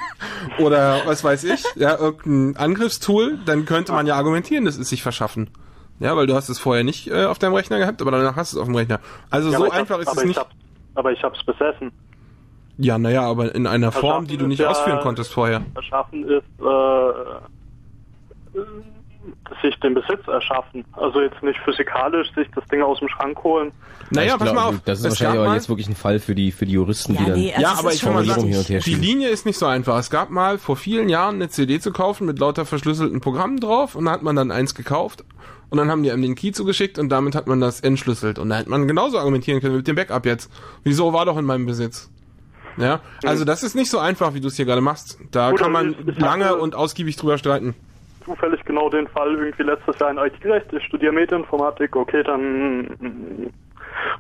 [0.59, 5.03] oder was weiß ich, ja, irgendein Angriffstool, dann könnte man ja argumentieren, das ist sich
[5.03, 5.51] verschaffen.
[5.99, 8.53] Ja, weil du hast es vorher nicht äh, auf deinem Rechner gehabt, aber danach hast
[8.53, 9.01] du es auf dem Rechner.
[9.31, 10.39] Also Ja, so einfach ist es ich nicht.
[10.39, 10.51] Hab,
[10.95, 11.91] aber ich hab's besessen.
[12.79, 15.63] Ja, naja, aber in einer Form, die du nicht ausführen konntest vorher.
[15.75, 16.65] Erschaffen ist, äh,
[19.63, 20.85] sich den Besitz erschaffen.
[20.93, 23.73] Also jetzt nicht physikalisch sich das Ding aus dem Schrank holen.
[24.11, 24.81] Naja, ich pass mal auf.
[24.85, 27.27] Das ist wahrscheinlich aber jetzt wirklich ein Fall für die, für die Juristen, Ja, die
[27.27, 28.95] dann nee, also ja, aber ich kann mal sagen, hin und her die.
[28.95, 29.99] Linie ist nicht so einfach.
[29.99, 33.95] Es gab mal vor vielen Jahren eine CD zu kaufen mit lauter verschlüsselten Programmen drauf
[33.95, 35.25] und da hat man dann eins gekauft
[35.71, 38.49] und dann haben die einem den Key zugeschickt und damit hat man das entschlüsselt und
[38.51, 40.51] da hätte man genauso argumentieren können mit dem Backup jetzt.
[40.85, 42.11] Wieso war doch in meinem Besitz?
[42.77, 45.19] Ja, also das ist nicht so einfach, wie du es hier gerade machst.
[45.31, 47.75] Da Gut, kann man lange und ausgiebig drüber streiten.
[48.27, 50.71] Zufällig genau den Fall irgendwie letztes Jahr in IT-Recht.
[50.73, 51.97] Ich studiere Medieninformatik.
[51.97, 53.53] Okay, dann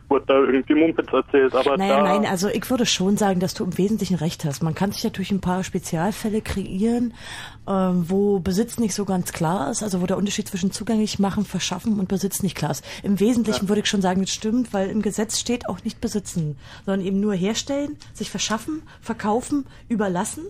[0.08, 1.54] wurde da irgendwie Mumpitz erzählt.
[1.54, 4.62] Aber Naja, nein, also ich würde schon sagen, dass du im Wesentlichen recht hast.
[4.62, 7.14] Man kann sich natürlich ein paar Spezialfälle kreieren,
[7.68, 11.44] ähm, wo Besitz nicht so ganz klar ist, also wo der Unterschied zwischen zugänglich machen,
[11.44, 12.84] verschaffen und Besitz nicht klar ist.
[13.02, 16.56] Im Wesentlichen würde ich schon sagen, das stimmt, weil im Gesetz steht auch nicht besitzen,
[16.84, 20.46] sondern eben nur herstellen, sich verschaffen, verkaufen, überlassen,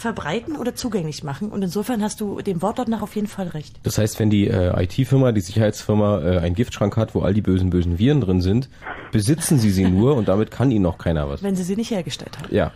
[0.00, 1.50] verbreiten oder zugänglich machen.
[1.50, 3.78] Und insofern hast du dem Wortlaut nach auf jeden Fall recht.
[3.82, 7.42] Das heißt, wenn die äh, IT-Firma, die Sicherheitsfirma äh, einen Giftschrank hat, wo all die
[7.42, 8.70] bösen, bösen Viren drin sind,
[9.12, 11.42] besitzen sie sie nur und damit kann ihnen noch keiner was.
[11.42, 12.54] Wenn sie sie nicht hergestellt haben.
[12.54, 12.72] Ja.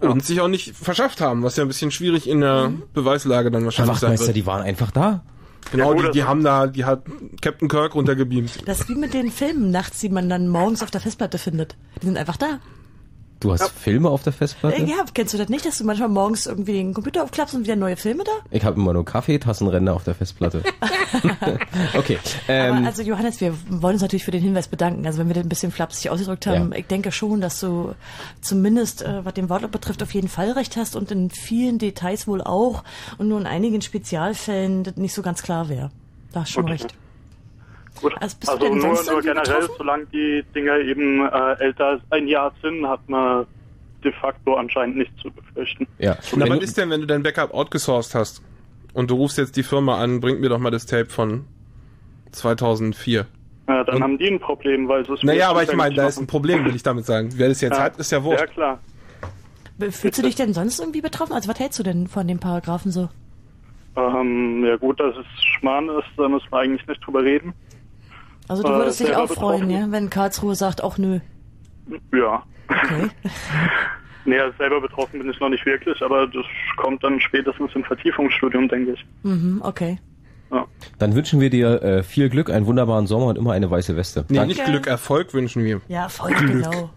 [0.00, 3.64] Und sich auch nicht verschafft haben, was ja ein bisschen schwierig in der Beweislage dann
[3.64, 4.34] wahrscheinlich sein wird.
[4.34, 5.22] die waren einfach da.
[5.70, 7.04] Genau, Ja, die, die haben da, die hat
[7.40, 8.66] Captain Kirk runtergebeamt.
[8.66, 11.76] Das ist wie mit den Filmen nachts, die man dann morgens auf der Festplatte findet.
[12.00, 12.58] Die sind einfach da.
[13.42, 14.76] Du hast Filme auf der Festplatte?
[14.80, 17.64] Äh, Ja, kennst du das nicht, dass du manchmal morgens irgendwie den Computer aufklappst und
[17.64, 18.30] wieder neue Filme da?
[18.52, 20.62] Ich habe immer nur Kaffeetassenränder auf der Festplatte.
[21.98, 22.18] okay.
[22.48, 25.04] Ähm, Aber also Johannes, wir wollen uns natürlich für den Hinweis bedanken.
[25.06, 26.78] Also wenn wir das ein bisschen flapsig ausgedrückt haben, Ja.
[26.78, 27.94] ich denke schon, dass du
[28.40, 32.28] zumindest, äh, was den Wortlaut betrifft, auf jeden Fall recht hast und in vielen Details
[32.28, 32.84] wohl auch
[33.18, 35.90] und nur in einigen Spezialfällen das nicht so ganz klar wäre.
[36.32, 36.72] Da hast du schon Okay.
[36.74, 36.94] recht.
[38.02, 38.12] Gut.
[38.20, 41.86] Also bist du Also denn nur, sonst nur generell, solange die Dinger eben äh, älter
[41.86, 43.46] als ein Jahr sind, hat man
[44.04, 45.86] de facto anscheinend nichts zu befürchten.
[45.98, 46.16] Ja.
[46.36, 48.42] Na, was ist denn, wenn du dein Backup outgesourced hast
[48.92, 51.44] und du rufst jetzt die Firma an, bringt mir doch mal das Tape von
[52.32, 53.26] 2004.
[53.68, 56.08] Ja, dann Und- haben die ein Problem, weil es Naja, mir aber ich meine, da
[56.08, 56.26] ist ein.
[56.26, 57.30] Problem, will ich damit sagen.
[57.36, 57.84] Wer das jetzt Ja.
[57.84, 58.40] hat, ist ja wurscht.
[58.40, 58.80] Ja, klar.
[59.90, 61.32] Fühlst du dich denn sonst irgendwie betroffen?
[61.32, 63.08] Also was hältst du denn von den Paragraphen so?
[63.96, 67.52] Ähm, ja gut, dass es Schmarrn ist, da müssen wir eigentlich nicht drüber reden.
[68.48, 71.20] Also du Äh, würdest dich selber auch freuen, ja, wenn Karlsruhe sagt, auch nö.
[72.12, 72.42] Ja.
[72.68, 73.08] Okay.
[74.24, 76.44] Nee, also selber betroffen bin ich noch nicht wirklich, aber das
[76.76, 79.04] kommt dann spätestens im Vertiefungsstudium, denke ich.
[79.24, 79.98] Mhm, okay.
[80.98, 84.24] Dann wünschen wir dir äh, viel Glück, einen wunderbaren Sommer und immer eine weiße Weste.
[84.28, 84.54] Nee, Danke.
[84.54, 85.80] nicht Glück, Erfolg wünschen wir.
[85.88, 86.52] Ja, voll Glück.
[86.62, 86.90] genau.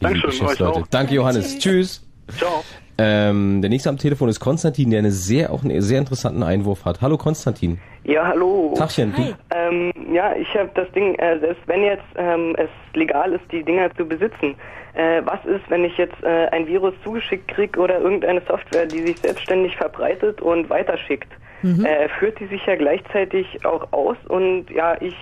[0.00, 0.70] Dankeschön, Geschäftsleute.
[0.70, 0.86] euch auch.
[0.88, 1.58] Danke, Johannes.
[1.58, 2.06] Tschüss.
[2.36, 2.62] Ciao.
[2.98, 6.84] Ähm, der nächste am Telefon ist Konstantin, der eine sehr, auch einen sehr interessanten Einwurf
[6.84, 7.00] hat.
[7.00, 7.78] Hallo Konstantin.
[8.04, 8.74] Ja, hallo.
[8.76, 9.14] Tagchen.
[9.16, 13.44] Du, Ähm, ja, ich habe das Ding, äh, selbst wenn jetzt ähm, es legal ist,
[13.52, 14.54] die Dinger zu besitzen,
[14.94, 19.00] äh, was ist, wenn ich jetzt äh, ein Virus zugeschickt kriege oder irgendeine Software, die
[19.00, 21.28] sich selbstständig verbreitet und weiterschickt?
[21.62, 21.84] Mhm.
[21.84, 25.14] Äh, führt die sich ja gleichzeitig auch aus und ja, ich,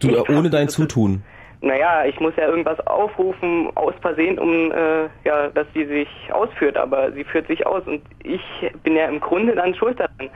[0.00, 1.22] du äh, ohne dein Zutun.
[1.62, 6.76] Naja, ich muss ja irgendwas aufrufen aus Versehen, um äh, ja, dass die sich ausführt,
[6.76, 8.42] aber sie führt sich aus und ich
[8.82, 10.28] bin ja im Grunde dann schuld daran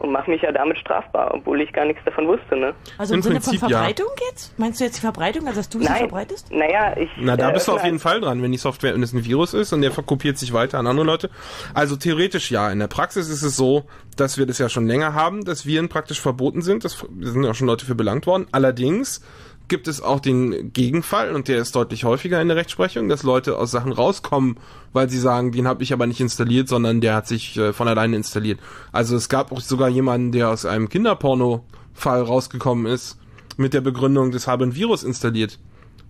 [0.00, 2.74] und mache mich ja damit strafbar, obwohl ich gar nichts davon wusste, ne?
[2.98, 3.78] Also im, Im Sinne Prinzip von ja.
[3.78, 4.58] Verbreitung jetzt?
[4.58, 5.98] Meinst du jetzt die Verbreitung, also dass du sie Nein.
[5.98, 6.50] verbreitest?
[6.52, 7.10] Naja, ich.
[7.18, 9.24] Na, da äh, bist du auf jeden Fall dran, wenn die Software, wenn es ein
[9.24, 11.30] Virus ist und der verkopiert sich weiter an andere Leute.
[11.74, 12.70] Also theoretisch ja.
[12.70, 13.84] In der Praxis ist es so,
[14.16, 16.84] dass wir das ja schon länger haben, dass Viren praktisch verboten sind.
[16.84, 18.46] Das da sind ja auch schon Leute für belangt worden.
[18.52, 19.20] Allerdings
[19.70, 23.56] gibt es auch den Gegenfall und der ist deutlich häufiger in der Rechtsprechung, dass Leute
[23.56, 24.58] aus Sachen rauskommen,
[24.92, 27.88] weil sie sagen, den habe ich aber nicht installiert, sondern der hat sich äh, von
[27.88, 28.60] alleine installiert.
[28.92, 33.16] Also es gab auch sogar jemanden, der aus einem Kinderporno-Fall rausgekommen ist
[33.56, 35.58] mit der Begründung, das habe ein Virus installiert.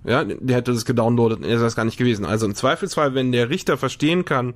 [0.02, 2.24] Ja, der hätte das gedownloadet er ist das gar nicht gewesen.
[2.24, 4.54] Also im Zweifelsfall, wenn der Richter verstehen kann,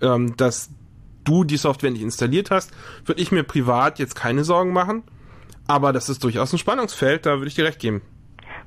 [0.00, 0.70] ähm, dass
[1.24, 2.70] du die Software nicht installiert hast,
[3.04, 5.02] würde ich mir privat jetzt keine Sorgen machen.
[5.66, 8.02] Aber das ist durchaus ein Spannungsfeld, da würde ich dir recht geben.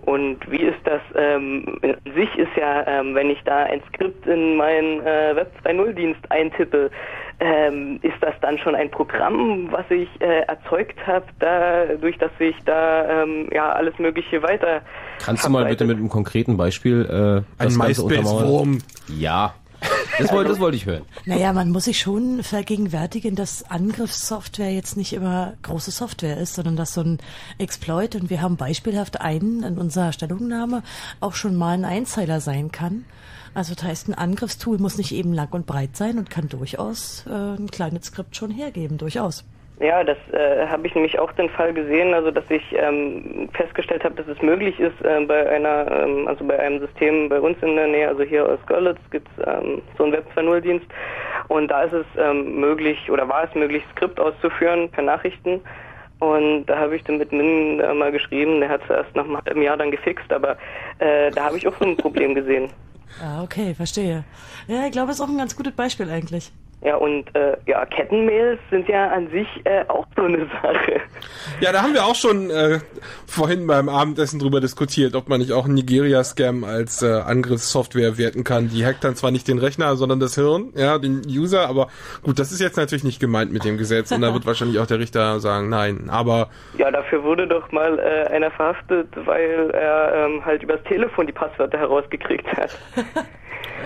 [0.05, 1.01] Und wie ist das?
[1.15, 5.51] Ähm, in sich ist ja, ähm, wenn ich da ein Skript in meinen äh, Web
[5.63, 6.91] 2.0 Dienst eintippe,
[7.39, 12.55] ähm, ist das dann schon ein Programm, was ich äh, erzeugt habe, dadurch, dass ich
[12.65, 14.81] da ähm, ja alles Mögliche weiter.
[15.19, 18.83] Kannst du mal bitte mit einem konkreten Beispiel äh, das Ein Ganze untermauern?
[19.07, 19.55] Ja.
[20.19, 21.03] Das wollte, das wollte ich hören.
[21.25, 26.75] Naja, man muss sich schon vergegenwärtigen, dass Angriffssoftware jetzt nicht immer große Software ist, sondern
[26.75, 27.17] dass so ein
[27.57, 30.83] Exploit, und wir haben beispielhaft einen in unserer Stellungnahme,
[31.19, 33.05] auch schon mal ein Einzeiler sein kann.
[33.53, 37.25] Also das heißt, ein Angriffstool muss nicht eben lang und breit sein und kann durchaus
[37.27, 39.43] äh, ein kleines Skript schon hergeben, durchaus.
[39.79, 44.03] Ja, das äh, habe ich nämlich auch den Fall gesehen, also dass ich ähm, festgestellt
[44.03, 47.57] habe, dass es möglich ist, äh, bei einer, ähm, also bei einem System bei uns
[47.61, 50.85] in der Nähe, also hier aus Görlitz gibt es ähm, so einen Web 2.0 Dienst
[51.47, 55.59] und da ist es ähm, möglich oder war es möglich, Skript auszuführen per Nachrichten.
[56.19, 59.25] Und da habe ich dann mit Min äh, mal geschrieben, der hat es erst nach
[59.45, 60.55] einem Jahr dann gefixt, aber
[60.99, 62.69] äh, da habe ich auch so ein Problem gesehen.
[63.21, 64.23] Ah, okay, verstehe.
[64.67, 66.51] Ja, ich glaube, das ist auch ein ganz gutes Beispiel eigentlich.
[66.83, 70.99] Ja, und äh, ja, Kettenmails sind ja an sich äh, auch so eine Sache.
[71.61, 72.79] Ja, da haben wir auch schon äh,
[73.25, 78.43] vorhin beim Abendessen drüber diskutiert, ob man nicht auch einen Nigeria-Scam als äh, Angriffssoftware werten
[78.43, 78.67] kann.
[78.67, 81.87] Die hackt dann zwar nicht den Rechner, sondern das Hirn, ja, den User, aber
[82.21, 84.87] gut, das ist jetzt natürlich nicht gemeint mit dem Gesetz und da wird wahrscheinlich auch
[84.87, 90.25] der Richter sagen, nein, aber Ja, dafür wurde doch mal äh, einer verhaftet, weil er
[90.25, 92.77] ähm, halt übers Telefon die Passwörter herausgekriegt hat.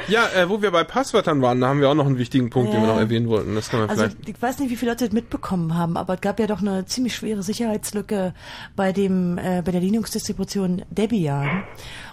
[0.08, 2.72] ja, äh, wo wir bei Passwörtern waren, da haben wir auch noch einen wichtigen Punkt,
[2.74, 2.94] den wir Ja.
[2.94, 3.56] noch erwähnen wollten.
[3.56, 4.30] Das können wir Also vielleicht.
[4.30, 6.86] ich weiß nicht, wie viele Leute das mitbekommen haben, aber es gab ja doch eine
[6.86, 8.34] ziemlich schwere Sicherheitslücke
[8.76, 11.64] bei dem äh, bei der Linux-Distribution Debian.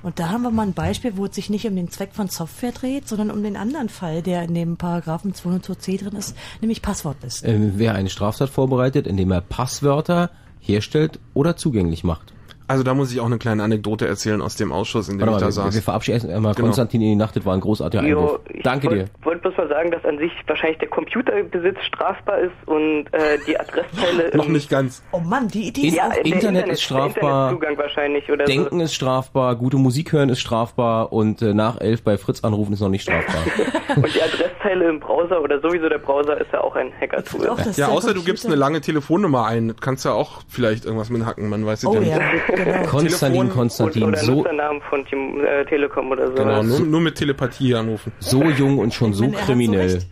[0.02, 2.28] Und da haben wir mal ein Beispiel, wo es sich nicht um den Zweck von
[2.28, 6.82] Software dreht, sondern um den anderen Fall, der in dem Paragraphen 202c drin ist, nämlich
[6.82, 7.48] Passwortlisten.
[7.50, 10.30] Ähm, wer eine Straftat vorbereitet, indem er Passwörter
[10.60, 12.33] herstellt oder zugänglich macht.
[12.66, 15.34] Also da muss ich auch eine kleine Anekdote erzählen aus dem Ausschuss, in dem Warte
[15.34, 15.74] ich da wir, saß.
[15.74, 16.66] wir verabschieden erst einmal Genau.
[16.68, 18.40] Konstantin in die Nacht, das war ein großartiger Einwurf.
[18.52, 18.96] ich Danke dir.
[18.98, 23.38] wollte wollt bloß mal sagen, dass an sich wahrscheinlich der Computerbesitz strafbar ist und äh,
[23.46, 24.30] die Adressteile...
[24.36, 25.02] Noch nicht ganz.
[25.12, 27.50] Oh Mann, die Idee In- Ja, der Internet ist strafbar.
[27.50, 32.02] Internetzugang wahrscheinlich oder Denken ist strafbar, gute Musik hören ist strafbar und äh, nach elf
[32.02, 33.42] bei Fritz anrufen ist noch nicht strafbar.
[33.56, 33.62] so.
[33.94, 37.48] Und die Adressteile im Browser oder sowieso der Browser ist ja auch ein Hacker-Tool.
[37.76, 39.68] Ja, außer du gibst eine lange Telefonnummer ein.
[39.68, 42.10] Das kannst du ja auch vielleicht irgendwas mit hacken, man weiß es Oh ja nicht.
[42.10, 42.20] ja,
[42.56, 42.82] genau.
[42.86, 46.34] Konstantin, Telefon- Konstantin, oder so, Nutzernamen von Team, äh, Telekom oder so.
[46.34, 48.12] Genau, nur, nur mit Telepathie anrufen.
[48.18, 49.92] so jung und schon so so kriminell.
[49.94, 50.06] recht.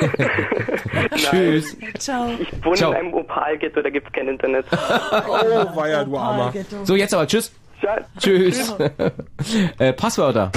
[1.16, 1.76] Tschüss.
[1.98, 2.28] Ciao.
[2.38, 2.90] Ich wohne Ciao.
[2.92, 4.64] in einem Opal-Ghetto, da gibt's kein Internet.
[5.12, 6.52] Oh, weia, du Armer.
[6.84, 7.52] So, jetzt aber tschüss.
[7.82, 8.74] Ja, Tschüss.
[9.78, 10.50] äh, Passwörter.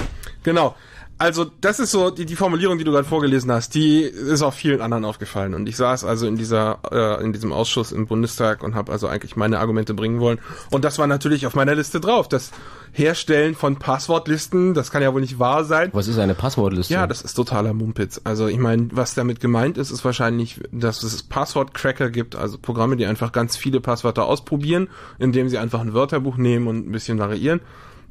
[0.43, 0.75] Genau.
[1.23, 4.53] Also das ist so die, die Formulierung, die du gerade vorgelesen hast, die ist auch
[4.53, 5.53] vielen anderen aufgefallen.
[5.53, 9.07] Und ich saß also in dieser äh, in diesem Ausschuss im Bundestag und habe also
[9.07, 10.39] eigentlich meine Argumente bringen wollen.
[10.69, 12.27] Und das war natürlich auf meiner Liste drauf.
[12.27, 12.51] Das
[12.91, 15.91] Herstellen von Passwortlisten, das kann ja wohl nicht wahr sein.
[15.93, 16.93] Was ist eine Passwortliste?
[16.93, 18.19] Ja, das ist totaler Mumpitz.
[18.25, 22.97] Also ich meine, was damit gemeint ist, ist wahrscheinlich, dass es Passwortcracker gibt, also Programme,
[22.97, 24.89] die einfach ganz viele Passwörter ausprobieren,
[25.19, 27.61] indem sie einfach ein Wörterbuch nehmen und ein bisschen variieren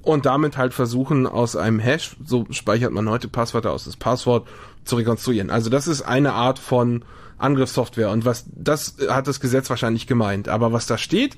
[0.03, 4.47] und damit halt versuchen, aus einem Hash, so speichert man heute Passwörter aus das Passwort,
[4.85, 5.51] zu rekonstruieren.
[5.51, 7.05] Also das ist eine Art von
[7.39, 10.49] Angriffssoftware und was das hat das Gesetz wahrscheinlich gemeint.
[10.49, 11.37] Aber was da steht,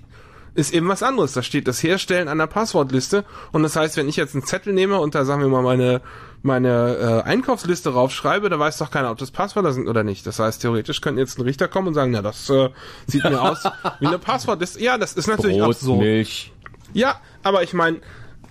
[0.54, 1.32] ist eben was anderes.
[1.32, 4.98] Da steht das Herstellen einer Passwortliste und das heißt, wenn ich jetzt einen Zettel nehme
[4.98, 6.00] und da sagen wir mal meine
[6.42, 10.26] meine äh, Einkaufsliste raufschreibe, da weiß doch keiner, ob das Passwörter sind oder nicht.
[10.26, 12.68] Das heißt, theoretisch könnte jetzt ein Richter kommen und sagen, na, das äh,
[13.06, 13.64] sieht mir aus
[13.98, 14.82] wie eine Passwortliste.
[14.82, 15.96] Ja, das ist natürlich Brot, auch so.
[15.96, 16.52] Milch.
[16.92, 18.00] Ja, aber ich meine,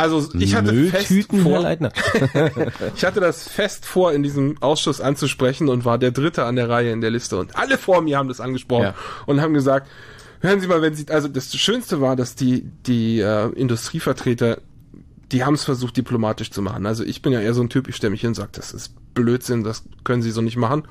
[0.04, 1.60] also ich hatte fest Mülltüten, vor,
[2.96, 6.70] ich hatte das fest vor, in diesem Ausschuss anzusprechen und war der Dritte an der
[6.70, 8.96] Reihe in der Liste und alle vor mir haben das angesprochen Ja.
[9.26, 9.88] und haben gesagt,
[10.42, 14.60] hören Sie mal, wenn Sie, also das Schönste war, dass die die äh, Industrievertreter,
[15.32, 16.86] die haben es versucht diplomatisch zu machen.
[16.86, 18.72] Also ich bin ja eher so ein Typ, ich stelle mich hin und sage, das
[18.74, 20.84] ist Blödsinn, das können Sie so nicht machen,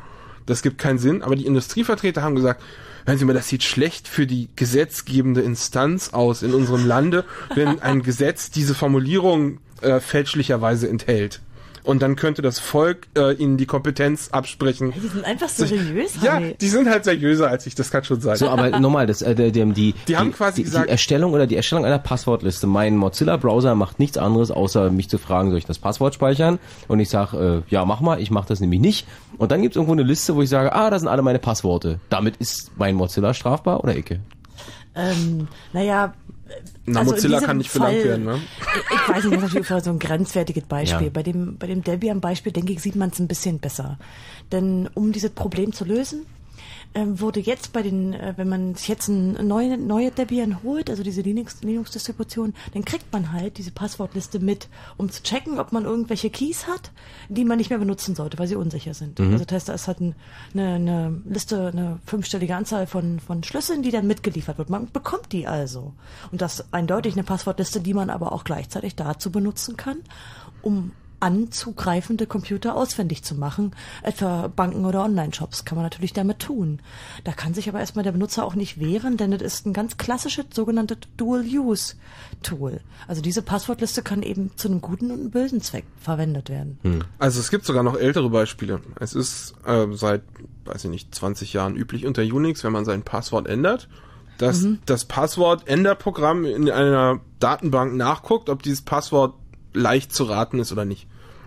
[0.47, 1.22] das gibt keinen Sinn.
[1.22, 2.62] Aber die Industrievertreter haben gesagt,
[3.07, 7.24] hören Sie mal, das sieht schlecht für die gesetzgebende Instanz aus in unserem Lande,
[7.55, 11.41] wenn ein Gesetz diese Formulierung äh, fälschlicherweise enthält.
[11.85, 14.93] Und dann könnte das Volk äh, ihnen die Kompetenz absprechen.
[14.95, 16.55] Die sind einfach seriös, Ja, Harry.
[16.61, 18.37] die sind halt seriöser als ich, das kann schon sein.
[18.37, 21.47] So, aber nochmal, das, äh, dem, die, Die haben quasi die, gesagt- die Erstellung oder
[21.49, 22.69] die Erstellung einer Passwortliste.
[22.69, 26.61] Mein Mozilla-Browser macht nichts anderes, außer mich zu fragen, soll ich das Passwort speichern?
[26.87, 29.07] Und ich sage, äh, ja, mach mal, ich mache das nämlich nicht.
[29.39, 31.99] Und dann gibt's irgendwo eine Liste, wo ich sage, ah, da sind alle meine Passworte.
[32.11, 34.21] Damit ist mein Mozilla strafbar oder Icke?
[34.95, 36.13] Ähm, naja.
[36.85, 38.41] Na, also Mozilla kann nicht verlangt Fall- werden, ne?
[38.41, 41.07] Ich, ich weiß nicht, das ist natürlich für so ein grenzwertiges Beispiel.
[41.07, 41.13] Ja.
[41.13, 43.99] Bei dem, bei dem Debian-Beispiel, denke ich, sieht man es ein bisschen besser.
[44.51, 46.27] Denn um dieses Problem zu lösen,
[46.94, 51.02] wurde jetzt bei den, äh, wenn man sich jetzt ein neue, neue Debian holt, also
[51.02, 55.85] diese Linux, Linux-Distribution, dann kriegt man halt diese Passwortliste mit, um zu checken, ob man
[55.85, 56.90] irgendwelche Keys hat,
[57.28, 59.19] die man nicht mehr benutzen sollte, weil sie unsicher sind.
[59.19, 59.32] Mhm.
[59.32, 60.14] Also das heißt, ist halt ein,
[60.55, 64.70] eine, eine Liste, eine fünfstellige Anzahl von, von Schlüsseln, die dann mitgeliefert wird.
[64.70, 65.94] Man bekommt die also.
[66.31, 69.98] Und das eindeutig eine Passwortliste, die man aber auch gleichzeitig dazu benutzen kann,
[70.62, 70.93] um
[71.23, 73.74] anzugreifende Computer ausfindig zu machen.
[74.03, 76.81] Etwa Banken oder Online-Shops kann man natürlich damit tun.
[77.24, 79.97] Da kann sich aber erstmal der Benutzer auch nicht wehren, denn das ist ein ganz
[79.97, 82.81] klassisches sogenanntes Dual-Use-Tool.
[83.07, 86.78] Also diese Passwortliste kann eben zu einem guten und einem bösen Zweck verwendet werden.
[87.19, 88.81] Also es gibt sogar noch ältere Beispiele.
[89.01, 90.23] Es ist äh, seit,
[90.65, 93.89] weiß ich nicht, 20 Jahren üblich unter Unix, wenn man sein Passwort ändert,
[94.39, 94.78] dass Mhm.
[94.86, 99.35] das Passwort-Änderprogramm in einer Datenbank nachguckt, ob dieses Passwort
[99.74, 101.07] leicht zu raten ist oder nicht.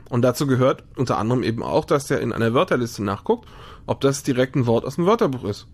[0.09, 3.47] Und dazu gehört unter anderem eben auch, dass der in einer Wörterliste nachguckt,
[3.87, 5.67] ob das direkt ein Wort aus dem Wörterbuch ist.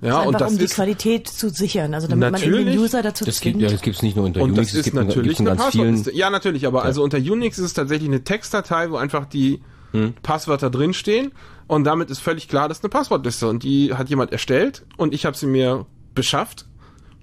[0.00, 2.78] Ja, einfach und das um die ist Qualität zu sichern, also damit man eben den.
[2.78, 3.62] User dazu Das gibt, zwingt.
[3.62, 5.48] ja, das gibt's nicht nur unter und Unix, das es ist gibt, in- natürlich eine
[5.50, 5.84] ganz vielen.
[5.86, 6.18] Passwortliste.
[6.18, 6.84] Ja, natürlich, aber Ja.
[6.84, 9.62] also unter Unix ist es tatsächlich eine Textdatei, wo einfach die
[9.92, 10.14] Hm.
[10.22, 11.32] Passwörter drinstehen
[11.68, 15.14] und damit ist völlig klar, das ist eine Passwortliste und die hat jemand erstellt und
[15.14, 16.66] ich habe sie mir beschafft,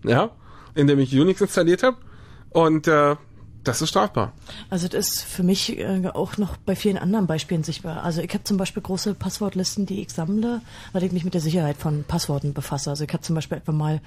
[0.06, 0.32] ja,
[0.74, 1.98] indem ich Unix installiert habe
[2.50, 3.16] und äh,
[3.64, 4.34] das ist strafbar.
[4.70, 8.04] Also das ist für mich äh, auch noch bei vielen anderen Beispielen sichtbar.
[8.04, 10.62] Also ich habe zum Beispiel große Passwortlisten, die ich sammle,
[10.94, 12.90] weil ich mich mit der Sicherheit von Passworten befasse.
[12.90, 14.02] Also ich habe zum Beispiel etwa mal,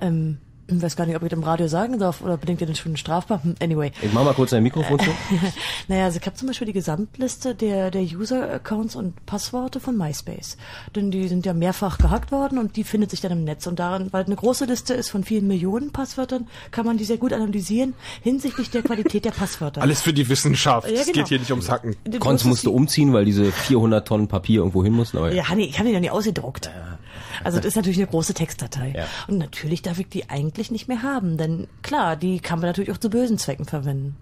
[0.00, 0.38] ähm,
[0.78, 2.78] ich weiß gar nicht, ob ich das im Radio sagen darf oder bedingt ihr das
[2.78, 3.42] schon strafbar?
[3.42, 3.92] Hm, Anyway.
[4.02, 5.10] Ich mach mal kurz dein Mikrofon zu.
[5.88, 10.56] naja, also ich habe zum Beispiel die Gesamtliste der, der User-Accounts und Passworte von MySpace.
[10.94, 13.66] Denn die sind ja mehrfach gehackt worden und die findet sich dann im Netz.
[13.66, 17.18] Und daran, weil eine große Liste ist von vielen Millionen Passwörtern, kann man die sehr
[17.18, 19.82] gut analysieren hinsichtlich der Qualität der Passwörter.
[19.82, 20.88] Alles für die Wissenschaft.
[20.88, 21.18] Ja, Es genau.
[21.18, 21.96] geht hier nicht ums Hacken.
[22.18, 25.18] Konz musst musste umziehen, weil diese 400 Tonnen Papier irgendwo hin mussten.
[25.18, 26.70] Aber Ja, Hanni, ich habe die noch nie ausgedruckt.
[27.42, 28.92] Also das ist natürlich eine große Textdatei.
[28.94, 29.06] Ja.
[29.26, 32.92] Und natürlich darf ich die eigentlich nicht mehr haben, denn klar, die kann man natürlich
[32.92, 34.16] auch zu bösen Zwecken verwenden.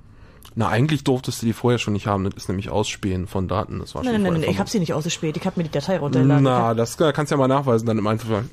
[0.55, 3.79] Na, eigentlich durftest du die vorher schon nicht haben, das ist nämlich Ausspähen von Daten.
[3.81, 5.65] Das war schon Nein, nein, nein, nein, ich habe sie nicht ausgespäht, ich habe mir
[5.65, 6.43] die Datei runtergeladen.
[6.43, 8.45] Na, das kannst du ja mal nachweisen dann im Einzelfall.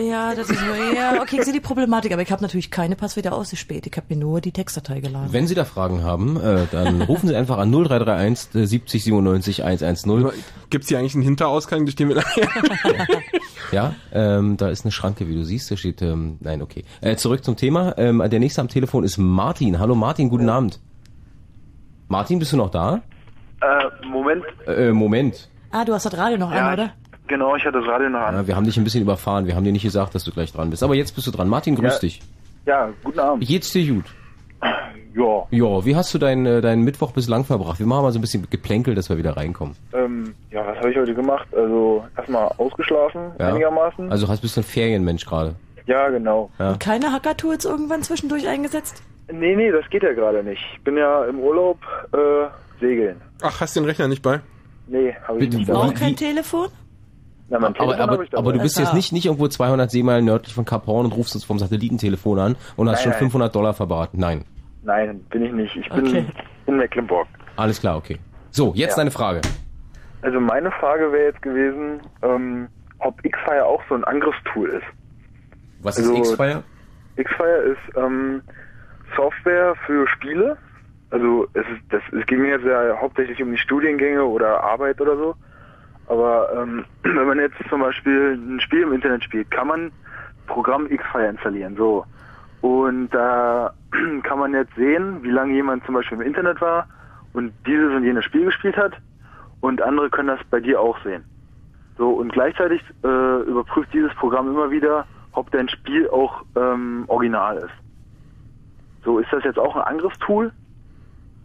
[0.00, 0.64] Ja, das ist so,
[0.96, 3.86] ja, okay, ich sehe die Problematik, aber ich habe natürlich keine Passwörter ausgespäht.
[3.86, 5.32] Ich habe mir nur die Textdatei geladen.
[5.32, 9.64] Wenn Sie da Fragen haben, äh, dann rufen Sie einfach an 0331 äh, 70 97
[9.64, 10.30] 110.
[10.70, 12.22] Gibt's hier eigentlich einen Hinterausgang, durch den wir
[13.72, 15.70] Ja, ähm, da ist eine Schranke, wie du siehst.
[15.70, 16.84] Da steht, ähm, nein, okay.
[17.00, 17.94] Äh, zurück zum Thema.
[17.98, 19.78] Ähm, der nächste am Telefon ist Martin.
[19.78, 20.80] Hallo Martin, guten Abend.
[22.08, 23.02] Martin, bist du noch da?
[23.60, 24.44] Äh, Moment.
[24.66, 25.48] Äh, Moment.
[25.70, 26.92] Ah, du hast das Radio noch Ja, an, oder?
[27.30, 28.34] Genau, ich hatte das Radio noch an.
[28.34, 29.46] Ja, wir haben dich ein bisschen überfahren.
[29.46, 30.82] Wir haben dir nicht gesagt, dass du gleich dran bist.
[30.82, 31.48] Aber jetzt bist du dran.
[31.48, 31.98] Martin, grüß Ja.
[32.00, 32.20] dich.
[32.66, 33.40] Ja, guten Abend.
[33.40, 34.04] Wie geht's dir gut?
[35.14, 35.46] Ja.
[35.50, 37.78] Ja, wie hast du deinen, äh, deinen Mittwoch bislang verbracht?
[37.78, 39.76] Wir machen mal so ein bisschen Geplänkel, dass wir wieder reinkommen.
[39.92, 41.46] Ähm, ja, was habe ich heute gemacht?
[41.54, 43.48] Also erstmal ausgeschlafen, Ja?
[43.48, 44.10] einigermaßen.
[44.10, 45.54] Also hast bist du ein Ferienmensch gerade.
[45.86, 46.50] Ja, genau.
[46.58, 46.74] Ja.
[46.78, 49.02] Keine Hacker-Tools irgendwann zwischendurch eingesetzt?
[49.32, 50.62] Nee, nee, das geht ja gerade nicht.
[50.74, 51.78] Ich bin ja im Urlaub
[52.12, 53.20] äh, segeln.
[53.42, 54.40] Ach, hast den Rechner nicht bei?
[54.88, 56.68] Nee, habe ich nicht Auch kein Telefon?
[57.50, 60.54] Na, mein Aber, Telefon aber, aber du bist jetzt nicht, nicht irgendwo 200 Seemeilen nördlich
[60.54, 63.18] von Cap Horn und rufst uns vom Satellitentelefon an und hast Nein, schon nein.
[63.18, 64.18] 500 Dollar verbraten.
[64.20, 64.44] Nein.
[64.82, 65.76] Nein, bin ich nicht.
[65.76, 66.26] Ich bin Okay.
[66.66, 67.26] in Mecklenburg.
[67.56, 68.18] Alles klar, okay.
[68.50, 68.96] So, jetzt Ja.
[68.98, 69.40] deine Frage.
[70.22, 72.68] Also meine Frage wäre jetzt gewesen, ähm,
[73.00, 74.86] ob Xfire auch so ein Angriffstool ist.
[75.82, 76.62] Was Also- ist X-Fire?
[77.16, 78.42] Xfire ist ähm,
[79.16, 80.56] Software für Spiele.
[81.10, 85.16] Also es ist, das, es ging jetzt ja hauptsächlich um die Studiengänge oder Arbeit oder
[85.16, 85.34] so.
[86.10, 89.92] Aber ähm, wenn man jetzt zum Beispiel ein Spiel im Internet spielt, kann man
[90.48, 91.76] Programm Xfire installieren.
[91.76, 92.04] So.
[92.60, 93.72] Und da
[94.24, 96.86] kann man jetzt sehen, wie lange jemand zum Beispiel im Internet war
[97.32, 98.92] und dieses und jenes Spiel gespielt hat.
[99.60, 101.24] Und andere können das bei dir auch sehen.
[101.96, 107.58] So, und gleichzeitig äh, überprüft dieses Programm immer wieder, ob dein Spiel auch ähm, original
[107.58, 109.04] ist.
[109.04, 110.50] So, ist das jetzt auch ein Angriffstool?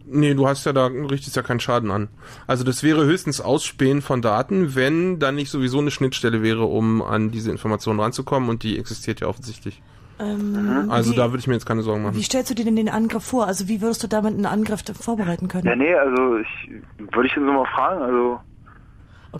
[0.07, 2.09] Nee, du hast ja da, richtest ja keinen Schaden an.
[2.47, 7.01] Also das wäre höchstens Ausspähen von Daten, wenn dann nicht sowieso eine Schnittstelle wäre, um
[7.01, 9.81] an diese Informationen ranzukommen und die existiert ja offensichtlich.
[10.19, 12.15] Ähm, Also wie, da würde ich mir jetzt keine Sorgen machen.
[12.15, 13.47] Wie stellst du dir denn den Angriff vor?
[13.47, 15.65] Also wie würdest du damit einen Angriff vorbereiten können?
[15.67, 16.71] Ja, nee, also ich
[17.13, 18.39] würde ich jetzt nur mal fragen, also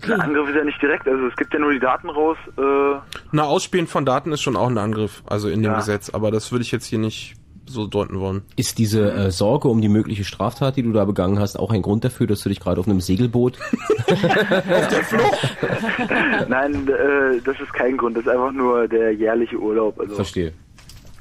[0.06, 3.00] der Angriff ist ja nicht direkt, also es gibt ja nur die Daten raus, äh,
[3.32, 5.78] Na, Ausspähen von Daten ist schon auch ein Angriff, also in dem Ja.
[5.78, 7.34] Gesetz, aber das würde ich jetzt hier nicht
[7.66, 8.42] so deuten wollen.
[8.56, 11.82] Ist diese äh, Sorge um die mögliche Straftat, die du da begangen hast, auch ein
[11.82, 13.58] Grund dafür, dass du dich gerade auf einem Segelboot
[16.48, 20.52] nein, äh, das ist kein Grund, das ist einfach nur der jährliche Urlaub, also Verstehe.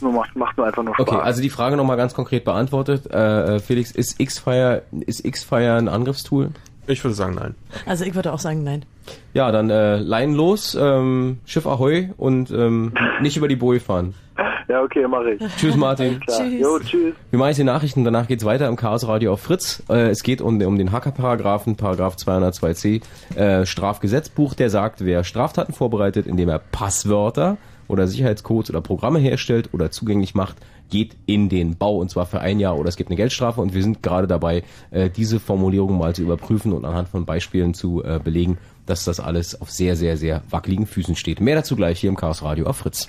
[0.02, 1.08] nur macht, macht nur einfach nur Spaß.
[1.08, 3.08] Okay, also die Frage nochmal ganz konkret beantwortet.
[3.12, 6.52] Äh, äh, Felix, ist X-Fire ist X-Fire ein Angriffstool?
[6.88, 7.56] Ich würde sagen nein.
[7.86, 8.86] Also ich würde auch sagen, nein.
[9.34, 14.14] Ja, dann äh, Leinen los, ähm, Schiff Ahoi und ähm, nicht über die Boje fahren.
[14.68, 15.56] Ja, okay, mache ich.
[15.58, 16.20] Tschüss, Martin.
[16.20, 16.46] Klar.
[16.46, 17.14] Jo, tschüss.
[17.30, 19.84] Wir machen jetzt die Nachrichten, danach geht's weiter im Chaos Radio auf Fritz.
[19.90, 23.02] Äh, es geht um, um den Hacker-Paragraphen, Paragraph 202c
[23.36, 29.70] äh, Strafgesetzbuch, der sagt, wer Straftaten vorbereitet, indem er Passwörter oder Sicherheitscodes oder Programme herstellt
[29.74, 30.58] oder zugänglich macht,
[30.90, 33.74] geht in den Bau und zwar für ein Jahr oder es gibt eine Geldstrafe und
[33.74, 38.04] wir sind gerade dabei, äh, diese Formulierung mal zu überprüfen und anhand von Beispielen zu
[38.04, 41.40] äh, belegen, dass das alles auf sehr, sehr, sehr wackeligen Füßen steht.
[41.40, 43.08] Mehr dazu gleich hier im Chaos Radio auf Fritz.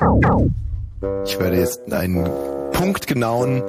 [1.24, 2.24] Ich werde jetzt einen
[2.72, 3.62] punktgenauen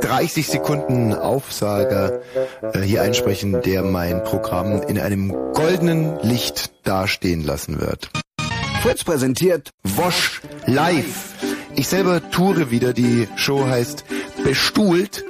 [0.00, 2.20] 30 Sekunden Aufsager
[2.62, 8.10] äh, hier einsprechen, der mein Programm in einem goldenen Licht dastehen lassen wird.
[8.82, 11.34] Fritz präsentiert Wosch live.
[11.74, 12.92] Ich selber toure wieder.
[12.92, 14.04] Die Show heißt
[14.44, 15.24] Bestuhlt.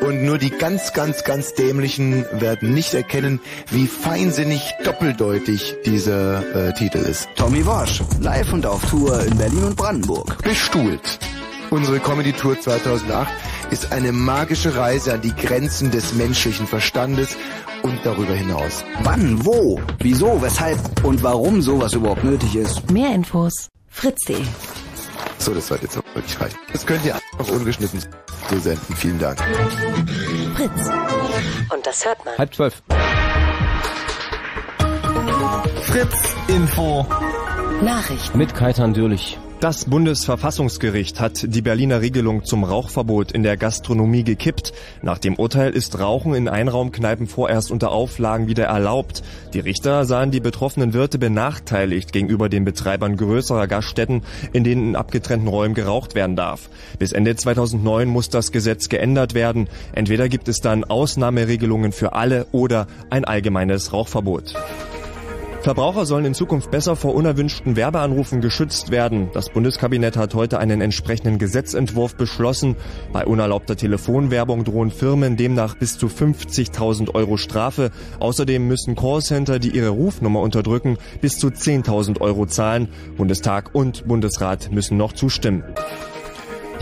[0.00, 3.40] Und nur die ganz, ganz, ganz Dämlichen werden nicht erkennen,
[3.70, 7.28] wie feinsinnig doppeldeutig dieser äh, Titel ist.
[7.36, 10.42] Tommy Wosch, live und auf Tour in Berlin und Brandenburg.
[10.42, 11.18] Bestuhlt.
[11.70, 13.30] Unsere Comedy-Tour 2008
[13.70, 17.36] ist eine magische Reise an die Grenzen des menschlichen Verstandes
[17.82, 18.84] und darüber hinaus.
[19.02, 22.90] Wann, wo, wieso, weshalb und warum sowas überhaupt nötig ist.
[22.90, 24.36] Mehr Infos fritz.de.
[25.40, 26.58] So, das sollte jetzt auch wirklich reichen.
[26.70, 28.04] Das könnt ihr einfach ungeschnitten
[28.50, 28.94] so senden.
[28.94, 29.40] Vielen Dank.
[30.54, 30.90] Fritz.
[31.74, 32.36] Und das hört man.
[32.36, 32.82] Halb zwölf.
[35.82, 37.06] Fritz Info.
[37.82, 38.36] Nachrichten.
[38.36, 39.38] Mit Kaitan Dürlich.
[39.60, 44.72] Das Bundesverfassungsgericht hat die Berliner Regelung zum Rauchverbot in der Gastronomie gekippt.
[45.02, 49.22] Nach dem Urteil ist Rauchen in Einraumkneipen vorerst unter Auflagen wieder erlaubt.
[49.52, 54.22] Die Richter sahen die betroffenen Wirte benachteiligt gegenüber den Betreibern größerer Gaststätten,
[54.54, 56.70] in denen in abgetrennten Räumen geraucht werden darf.
[56.98, 59.68] Bis Ende 2009 muss das Gesetz geändert werden.
[59.92, 64.54] Entweder gibt es dann Ausnahmeregelungen für alle oder ein allgemeines Rauchverbot.
[65.62, 69.28] Verbraucher sollen in Zukunft besser vor unerwünschten Werbeanrufen geschützt werden.
[69.34, 72.76] Das Bundeskabinett hat heute einen entsprechenden Gesetzentwurf beschlossen.
[73.12, 77.90] Bei unerlaubter Telefonwerbung drohen Firmen demnach bis zu 50.000 Euro Strafe.
[78.20, 82.88] Außerdem müssen Callcenter, die ihre Rufnummer unterdrücken, bis zu 10.000 Euro zahlen.
[83.18, 85.62] Bundestag und Bundesrat müssen noch zustimmen.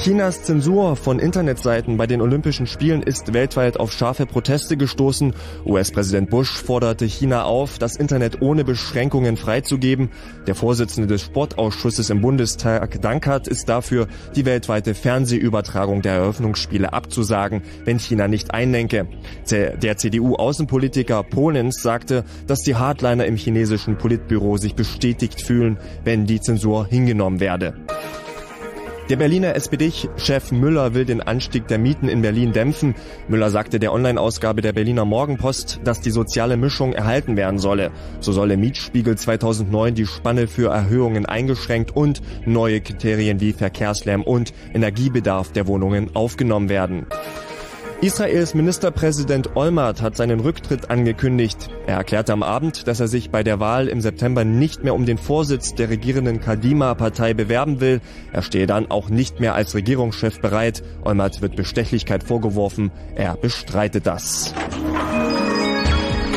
[0.00, 5.34] Chinas Zensur von Internetseiten bei den Olympischen Spielen ist weltweit auf scharfe Proteste gestoßen.
[5.66, 10.10] US-Präsident Bush forderte China auf, das Internet ohne Beschränkungen freizugeben.
[10.46, 14.06] Der Vorsitzende des Sportausschusses im Bundestag, Dankert, ist dafür,
[14.36, 19.08] die weltweite Fernsehübertragung der Eröffnungsspiele abzusagen, wenn China nicht einlenke.
[19.50, 26.40] Der, CDU-Außenpolitiker Polens sagte, dass die Hardliner im chinesischen Politbüro sich bestätigt fühlen, wenn die
[26.40, 27.74] Zensur hingenommen werde.
[29.08, 32.94] Der Berliner SPD-Chef Müller will den Anstieg der Mieten in Berlin dämpfen.
[33.26, 37.90] Müller sagte der Online-Ausgabe der Berliner Morgenpost, dass die soziale Mischung erhalten werden solle.
[38.20, 44.52] So solle Mietspiegel 2009 die Spanne für Erhöhungen eingeschränkt und neue Kriterien wie Verkehrslärm und
[44.74, 47.06] Energiebedarf der Wohnungen aufgenommen werden.
[48.00, 51.68] Israels Ministerpräsident Olmert hat seinen Rücktritt angekündigt.
[51.88, 55.04] Er erklärte am Abend, dass er sich bei der Wahl im September nicht mehr um
[55.04, 58.00] den Vorsitz der regierenden Kadima-Partei bewerben will.
[58.32, 60.84] Er stehe dann auch nicht mehr als Regierungschef bereit.
[61.02, 62.92] Olmert wird Bestechlichkeit vorgeworfen.
[63.16, 64.54] Er bestreitet das.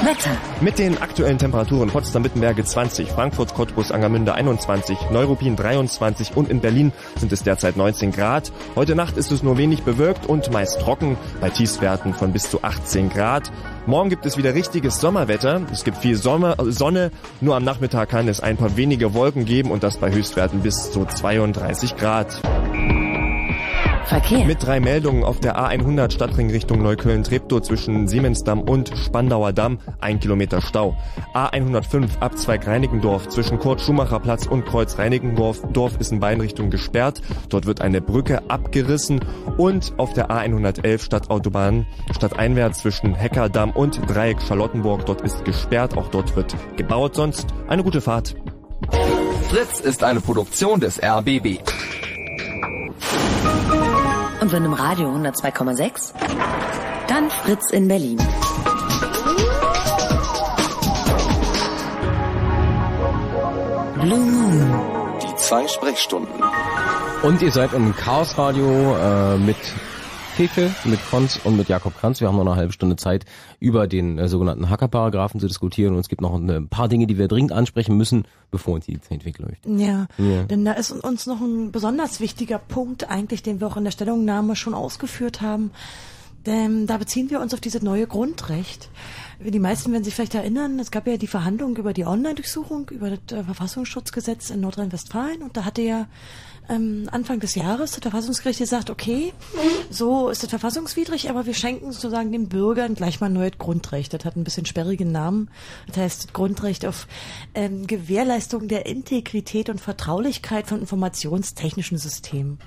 [0.03, 0.35] Wetter.
[0.61, 6.91] Mit den aktuellen Temperaturen Potsdam-Wittenberge 20, Frankfurt, Cottbus, Angermünde 21, Neuruppin 23 und in Berlin
[7.17, 8.51] sind es derzeit 19 Grad.
[8.75, 12.63] Heute Nacht ist es nur wenig bewölkt und meist trocken, bei Tiefstwerten von bis zu
[12.63, 13.51] 18 Grad.
[13.85, 15.61] Morgen gibt es wieder richtiges Sommerwetter.
[15.71, 19.45] Es gibt viel Sommer, äh, Sonne, nur am Nachmittag kann es ein paar wenige Wolken
[19.45, 22.41] geben und das bei Höchstwerten bis zu 32 Grad.
[24.05, 24.45] Verkehr.
[24.45, 30.19] Mit drei Meldungen auf der A100 Stadtring Richtung Neukölln-Treptow zwischen Siemensdamm und Spandauer Damm, ein
[30.19, 30.95] Kilometer Stau.
[31.33, 37.21] A105 Abzweig Reinickendorf zwischen Kurt-Schumacher-Platz und Kreuz Reinickendorf Dorf ist in beiden Richtungen gesperrt.
[37.49, 39.21] Dort wird eine Brücke abgerissen
[39.57, 45.05] und auf der A111 Stadtautobahn stadteinwärts zwischen Heckerdamm und Dreieck Charlottenburg.
[45.05, 47.15] Dort ist gesperrt, auch dort wird gebaut.
[47.15, 48.35] Sonst eine gute Fahrt.
[49.49, 51.59] Fritz ist eine Produktion des RBB.
[54.41, 56.13] Und wenn im Radio 102,6,
[57.07, 58.17] dann Fritz in Berlin.
[64.01, 64.73] Blue Moon.
[65.21, 66.43] Die zwei Sprechstunden.
[67.21, 69.57] Und ihr seid im Chaos Radio äh, mit
[70.35, 72.21] Fefe, mit Konz und mit Jakob Kranz.
[72.21, 73.25] Wir haben noch eine halbe Stunde Zeit,
[73.59, 75.93] über den äh, sogenannten Hacker-Paragraphen zu diskutieren.
[75.93, 78.99] Und es gibt noch ein paar Dinge, die wir dringend ansprechen müssen, bevor uns die
[79.01, 79.65] Zeit läuft.
[79.65, 80.43] Ja, Ja.
[80.43, 83.91] denn da ist uns noch ein besonders wichtiger Punkt eigentlich, den wir auch in der
[83.91, 85.71] Stellungnahme schon ausgeführt haben.
[86.45, 88.89] Denn da beziehen wir uns auf diese neue Grundrecht.
[89.45, 93.11] Die meisten werden sich vielleicht erinnern, es gab ja die Verhandlung über die Online-Durchsuchung, über
[93.11, 96.07] das äh, Verfassungsschutzgesetz in Nordrhein-Westfalen und da hatte ja
[96.69, 99.33] ähm, Anfang des Jahres das Verfassungsgericht gesagt, okay,
[99.89, 104.13] so ist das verfassungswidrig, aber wir schenken sozusagen den Bürgern gleich mal ein neues Grundrecht.
[104.13, 105.49] Das hat ein bisschen sperrigen Namen.
[105.87, 107.07] Das heißt das Grundrecht auf
[107.53, 112.59] ähm, Gewährleistung der Integrität und Vertraulichkeit von informationstechnischen Systemen.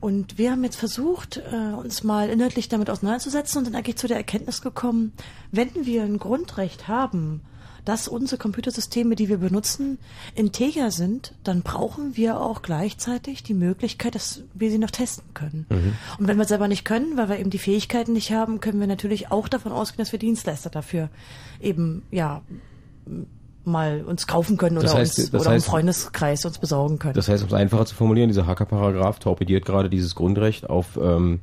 [0.00, 4.08] Und wir haben jetzt versucht, äh, uns mal inhaltlich damit auseinanderzusetzen und sind eigentlich zu
[4.08, 5.12] der Erkenntnis gekommen,
[5.52, 7.40] wenn wir ein Grundrecht haben,
[7.84, 9.98] dass unsere Computersysteme, die wir benutzen,
[10.34, 15.66] integer sind, dann brauchen wir auch gleichzeitig die Möglichkeit, dass wir sie noch testen können.
[16.18, 18.78] Und wenn wir es selber nicht können, weil wir eben die Fähigkeiten nicht haben, können
[18.80, 21.08] wir natürlich auch davon ausgehen, dass wir Dienstleister dafür
[21.60, 22.42] eben, ja,
[23.64, 27.14] mal uns kaufen können oder, Das heißt- uns, oder im heißt- Freundeskreis uns besorgen können.
[27.14, 31.40] Das heißt, um es einfacher zu formulieren, dieser Hacker-Paragraph torpediert gerade dieses Grundrecht auf ähm,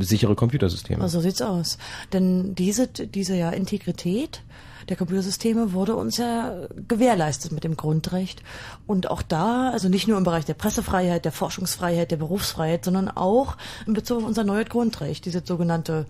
[0.00, 1.08] sichere Computersysteme.
[1.08, 1.78] So sieht's aus.
[2.12, 4.42] Denn diese, diese ja Integrität
[4.90, 8.42] der Computersysteme wurde uns ja gewährleistet mit dem Grundrecht.
[8.86, 13.08] Und auch da, also nicht nur im Bereich der Pressefreiheit, der Forschungsfreiheit, der Berufsfreiheit, sondern
[13.08, 13.56] auch
[13.86, 16.04] in Bezug auf unser neues Grundrecht, dieses sogenannte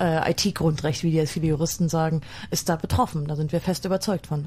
[0.00, 2.20] äh, IT-Grundrecht, wie die jetzt viele Juristen sagen,
[2.50, 3.26] ist da betroffen.
[3.26, 4.46] Da sind wir fest überzeugt von.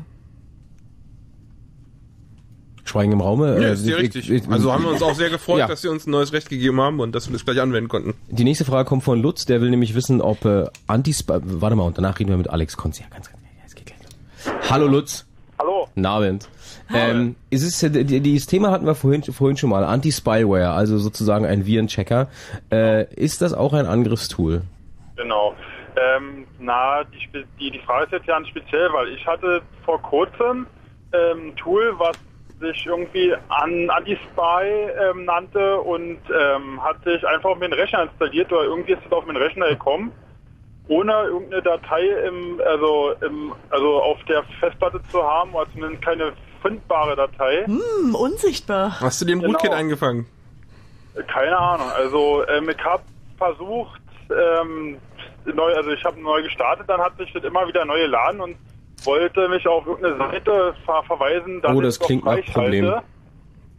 [2.85, 3.61] Schweigen im Raume.
[3.61, 4.29] Ja, äh, ist ja ich- richtig.
[4.29, 5.67] ich- Also haben wir uns auch sehr gefreut, Ja.
[5.67, 8.13] dass sie uns ein neues Recht gegeben haben und dass wir das gleich anwenden konnten.
[8.29, 11.33] Die nächste Frage kommt von Lutz, der will nämlich wissen, ob äh, Antispy...
[11.43, 12.99] Warte mal, und danach reden wir mit Alex Konz.
[12.99, 14.53] Ja, ganz, ganz, ja, es geht gleich los.
[14.69, 15.25] Hallo Lutz.
[15.59, 15.85] Hallo.
[15.95, 16.49] Guten Abend.
[16.93, 19.83] Ähm, ist es, äh, die- dieses Thema hatten wir vorhin, vorhin schon mal.
[19.83, 22.27] Anti-Spyware, also sozusagen ein Virenchecker.
[22.71, 24.61] Äh, ist das auch ein Angriffstool?
[25.15, 25.55] Genau.
[25.95, 30.67] Ähm, na, die, die, die Frage ist jetzt ganz speziell, weil ich hatte vor kurzem
[31.13, 32.15] ähm, ein Tool, was
[32.59, 34.63] sich irgendwie an Anti-Spy
[35.11, 39.11] ähm, nannte und ähm, hat sich einfach auf meinen Rechner installiert oder irgendwie ist es
[39.11, 40.11] auf meinen Rechner gekommen,
[40.89, 46.31] ohne irgendeine Datei im, also, im, also auf der Festplatte zu haben oder zumindest keine
[46.61, 47.65] findbare Datei.
[47.65, 48.99] Hm, unsichtbar.
[49.01, 49.51] Hast du den Genau.
[49.53, 50.25] Rootkit eingefangen?
[51.27, 51.87] Keine Ahnung.
[51.95, 53.03] Also ähm, ich habe
[53.37, 54.01] versucht,
[54.31, 54.97] ähm,
[55.45, 58.55] neu, also ich habe neu gestartet, dann hat sich das immer wieder neu geladen und
[59.03, 62.53] wollte mich auf irgendeine Seite ver verweisen, dass Oh, das klingt nach freischalte.
[62.81, 63.01] Problem.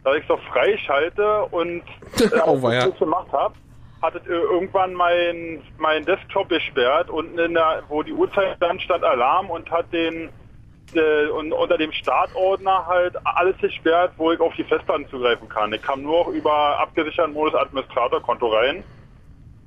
[0.03, 1.81] dass ich es auf freischalte und
[2.19, 3.53] äh, Oh, als ich das gemacht habe,
[4.01, 8.81] hat es äh, irgendwann mein, mein Desktop gesperrt und in der, wo die Uhrzeit stand,
[8.81, 10.29] stand Alarm und hat den
[10.93, 15.73] äh, und unter dem Startordner halt alles gesperrt, wo ich auf die Festplatten zugreifen kann.
[15.73, 18.83] Ich kam nur auch über abgesicherten Modus Administratorkonto rein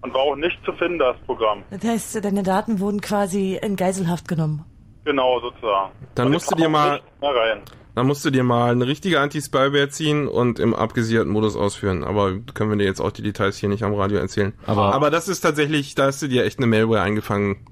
[0.01, 1.63] und war auch nicht zu finden, das Programm.
[1.71, 4.65] Das heißt, deine Daten wurden quasi in Geiselhaft genommen.
[5.05, 5.93] Genau, sozusagen.
[6.15, 7.63] Dann musst du dir mal, rein.
[7.94, 12.05] Dann musst du dir mal eine richtige Anti-Spyware ziehen und im abgesicherten Modus ausführen.
[12.05, 14.52] Aber können wir dir jetzt auch die Details hier nicht am Radio erzählen.
[14.66, 17.66] Aber- Aber das ist tatsächlich, da hast du dir echt eine Malware eingefangen.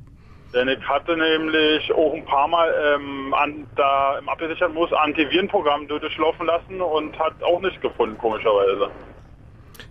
[0.52, 5.86] Denn ich hatte nämlich auch ein paar Mal ähm, an, da im abgesicherten Modus Antivirenprogramm
[5.86, 8.90] durchschlaufen lassen und hat auch nicht gefunden, komischerweise.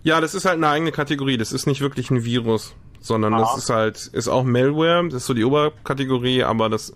[0.02, 1.38] Ja, das ist halt eine eigene Kategorie.
[1.38, 3.56] Das ist nicht wirklich ein Virus, sondern das Aha.
[3.56, 5.04] ist halt, ist auch Malware.
[5.06, 6.94] Das ist so die Oberkategorie, aber das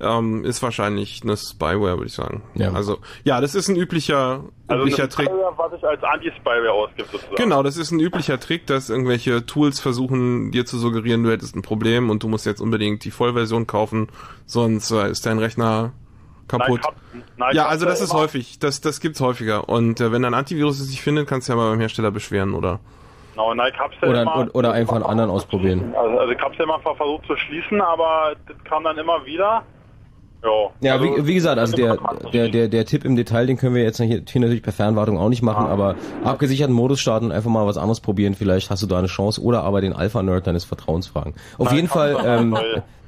[0.00, 2.42] ähm, ist wahrscheinlich eine Spyware, würde ich sagen.
[2.54, 2.72] Ja.
[2.72, 5.26] Also, ja, das ist ein üblicher, Also üblicher eine Trick.
[5.28, 7.36] Spyware, was ich als Anti-Spyware ausgibt, sozusagen.
[7.36, 11.56] Genau, das ist ein üblicher Trick, dass irgendwelche Tools versuchen, dir zu suggerieren, du hättest
[11.56, 14.08] ein Problem und du musst jetzt unbedingt die Vollversion kaufen,
[14.44, 15.92] sonst äh, ist dein Rechner
[16.48, 16.80] kaputt.
[16.82, 16.92] Nein,
[17.22, 19.68] hab- nein, ja, also das ist immer- häufig, das, das gibt's häufiger.
[19.68, 22.54] Und äh, wenn ein Antivirus es nicht findet, kannst du ja mal beim Hersteller beschweren,
[22.54, 22.80] oder?
[23.32, 25.94] Genau, nein, ich hab's ja Oder, immer, oder, oder einfach einen anderen ausprobieren.
[25.94, 29.62] also, also ich hab's ja immer versucht zu schließen, aber das kam dann immer wieder.
[30.46, 31.98] Ja, Ja, also, wie, wie gesagt, also der,
[32.32, 35.18] der, der, der Tipp im Detail, den können wir jetzt hier, hier natürlich per Fernwartung
[35.18, 38.86] auch nicht machen, aber abgesicherten Modus starten, einfach mal was anderes probieren, vielleicht hast du
[38.86, 41.34] da eine Chance oder aber den Alpha-Nerd deines Vertrauens fragen.
[41.58, 42.56] Auf Nein, jeden Fall ähm.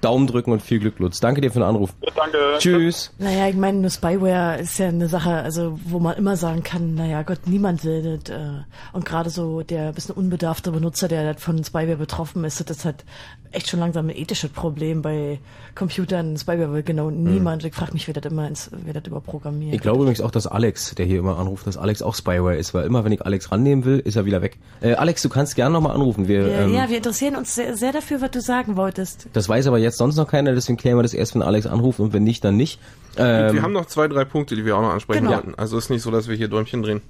[0.00, 1.20] Daumen drücken und viel Glück, Lutz.
[1.20, 1.92] Danke dir für den Anruf.
[2.14, 2.38] danke.
[2.58, 3.12] Tschüss.
[3.18, 6.94] Naja, ich meine, eine Spyware ist ja eine Sache, also wo man immer sagen kann,
[6.94, 8.34] naja Gott, niemand will das.
[8.34, 8.62] Äh,
[8.92, 12.84] und gerade so der bisschen unbedarfte Benutzer, der das von Spyware betroffen ist, das ist
[12.84, 13.04] halt
[13.52, 15.38] echt schon langsam ein ethisches Problem bei
[15.74, 16.36] Computern.
[16.36, 17.64] Spyware will genau niemand.
[17.64, 19.74] Ich frage mich, wer das immer ins, wer das überprogrammiert.
[19.74, 22.74] Ich glaube übrigens auch, dass Alex, der hier immer anruft, dass Alex auch Spyware ist,
[22.74, 24.58] weil immer wenn ich Alex rannehmen will, ist er wieder weg.
[24.80, 26.28] Äh, Alex, du kannst gerne nochmal anrufen.
[26.28, 29.28] Wir, wir, ähm, ja, wir interessieren uns sehr, sehr dafür, was du sagen wolltest.
[29.32, 32.00] das weiß aber jetzt sonst noch keiner, deswegen klären wir das erst, wenn Alex anruft
[32.00, 32.80] und wenn nicht, dann nicht.
[33.16, 35.36] Ähm, wir haben noch zwei, drei Punkte, die wir auch noch ansprechen Genau.
[35.36, 35.54] wollten.
[35.56, 37.00] Also ist nicht so, dass wir hier Däumchen drehen.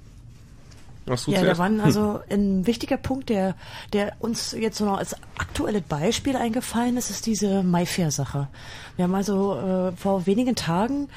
[1.09, 1.59] Ja, da zuerst?
[1.59, 3.55] waren also ein wichtiger Punkt, der,
[3.93, 8.47] der uns jetzt so noch als aktuelles Beispiel eingefallen ist, ist diese MyFair-Sache.
[8.99, 11.07] Wir haben also äh, vor wenigen Tagen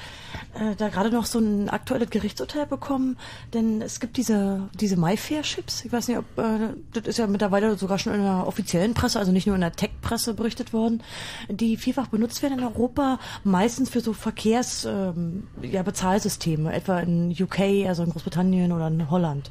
[0.55, 3.17] äh, da gerade noch so ein aktuelles Gerichtsurteil bekommen,
[3.55, 5.85] denn es gibt diese, diese MyFair-Chips.
[5.85, 9.19] Ich weiß nicht, ob äh, das ist ja mittlerweile sogar schon in der offiziellen Presse,
[9.19, 11.03] also nicht nur in der Tech-Presse berichtet worden,
[11.49, 17.33] die vielfach benutzt werden in Europa, meistens für so Verkehrs, ähm, ja, Bezahlsysteme, etwa in
[17.33, 19.51] UK, also in Großbritannien oder in Holland.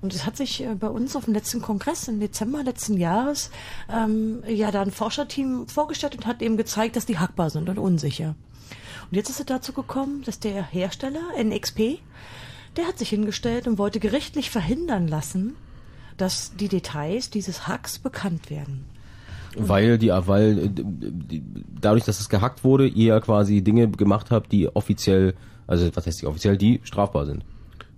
[0.00, 3.50] Und es hat sich äh, bei uns auf dem letzten Kongress im Dezember letzten Jahres
[3.92, 7.78] ähm, ja da ein Forscherteam vorgestellt und hat eben gezeigt, dass die hackbar sind und
[7.78, 8.34] unsicher.
[9.10, 11.98] Und jetzt ist es dazu gekommen, dass der Hersteller NXP,
[12.76, 15.54] der hat sich hingestellt und wollte gerichtlich verhindern lassen,
[16.16, 18.84] dass die Details dieses Hacks bekannt werden.
[19.56, 21.40] Weil die, weil äh,
[21.80, 25.34] dadurch, dass es gehackt wurde, ihr ja quasi Dinge gemacht habt, die offiziell,
[25.66, 27.44] also was heißt die offiziell, die strafbar sind.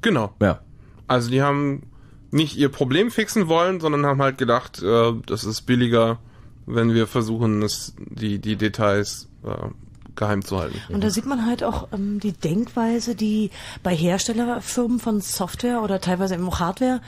[0.02, 0.32] Genau.
[0.40, 0.60] Ja.
[1.06, 1.82] Also die haben
[2.30, 6.18] nicht ihr Problem fixen wollen, sondern haben halt gedacht, äh, das ist billiger,
[6.66, 9.68] wenn wir versuchen, es, die, die Details äh,
[10.16, 10.78] geheim zu halten.
[10.93, 13.51] Und da sieht man halt auch ähm, die Denkweise, die
[13.82, 17.01] bei Herstellerfirmen von Software oder teilweise eben auch Hardware,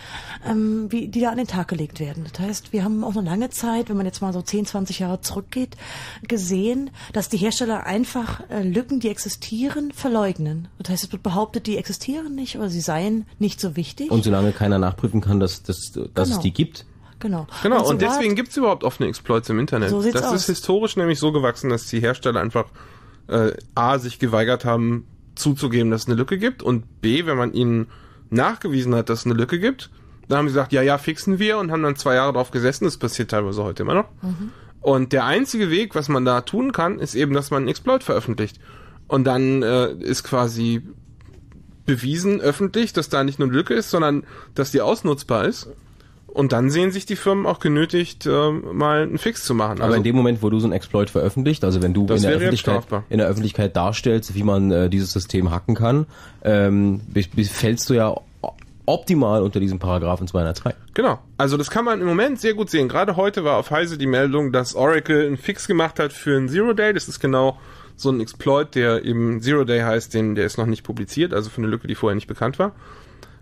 [0.47, 2.27] ähm, wie, die da an den Tag gelegt werden.
[2.31, 4.99] Das heißt, wir haben auch eine lange Zeit, wenn man jetzt mal so 10, 20
[5.01, 5.77] Jahre zurückgeht,
[6.27, 10.69] gesehen, dass die Hersteller einfach äh, Lücken, die existieren, verleugnen.
[10.79, 14.11] Das heißt, es wird behauptet, die existieren nicht oder sie seien nicht so wichtig.
[14.11, 16.43] Und solange keiner nachprüfen kann, dass, dass, dass es Genau.
[16.43, 16.85] die gibt.
[17.19, 17.47] genau.
[17.63, 19.91] Genau, und, war- deswegen gibt's überhaupt offene Exploits im Internet.
[19.91, 20.35] So sieht's das aus.
[20.43, 22.67] ist historisch nämlich so gewachsen, dass die Hersteller einfach
[23.29, 27.53] äh, A, sich geweigert haben, zuzugeben, dass es eine Lücke gibt und B, wenn man
[27.53, 27.87] ihnen
[28.31, 29.91] nachgewiesen hat, dass es eine Lücke gibt,
[30.29, 32.85] dann haben sie gesagt, ja, ja, fixen wir und haben dann zwei Jahre drauf gesessen.
[32.85, 34.09] Das passiert teilweise heute immer noch.
[34.23, 34.51] Mhm.
[34.81, 38.05] Und der einzige Weg, was man da tun kann, ist eben, dass man einen Exploit
[38.05, 38.61] veröffentlicht.
[39.07, 40.83] Und dann äh, ist quasi
[41.87, 44.25] bewiesen öffentlich, dass da nicht nur eine Lücke ist, sondern
[44.55, 45.69] dass die ausnutzbar ist.
[46.29, 49.81] Und dann sehen sich die Firmen auch genötigt, äh, mal einen Fix zu machen.
[49.81, 52.33] Aber in dem Moment, wo du so einen Exploit veröffentlicht, also wenn du in der,
[52.33, 56.07] Öffentlichkeit, in der Öffentlichkeit darstellst, wie man äh, dieses System hacken kann,
[56.45, 57.01] ähm,
[57.51, 58.15] fällst du ja
[58.89, 60.75] optimal unter diesem Paragraphen 203.
[60.95, 61.19] Genau.
[61.37, 62.89] Also das kann man im Moment sehr gut sehen.
[62.89, 66.49] Gerade heute war auf Heise die Meldung, dass Oracle einen Fix gemacht hat für einen
[66.49, 66.93] Zero Day.
[66.95, 67.59] Das ist genau
[67.97, 71.51] so ein Exploit, der eben Zero Day heißt, den, der ist noch nicht publiziert, also
[71.51, 72.73] für eine Lücke, die vorher nicht bekannt war.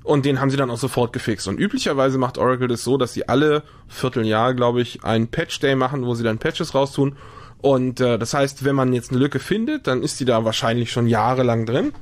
[0.07, 1.49] Und den haben sie dann auch sofort gefixt.
[1.49, 5.75] Und üblicherweise macht Oracle das so, dass sie alle Vierteljahr, glaube ich, einen Patch Day
[5.75, 7.17] machen, wo sie dann Patches raustun.
[7.61, 10.93] Und äh, das heißt, wenn man jetzt eine Lücke findet, dann ist die da wahrscheinlich
[10.93, 11.93] schon jahrelang drin.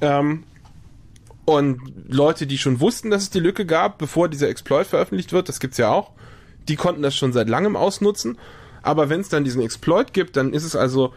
[0.00, 0.44] Ähm,
[1.44, 5.48] Und Leute, die schon wussten, dass es die Lücke gab, bevor dieser Exploit veröffentlicht wird,
[5.48, 6.12] das gibt's ja auch,
[6.68, 8.38] die konnten das schon seit langem ausnutzen.
[8.82, 11.12] Aber wenn es dann diesen Exploit gibt, dann ist es also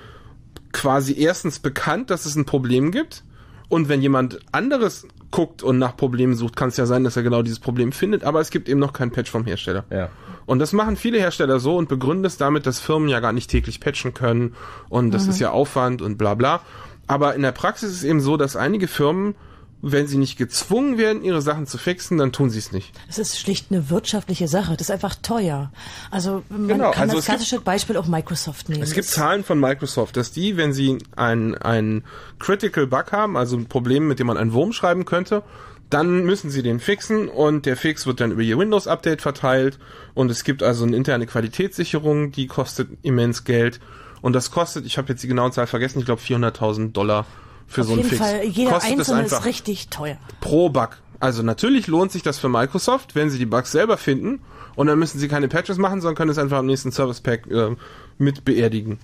[0.74, 3.24] quasi erstens bekannt, dass es ein Problem gibt.
[3.70, 7.24] Und wenn jemand anderes guckt und nach Problemen sucht, kann es ja sein, dass er
[7.24, 9.86] genau dieses Problem findet, aber es gibt eben noch keinen Patch vom Hersteller.
[9.90, 10.10] Ja.
[10.46, 13.50] Und das machen viele Hersteller so und begründen es damit, dass Firmen ja gar nicht
[13.50, 14.56] täglich patchen können
[14.90, 15.30] und das Mhm.
[15.32, 16.62] ist ja Aufwand und bla bla.
[17.08, 19.36] Aber in der Praxis ist es eben so, dass einige Firmen,
[19.84, 22.92] wenn sie nicht gezwungen werden, ihre Sachen zu fixen, dann tun sie es nicht.
[23.10, 24.74] Es ist schlicht eine wirtschaftliche Sache.
[24.74, 25.72] Das ist einfach teuer.
[26.12, 28.84] Also man Genau, kann also das es gibt- klassische Beispiel auch Microsoft nehmen.
[28.84, 32.04] Es gibt Zahlen von Microsoft, dass die, wenn sie ein, ein
[32.40, 35.42] Critical Bug haben, also ein Problem, mit dem man einen Wurm schreiben könnte,
[35.90, 39.78] dann müssen sie den fixen und der Fix wird dann über ihr Windows-Update verteilt
[40.14, 43.80] und es gibt also eine interne Qualitätssicherung, die kostet immens Geld
[44.22, 47.26] und das kostet, ich habe jetzt die genaue Zahl vergessen, ich glaube 400.000 Dollar
[47.72, 48.22] für Auf so einen jeden Fix.
[48.22, 50.18] Fall, jeder kostet einzelne ist richtig teuer.
[50.40, 50.98] pro Bug.
[51.20, 54.42] Also natürlich lohnt sich das für Microsoft, wenn sie die Bugs selber finden
[54.76, 57.48] und dann müssen sie keine Patches machen, sondern können es einfach am nächsten Service Pack
[57.50, 57.76] äh,
[58.18, 59.00] mit beerdigen.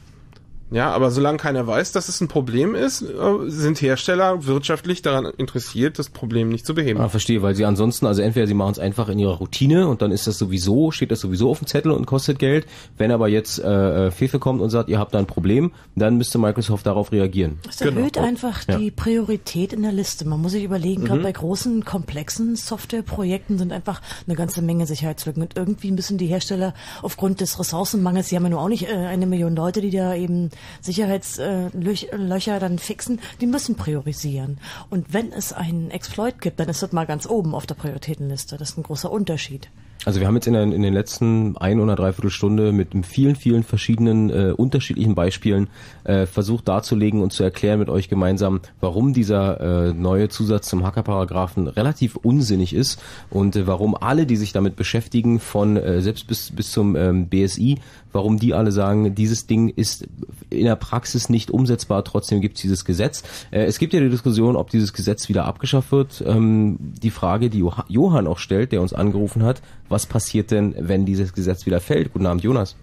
[0.70, 3.06] Ja, aber solange keiner weiß, dass es ein Problem ist, äh,
[3.48, 7.00] sind Hersteller wirtschaftlich daran interessiert, das Problem nicht zu beheben.
[7.00, 10.02] Ah, verstehe, weil sie ansonsten, also entweder sie machen es einfach in ihrer Routine und
[10.02, 12.66] dann ist das sowieso, steht das sowieso auf dem Zettel und kostet Geld.
[12.98, 16.18] Wenn aber jetzt äh, äh, Fefe kommt und sagt, ihr habt da ein Problem, dann
[16.18, 17.60] müsste Microsoft darauf reagieren.
[17.70, 18.78] Es erhöht einfach Ja.
[18.78, 20.28] die Priorität in der Liste.
[20.28, 21.24] Man muss sich überlegen, gerade Mhm.
[21.24, 25.44] bei großen, komplexen Softwareprojekten sind einfach eine ganze Menge Sicherheitslücken.
[25.44, 28.94] Und irgendwie müssen die Hersteller aufgrund des Ressourcenmangels, die haben ja nur auch nicht äh,
[28.96, 30.50] eine Million Leute, die da eben
[30.82, 34.58] Sicherheitslöcher dann fixen, die müssen priorisieren.
[34.90, 38.58] Und wenn es einen Exploit gibt, dann ist das mal ganz oben auf der Prioritätenliste.
[38.58, 39.70] Das ist ein großer Unterschied.
[40.06, 43.36] Also wir haben jetzt in, den- in den letzten ein oder dreiviertel Stunde mit vielen,
[43.36, 45.68] vielen verschiedenen äh, unterschiedlichen Beispielen
[46.04, 49.60] äh, versucht darzulegen und zu erklären mit euch gemeinsam, warum dieser
[49.90, 53.02] äh, neue Zusatz zum Hackerparagraphen relativ unsinnig ist
[53.32, 57.28] und äh, warum alle, die sich damit beschäftigen, von äh, selbst bis, bis zum ähm,
[57.28, 57.80] BSI,
[58.18, 60.08] warum die alle sagen, dieses Ding ist
[60.50, 63.24] in der Praxis nicht umsetzbar, trotzdem gibt es dieses Gesetz.
[63.52, 66.24] Äh, es gibt ja die Diskussion, ob dieses Gesetz wieder abgeschafft wird.
[66.26, 70.76] Ähm, die Frage, die Joha- Johann auch stellt, der uns angerufen hat, was passiert denn,
[70.78, 72.12] wenn dieses Gesetz wieder fällt?
[72.12, 72.76] Guten Abend, Jonas.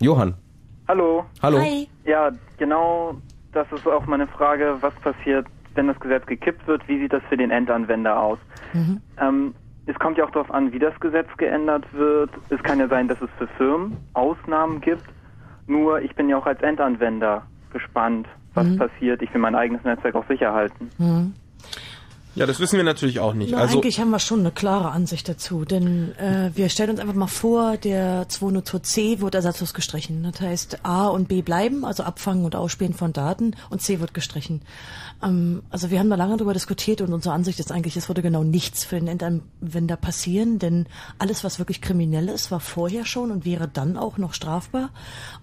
[0.00, 0.34] Johann.
[0.88, 1.24] Hallo.
[1.40, 1.60] Hallo.
[1.60, 1.88] Hi.
[2.04, 3.14] Ja, genau
[3.52, 7.22] das ist auch meine Frage, was passiert, wenn das Gesetz gekippt wird, wie sieht das
[7.28, 8.38] für den Endanwender aus?
[9.20, 9.54] Ähm,
[9.90, 12.30] es kommt ja auch darauf an, wie das Gesetz geändert wird.
[12.48, 15.04] Es kann ja sein, dass es für Firmen Ausnahmen gibt.
[15.66, 17.42] Nur ich bin ja auch als Endanwender
[17.72, 18.78] gespannt, was Mhm.
[18.78, 19.22] passiert.
[19.22, 20.90] Ich will mein eigenes Netzwerk auch sicher halten.
[20.98, 21.34] Mhm.
[22.36, 23.50] Ja, das wissen wir natürlich auch nicht.
[23.52, 27.00] Na, also eigentlich haben wir schon eine klare Ansicht dazu, denn äh, wir stellen uns
[27.00, 30.22] einfach mal vor, der 202c wird ersatzlos gestrichen.
[30.22, 34.14] Das heißt, A und B bleiben, also Abfangen und Ausspielen von Daten, und C wird
[34.14, 34.62] gestrichen.
[35.22, 38.22] Ähm, also wir haben da lange darüber diskutiert und unsere Ansicht ist eigentlich, es würde
[38.22, 40.86] genau nichts für den Endanwender passieren, denn
[41.18, 44.90] alles, was wirklich kriminell ist, war vorher schon und wäre dann auch noch strafbar.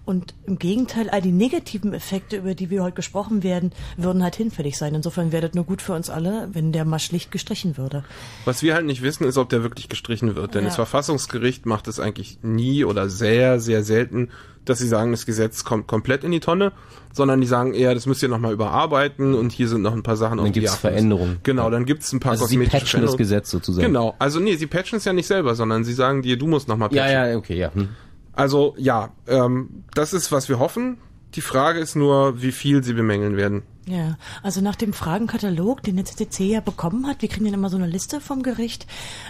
[0.04, 4.36] Und im Gegenteil, all die negativen Effekte, über die wir heute gesprochen werden, würden halt
[4.36, 4.94] hinfällig sein.
[4.94, 8.04] Insofern wäre das nur gut für uns alle, wenn der mal schlicht gestrichen würde.
[8.44, 10.54] Was wir halt nicht wissen, ist, ob der wirklich gestrichen wird.
[10.54, 10.68] Denn Ja.
[10.68, 14.30] das Verfassungsgericht macht es eigentlich nie oder sehr, sehr selten,
[14.68, 16.72] dass sie sagen, das Gesetz kommt komplett in die Tonne,
[17.12, 20.16] sondern die sagen eher, das müsst ihr nochmal überarbeiten und hier sind noch ein paar
[20.16, 20.76] Sachen, Dann achten müsst.
[20.76, 21.38] Veränderungen.
[21.42, 23.16] Genau, dann gibt's ein paar Also sie kosmetische patchen das.
[23.16, 23.86] Gesetz sozusagen.
[23.86, 26.68] Genau, also nee, sie patchen es ja nicht selber, sondern sie sagen dir, du musst
[26.68, 27.12] nochmal patchen.
[27.12, 27.74] Ja, ja, okay, ja.
[27.74, 27.88] Hm.
[28.32, 30.98] Also ja, ähm, das ist, was wir hoffen.
[31.34, 33.62] Die Frage ist nur, wie viel sie bemängeln werden.
[33.88, 37.70] Ja, also nach dem Fragenkatalog, den der CCC ja bekommen hat, wir kriegen dann immer
[37.70, 38.86] so eine Liste vom Gericht,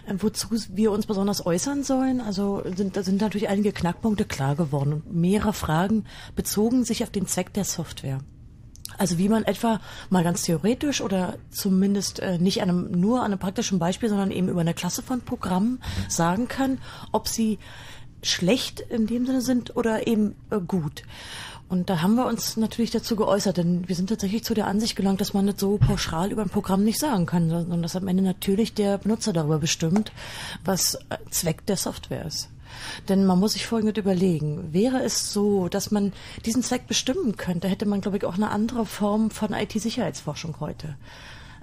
[0.07, 2.21] äh, wozu wir uns besonders äußern sollen.
[2.21, 7.11] Also sind, da sind natürlich einige Knackpunkte klar geworden und mehrere Fragen bezogen sich auf
[7.11, 8.19] den Zweck der Software.
[8.97, 9.81] Also wie man etwa
[10.11, 14.49] mal ganz theoretisch oder zumindest äh, nicht einem, nur an einem praktischen Beispiel, sondern eben
[14.49, 16.79] über eine Klasse von Programmen sagen kann,
[17.13, 17.61] ob sie
[18.25, 21.05] schlecht in dem Sinne sind oder eben äh, gut.
[21.69, 24.97] Und da haben wir uns natürlich dazu geäußert, denn wir sind tatsächlich zu der Ansicht
[24.97, 28.09] gelangt, dass man nicht so pauschal über ein Programm nicht sagen kann, sondern dass am
[28.09, 30.13] Ende natürlich der Benutzer darüber bestimmt,
[30.65, 30.99] was
[31.31, 32.49] Zweck der Software ist.
[33.09, 34.73] Denn man muss sich Folgendes überlegen.
[34.73, 36.13] Wäre es so, dass man
[36.47, 40.97] diesen Zweck bestimmen könnte, hätte man, glaube ich, auch eine andere Form von IT-Sicherheitsforschung heute.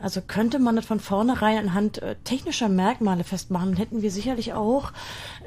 [0.01, 4.53] Also könnte man das von vornherein anhand äh, technischer Merkmale festmachen, dann hätten wir sicherlich
[4.53, 4.91] auch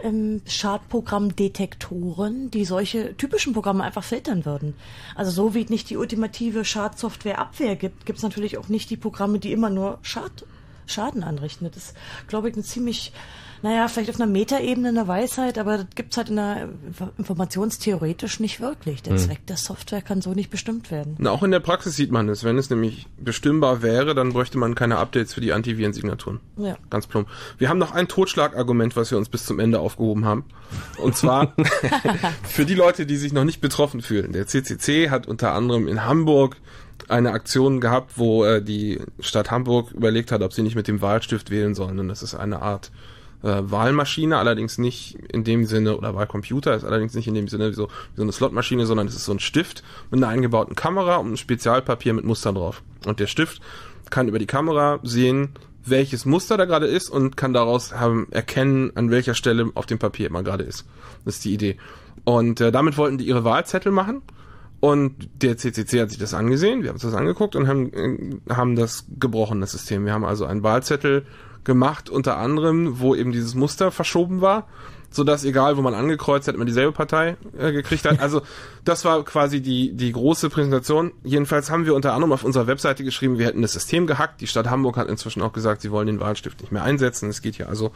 [0.03, 4.75] ähm, Schadprogrammdetektoren, die solche typischen Programme einfach filtern würden.
[5.15, 8.97] Also so wie es nicht die ultimative Schadsoftware-Abwehr gibt, gibt es natürlich auch nicht die
[8.97, 10.45] Programme, die immer nur Schad
[10.89, 11.67] Schaden anrichten.
[11.67, 11.97] Das ist,
[12.27, 13.13] glaube ich, eine ziemlich,
[13.63, 16.69] naja, vielleicht auf einer Metaebene eine Weisheit, aber das gibt's halt in der
[17.19, 19.03] informationstheoretisch nicht wirklich.
[19.03, 19.19] Der Hm.
[19.19, 21.17] Zweck der Software kann so nicht bestimmt werden.
[21.19, 22.45] Na, auch in der Praxis sieht man es.
[22.45, 26.41] Wenn es nämlich bestimmbar wäre, dann bräuchte man keine Updates für die Antivirensignaturen.
[26.57, 26.77] Ja.
[26.91, 27.29] Ganz plump.
[27.59, 30.45] Wir haben noch ein Totschlagargument, was wir uns bis zum Ende aufgehoben haben.
[30.99, 31.55] Und zwar
[32.45, 34.33] für die Leute, die sich noch nicht betroffen fühlen.
[34.33, 36.57] Der CCC hat unter anderem in Hamburg
[37.09, 41.01] eine Aktion gehabt, wo äh, die Stadt Hamburg überlegt hat, ob sie nicht mit dem
[41.01, 41.99] Wahlstift wählen sollen.
[41.99, 42.91] Und das ist eine Art
[43.43, 47.71] äh, Wahlmaschine, allerdings nicht in dem Sinne, oder Wahlcomputer ist allerdings nicht in dem Sinne
[47.71, 50.75] wie so, wie so eine Slotmaschine, sondern es ist so ein Stift mit einer eingebauten
[50.75, 52.83] Kamera und einem Spezialpapier mit Mustern drauf.
[53.07, 53.61] Und der Stift
[54.11, 55.51] kann über die Kamera sehen,
[55.85, 59.99] welches Muster da gerade ist und kann daraus haben, erkennen, an welcher Stelle auf dem
[59.99, 60.87] Papier man gerade ist.
[61.25, 61.77] Das ist die Idee.
[62.25, 64.23] Und äh, damit wollten die ihre Wahlzettel machen.
[64.81, 68.55] Und der CCC hat sich das angesehen, wir haben uns das angeguckt und haben, äh,
[68.55, 70.05] haben das gebrochen, das System.
[70.05, 71.27] Wir haben also einen Wahlzettel
[71.69, 74.67] gemacht, unter anderem, wo eben dieses Muster verschoben war,
[75.11, 78.21] so dass egal, wo man angekreuzt hat, man dieselbe Partei äh, gekriegt hat.
[78.21, 78.43] Also
[78.85, 81.13] das war quasi die, die große Präsentation.
[81.23, 84.41] Jedenfalls haben wir unter anderem auf unserer Webseite geschrieben, wir hätten das System gehackt.
[84.41, 87.29] Die Stadt Hamburg hat inzwischen auch gesagt, sie wollen den Wahlstift nicht mehr einsetzen.
[87.29, 87.93] Es geht hier also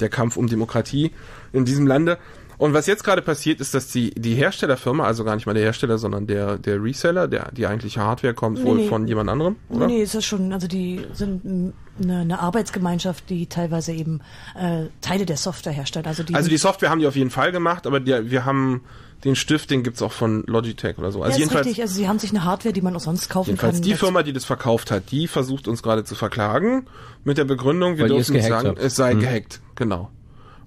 [0.00, 1.10] der Kampf um Demokratie
[1.52, 2.18] in diesem Lande.
[2.58, 5.62] Und was jetzt gerade passiert, ist, dass die, die Herstellerfirma, also gar nicht mal der
[5.64, 8.88] Hersteller, sondern der, der Reseller, der, die eigentliche Hardware kommt Nee, wohl nee.
[8.88, 9.86] von jemand anderem, oder?
[9.86, 11.72] Nee, ist das schon, also die sind
[12.02, 14.20] eine, eine Arbeitsgemeinschaft, die teilweise eben
[14.58, 16.06] äh, Teile der Software herstellt.
[16.06, 18.82] Also die, Also die Software haben die auf jeden Fall gemacht, aber die, wir haben
[19.24, 21.20] den Stift, den gibt's auch von Logitech oder so.
[21.20, 23.28] ja, Also ist jedenfalls, richtig, also sie haben sich eine Hardware, die man auch sonst
[23.30, 23.82] kaufen jedenfalls kann.
[23.82, 26.86] die dazu- Firma, die das verkauft hat, die versucht uns gerade zu verklagen
[27.24, 28.78] mit der Begründung, wir Weil es dürfen nicht sagen, habt.
[28.78, 29.20] es sei Mhm.
[29.20, 29.60] gehackt.
[29.74, 30.10] Genau.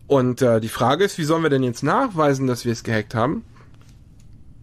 [0.10, 3.14] Und äh, die Frage ist, wie sollen wir denn jetzt nachweisen, dass wir es gehackt
[3.14, 3.46] haben,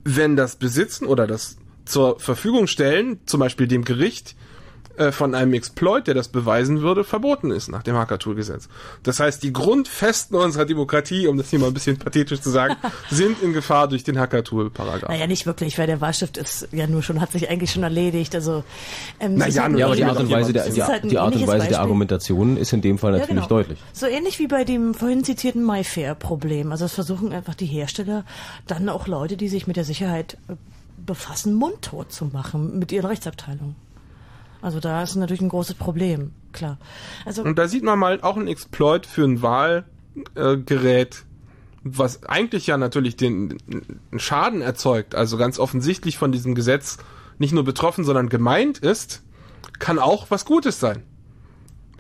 [0.02, 4.35] wenn das Besitzen oder das zur Verfügung stellen, zum Beispiel dem Gericht,
[4.98, 8.68] äh, von einem Exploit, der das beweisen würde, verboten ist nach dem Hacker-Tool-Gesetz.
[9.02, 12.77] Das heißt, die Grundfesten unserer Demokratie, um das hier mal ein bisschen pathetisch zu sagen,
[13.10, 15.09] sind in Gefahr durch den Hacker-Tool-Paragraph.
[15.10, 18.35] Naja, nicht wirklich, weil der Wahlstift ist ja nur schon, hat sich eigentlich schon erledigt.
[18.35, 18.64] Also,
[19.20, 20.78] ähm, Na es ist ja, halt Ja, ein aber die Art und Weise der, die,
[20.78, 21.81] ist halt die Art und Weise der.
[21.81, 23.60] Argumentation ist in dem Fall Ja, natürlich genau.
[23.60, 23.78] deutlich.
[23.93, 26.73] So ähnlich wie bei dem vorhin zitierten MyFair-Problem.
[26.73, 28.24] Also es versuchen einfach die Hersteller,
[28.66, 30.55] dann auch Leute, die sich mit der Sicherheit äh,
[31.05, 33.77] befassen, mundtot zu machen mit ihren Rechtsabteilungen.
[34.62, 36.78] Also da ist natürlich ein großes Problem, klar.
[37.24, 41.24] Also Und da sieht man mal auch ein Exploit für ein Wahlgerät,
[41.83, 43.59] was eigentlich ja natürlich den,
[44.11, 46.99] einen Schaden erzeugt, also ganz offensichtlich von diesem Gesetz
[47.39, 49.23] nicht nur betroffen, sondern gemeint ist,
[49.78, 51.03] kann auch was Gutes sein.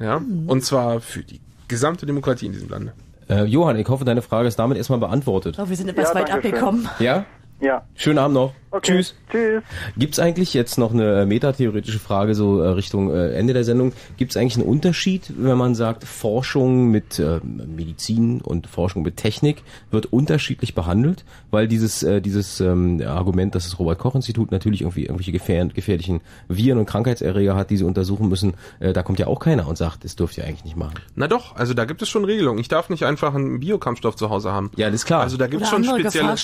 [0.00, 0.16] Ja,
[0.46, 2.92] und zwar für die gesamte Demokratie in diesem Lande.
[3.28, 5.56] Äh, Johann, ich hoffe, deine Frage ist damit erstmal beantwortet.
[5.58, 6.54] oh, wir sind etwas Ja, weit danke schön.
[6.54, 6.88] abgekommen.
[6.98, 7.24] Ja?
[7.60, 7.86] Ja.
[7.94, 8.52] Schönen Abend noch.
[8.76, 8.96] Okay.
[8.96, 9.14] Tschüss.
[9.30, 9.62] Tschüss.
[9.96, 13.92] Gibt's eigentlich jetzt noch eine äh, metatheoretische Frage so äh, Richtung äh, Ende der Sendung?
[14.16, 19.62] Gibt's eigentlich einen Unterschied, wenn man sagt, Forschung mit äh, Medizin und Forschung mit Technik
[19.90, 21.24] wird unterschiedlich behandelt?
[21.50, 25.64] Weil dieses äh, dieses ähm, Argument, dass das Robert Koch Institut natürlich irgendwie irgendwelche gefähr
[25.66, 29.66] gefährlichen Viren und Krankheitserreger hat, die sie untersuchen müssen, äh, da kommt ja auch keiner
[29.68, 30.94] und sagt, das dürft ihr eigentlich nicht machen.
[31.14, 32.58] Na doch, also da gibt es schon Regelungen.
[32.58, 34.70] Ich darf nicht einfach einen Biokampfstoff zu Hause haben.
[34.76, 35.22] Ja, das ist klar.
[35.22, 36.34] Also da gibt es schon spezielle,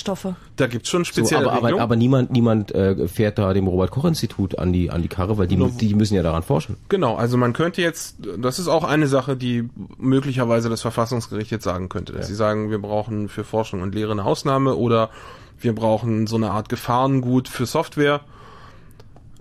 [0.55, 1.83] da gibt's schon So, spezielle aber, aber, Regelungen.
[1.83, 5.37] aber niemand niemand äh, fährt da dem Robert Koch Institut an die an die Karre,
[5.37, 6.77] weil die die müssen ja daran forschen.
[6.89, 11.63] Genau, also man könnte jetzt, das ist auch eine Sache, die möglicherweise das Verfassungsgericht jetzt
[11.63, 15.09] sagen könnte, dass sie sagen, wir brauchen für Forschung und Lehre eine Ausnahme oder
[15.59, 18.21] wir brauchen so eine Art Gefahrengut für Software.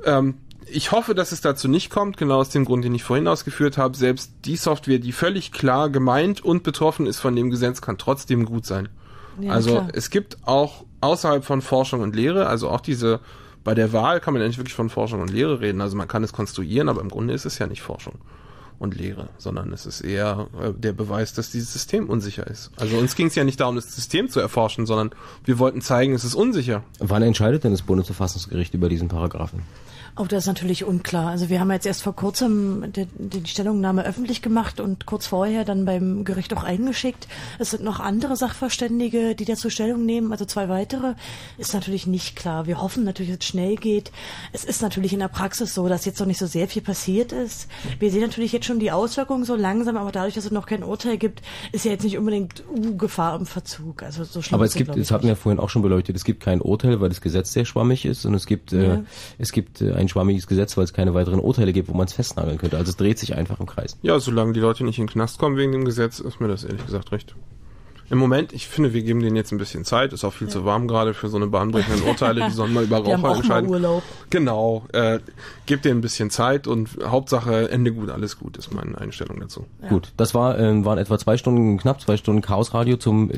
[0.05, 0.35] Ähm,
[0.67, 3.79] ich hoffe, dass es dazu nicht kommt, genau aus dem Grund, den ich vorhin ausgeführt
[3.79, 3.97] habe.
[3.97, 8.45] Selbst die Software, die völlig klar gemeint und betroffen ist von dem Gesetz, kann trotzdem
[8.45, 8.89] gut sein.
[9.41, 9.89] Ja, also klar.
[9.93, 13.21] es gibt auch außerhalb von Forschung und Lehre, also auch diese,
[13.65, 15.81] bei der Wahl kann man ja nicht wirklich von Forschung und Lehre reden.
[15.81, 18.15] Also man kann es konstruieren, aber im Grunde ist es ja nicht Forschung
[18.83, 22.73] und Lehre, sondern es ist eher äh, der Beweis, dass dieses System unsicher ist.
[22.77, 25.11] Also uns ging es ja nicht darum, das System zu erforschen, sondern
[25.45, 26.83] wir wollten zeigen, es ist unsicher.
[26.99, 29.63] Wann entscheidet denn das Bundesverfassungsgericht über diesen Paragraphen?
[30.15, 31.29] Auch das ist natürlich unklar.
[31.29, 35.65] Also wir haben jetzt erst vor kurzem die, die Stellungnahme öffentlich gemacht und kurz vorher
[35.65, 37.29] dann beim Gericht auch eingeschickt.
[37.59, 41.15] Es sind noch andere Sachverständige, die dazu Stellung nehmen, also zwei weitere.
[41.57, 42.67] Ist natürlich nicht klar.
[42.67, 44.13] Wir hoffen natürlich, dass es schnell geht.
[44.53, 47.33] Es ist natürlich in der Praxis so, dass jetzt noch nicht so sehr viel passiert
[47.33, 47.69] ist.
[47.99, 50.85] Wir sehen natürlich jetzt schon die Auswirkungen so langsam, aber dadurch, dass es noch kein
[50.85, 51.41] Urteil gibt,
[51.73, 54.03] ist ja jetzt nicht unbedingt uh, Gefahr im Verzug.
[54.03, 56.25] Also so schlimm Aber es gibt, das hatten wir ja vorhin auch schon beleuchtet, es
[56.25, 59.05] gibt kein Urteil, weil das Gesetz sehr schwammig ist und es gibt, äh, Ja.
[59.39, 62.13] es gibt äh, ein schwammiges Gesetz, weil es keine weiteren Urteile gibt, wo man es
[62.13, 62.77] festnageln könnte.
[62.77, 63.97] Also es dreht sich einfach im Kreis.
[64.03, 66.65] Ja, solange die Leute nicht in den Knast kommen wegen dem Gesetz, ist mir das
[66.65, 67.35] ehrlich gesagt recht.
[68.13, 70.13] Im Moment, ich finde, wir geben denen jetzt ein bisschen Zeit.
[70.13, 72.45] Ist auch viel zu warm gerade für so eine bahnbrechenden Urteile.
[72.47, 73.71] Die sollen mal über Raucher mal entscheiden.
[73.71, 74.03] Urlaub.
[74.29, 74.85] Genau.
[74.93, 75.21] Äh,
[75.65, 79.65] gebt denen ein bisschen Zeit und Hauptsache Ende gut, alles gut, ist meine Einstellung dazu.
[79.89, 83.31] Gut, das war, ähm, waren etwa zwei Stunden, knapp zwei Stunden Chaosradio zum.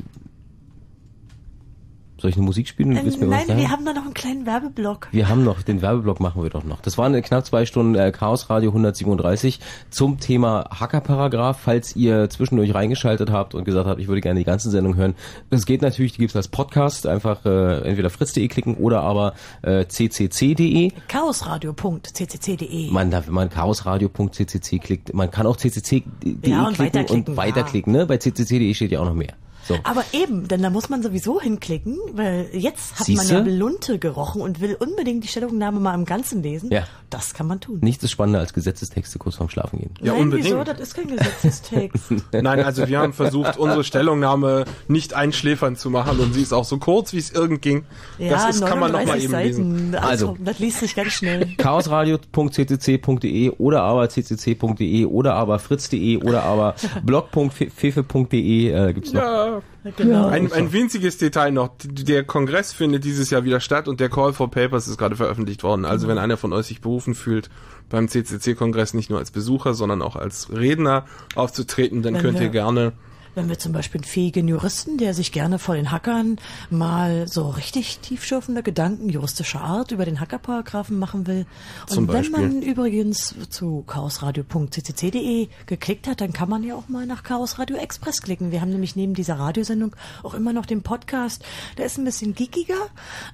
[2.24, 2.96] Soll ich eine Musik spielen?
[2.96, 5.09] Ähm, nein, wir haben da noch einen kleinen Werbeblock.
[5.12, 6.80] Wir haben noch, den Werbeblock machen wir doch noch.
[6.80, 9.60] Das waren knapp zwei Stunden äh, Chaos Radio 137
[9.90, 11.60] zum Thema Hackerparagraph.
[11.60, 15.14] Falls ihr zwischendurch reingeschaltet habt und gesagt habt, ich würde gerne die ganze Sendung hören.
[15.51, 17.06] Das geht natürlich, die gibt's als Podcast.
[17.06, 20.92] Einfach äh, entweder fritz.de klicken oder aber äh, ccc.de.
[21.09, 22.90] Chaosradio.ccc.de.
[22.90, 26.02] Man, da, wenn man chaosradio.ccc klickt, man kann auch ccc.de
[26.42, 27.92] Ja, und klicken weiterklicken, und weiterklicken.
[27.92, 28.06] Ne?
[28.06, 29.34] Bei ccc.de steht ja auch noch mehr.
[29.66, 29.78] So.
[29.82, 33.35] Aber eben, denn da muss man sowieso hinklicken, weil jetzt hat Siehste?
[33.35, 36.70] man ja Lunte gerochen und will unbedingt die Stellungnahme mal im Ganzen lesen.
[36.70, 36.85] Ja.
[37.11, 37.78] Das kann man tun.
[37.81, 39.95] Nichts ist spannender als Gesetzestexte kurz vorm Schlafen gehen.
[40.03, 40.47] Ja, Nein, unbedingt.
[40.49, 40.65] wieso?
[40.65, 42.12] Das ist kein Gesetzestext.
[42.32, 46.65] Nein, also wir haben versucht, unsere Stellungnahme nicht einschläfern zu machen und sie ist auch
[46.65, 47.85] so kurz, wie es irgend ging.
[48.19, 49.47] ja, das ist, kann man noch mal 39 eben Seiten.
[49.93, 49.95] lesen.
[49.95, 50.36] Also.
[50.45, 51.47] Das liest sich ganz schnell.
[51.59, 56.74] chaosradio.ccc.de oder aber ccc.de oder aber fritz.de oder aber
[57.05, 59.23] blog.fefe.de äh, gibt's noch.
[59.23, 59.53] Ja.
[59.97, 60.28] Genau.
[60.28, 61.70] Ein, ein winziges Detail noch.
[61.82, 65.62] Der Kongress findet dieses Jahr wieder statt und der Call for Papers ist gerade veröffentlicht
[65.62, 65.85] worden.
[65.85, 67.51] Also wenn einer von euch sich berufen fühlt,
[67.90, 71.05] beim CCC-Kongress nicht nur als Besucher, sondern auch als Redner
[71.35, 72.93] aufzutreten, dann Wenn könnt ihr gerne
[73.35, 76.39] Wenn wir zum Beispiel einen fähigen Juristen, der sich gerne vor den Hackern
[76.70, 81.47] mal so richtig tiefschürfende Gedanken juristischer Art über den Hackerparagraphen machen will.
[81.90, 87.24] Und wenn man übrigens zu chaosradio.ccc.de geklickt hat, dann kann man ja auch mal nach
[87.24, 88.52] Chaos Radio Express klicken.
[88.52, 91.44] Wir haben nämlich neben dieser Radiosendung auch immer noch den Podcast.
[91.77, 92.89] Der ist ein bisschen geekiger,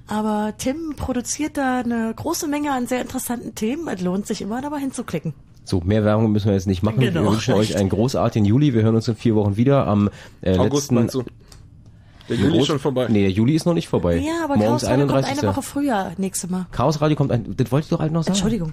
[0.06, 3.86] aber Tim produziert da eine große Menge an sehr interessanten Themen.
[3.88, 5.34] Es lohnt sich immer, da mal hinzuklicken.
[5.70, 6.98] So, mehr Werbung müssen wir jetzt nicht machen.
[6.98, 8.74] Genau, wir wünschen euch einen großartigen Juli.
[8.74, 10.10] Wir hören uns in vier Wochen wieder am
[10.42, 10.94] äh, August letzten...
[10.96, 11.22] meinst du?
[12.28, 13.06] Der Juli ist schon vorbei.
[13.08, 14.16] Nee, der Juli ist noch nicht vorbei.
[14.16, 15.42] Ja, aber Morgens Chaos Radio kommt 31.
[15.44, 16.66] eine Woche früher nächste Mal.
[16.72, 18.34] Chaos Radio kommt ein, das wollte ich doch halt noch sagen.
[18.34, 18.72] Entschuldigung.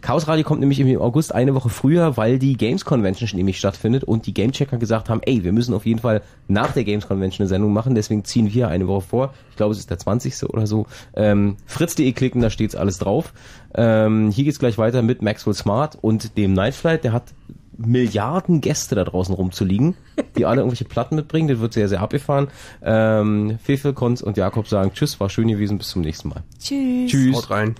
[0.00, 4.04] Chaos Radio kommt nämlich im August eine Woche früher, weil die Games Convention nämlich stattfindet
[4.04, 7.44] und die Gamechecker gesagt haben, ey, wir müssen auf jeden Fall nach der Games Convention
[7.44, 9.34] eine Sendung machen, deswegen ziehen wir eine Woche vor.
[9.50, 10.44] Ich glaube, es ist der 20.
[10.44, 10.86] oder so.
[11.14, 13.32] Ähm, Fritz.de klicken, da steht's alles drauf.
[13.76, 17.34] Ähm, hier geht's gleich weiter mit Maxwell Smart und dem Nightflight, der hat
[17.78, 19.96] Milliarden Gäste da draußen rumzuliegen,
[20.36, 21.48] die alle irgendwelche Platten mitbringen.
[21.48, 22.48] Das wird sehr, sehr abgefahren.
[22.82, 26.42] Ähm, Fefe, Konz und Jakob sagen Tschüss, war schön gewesen, bis zum nächsten Mal.
[26.58, 27.10] Tschüss.
[27.10, 27.36] Tschüss.
[27.36, 27.74] Haut rein.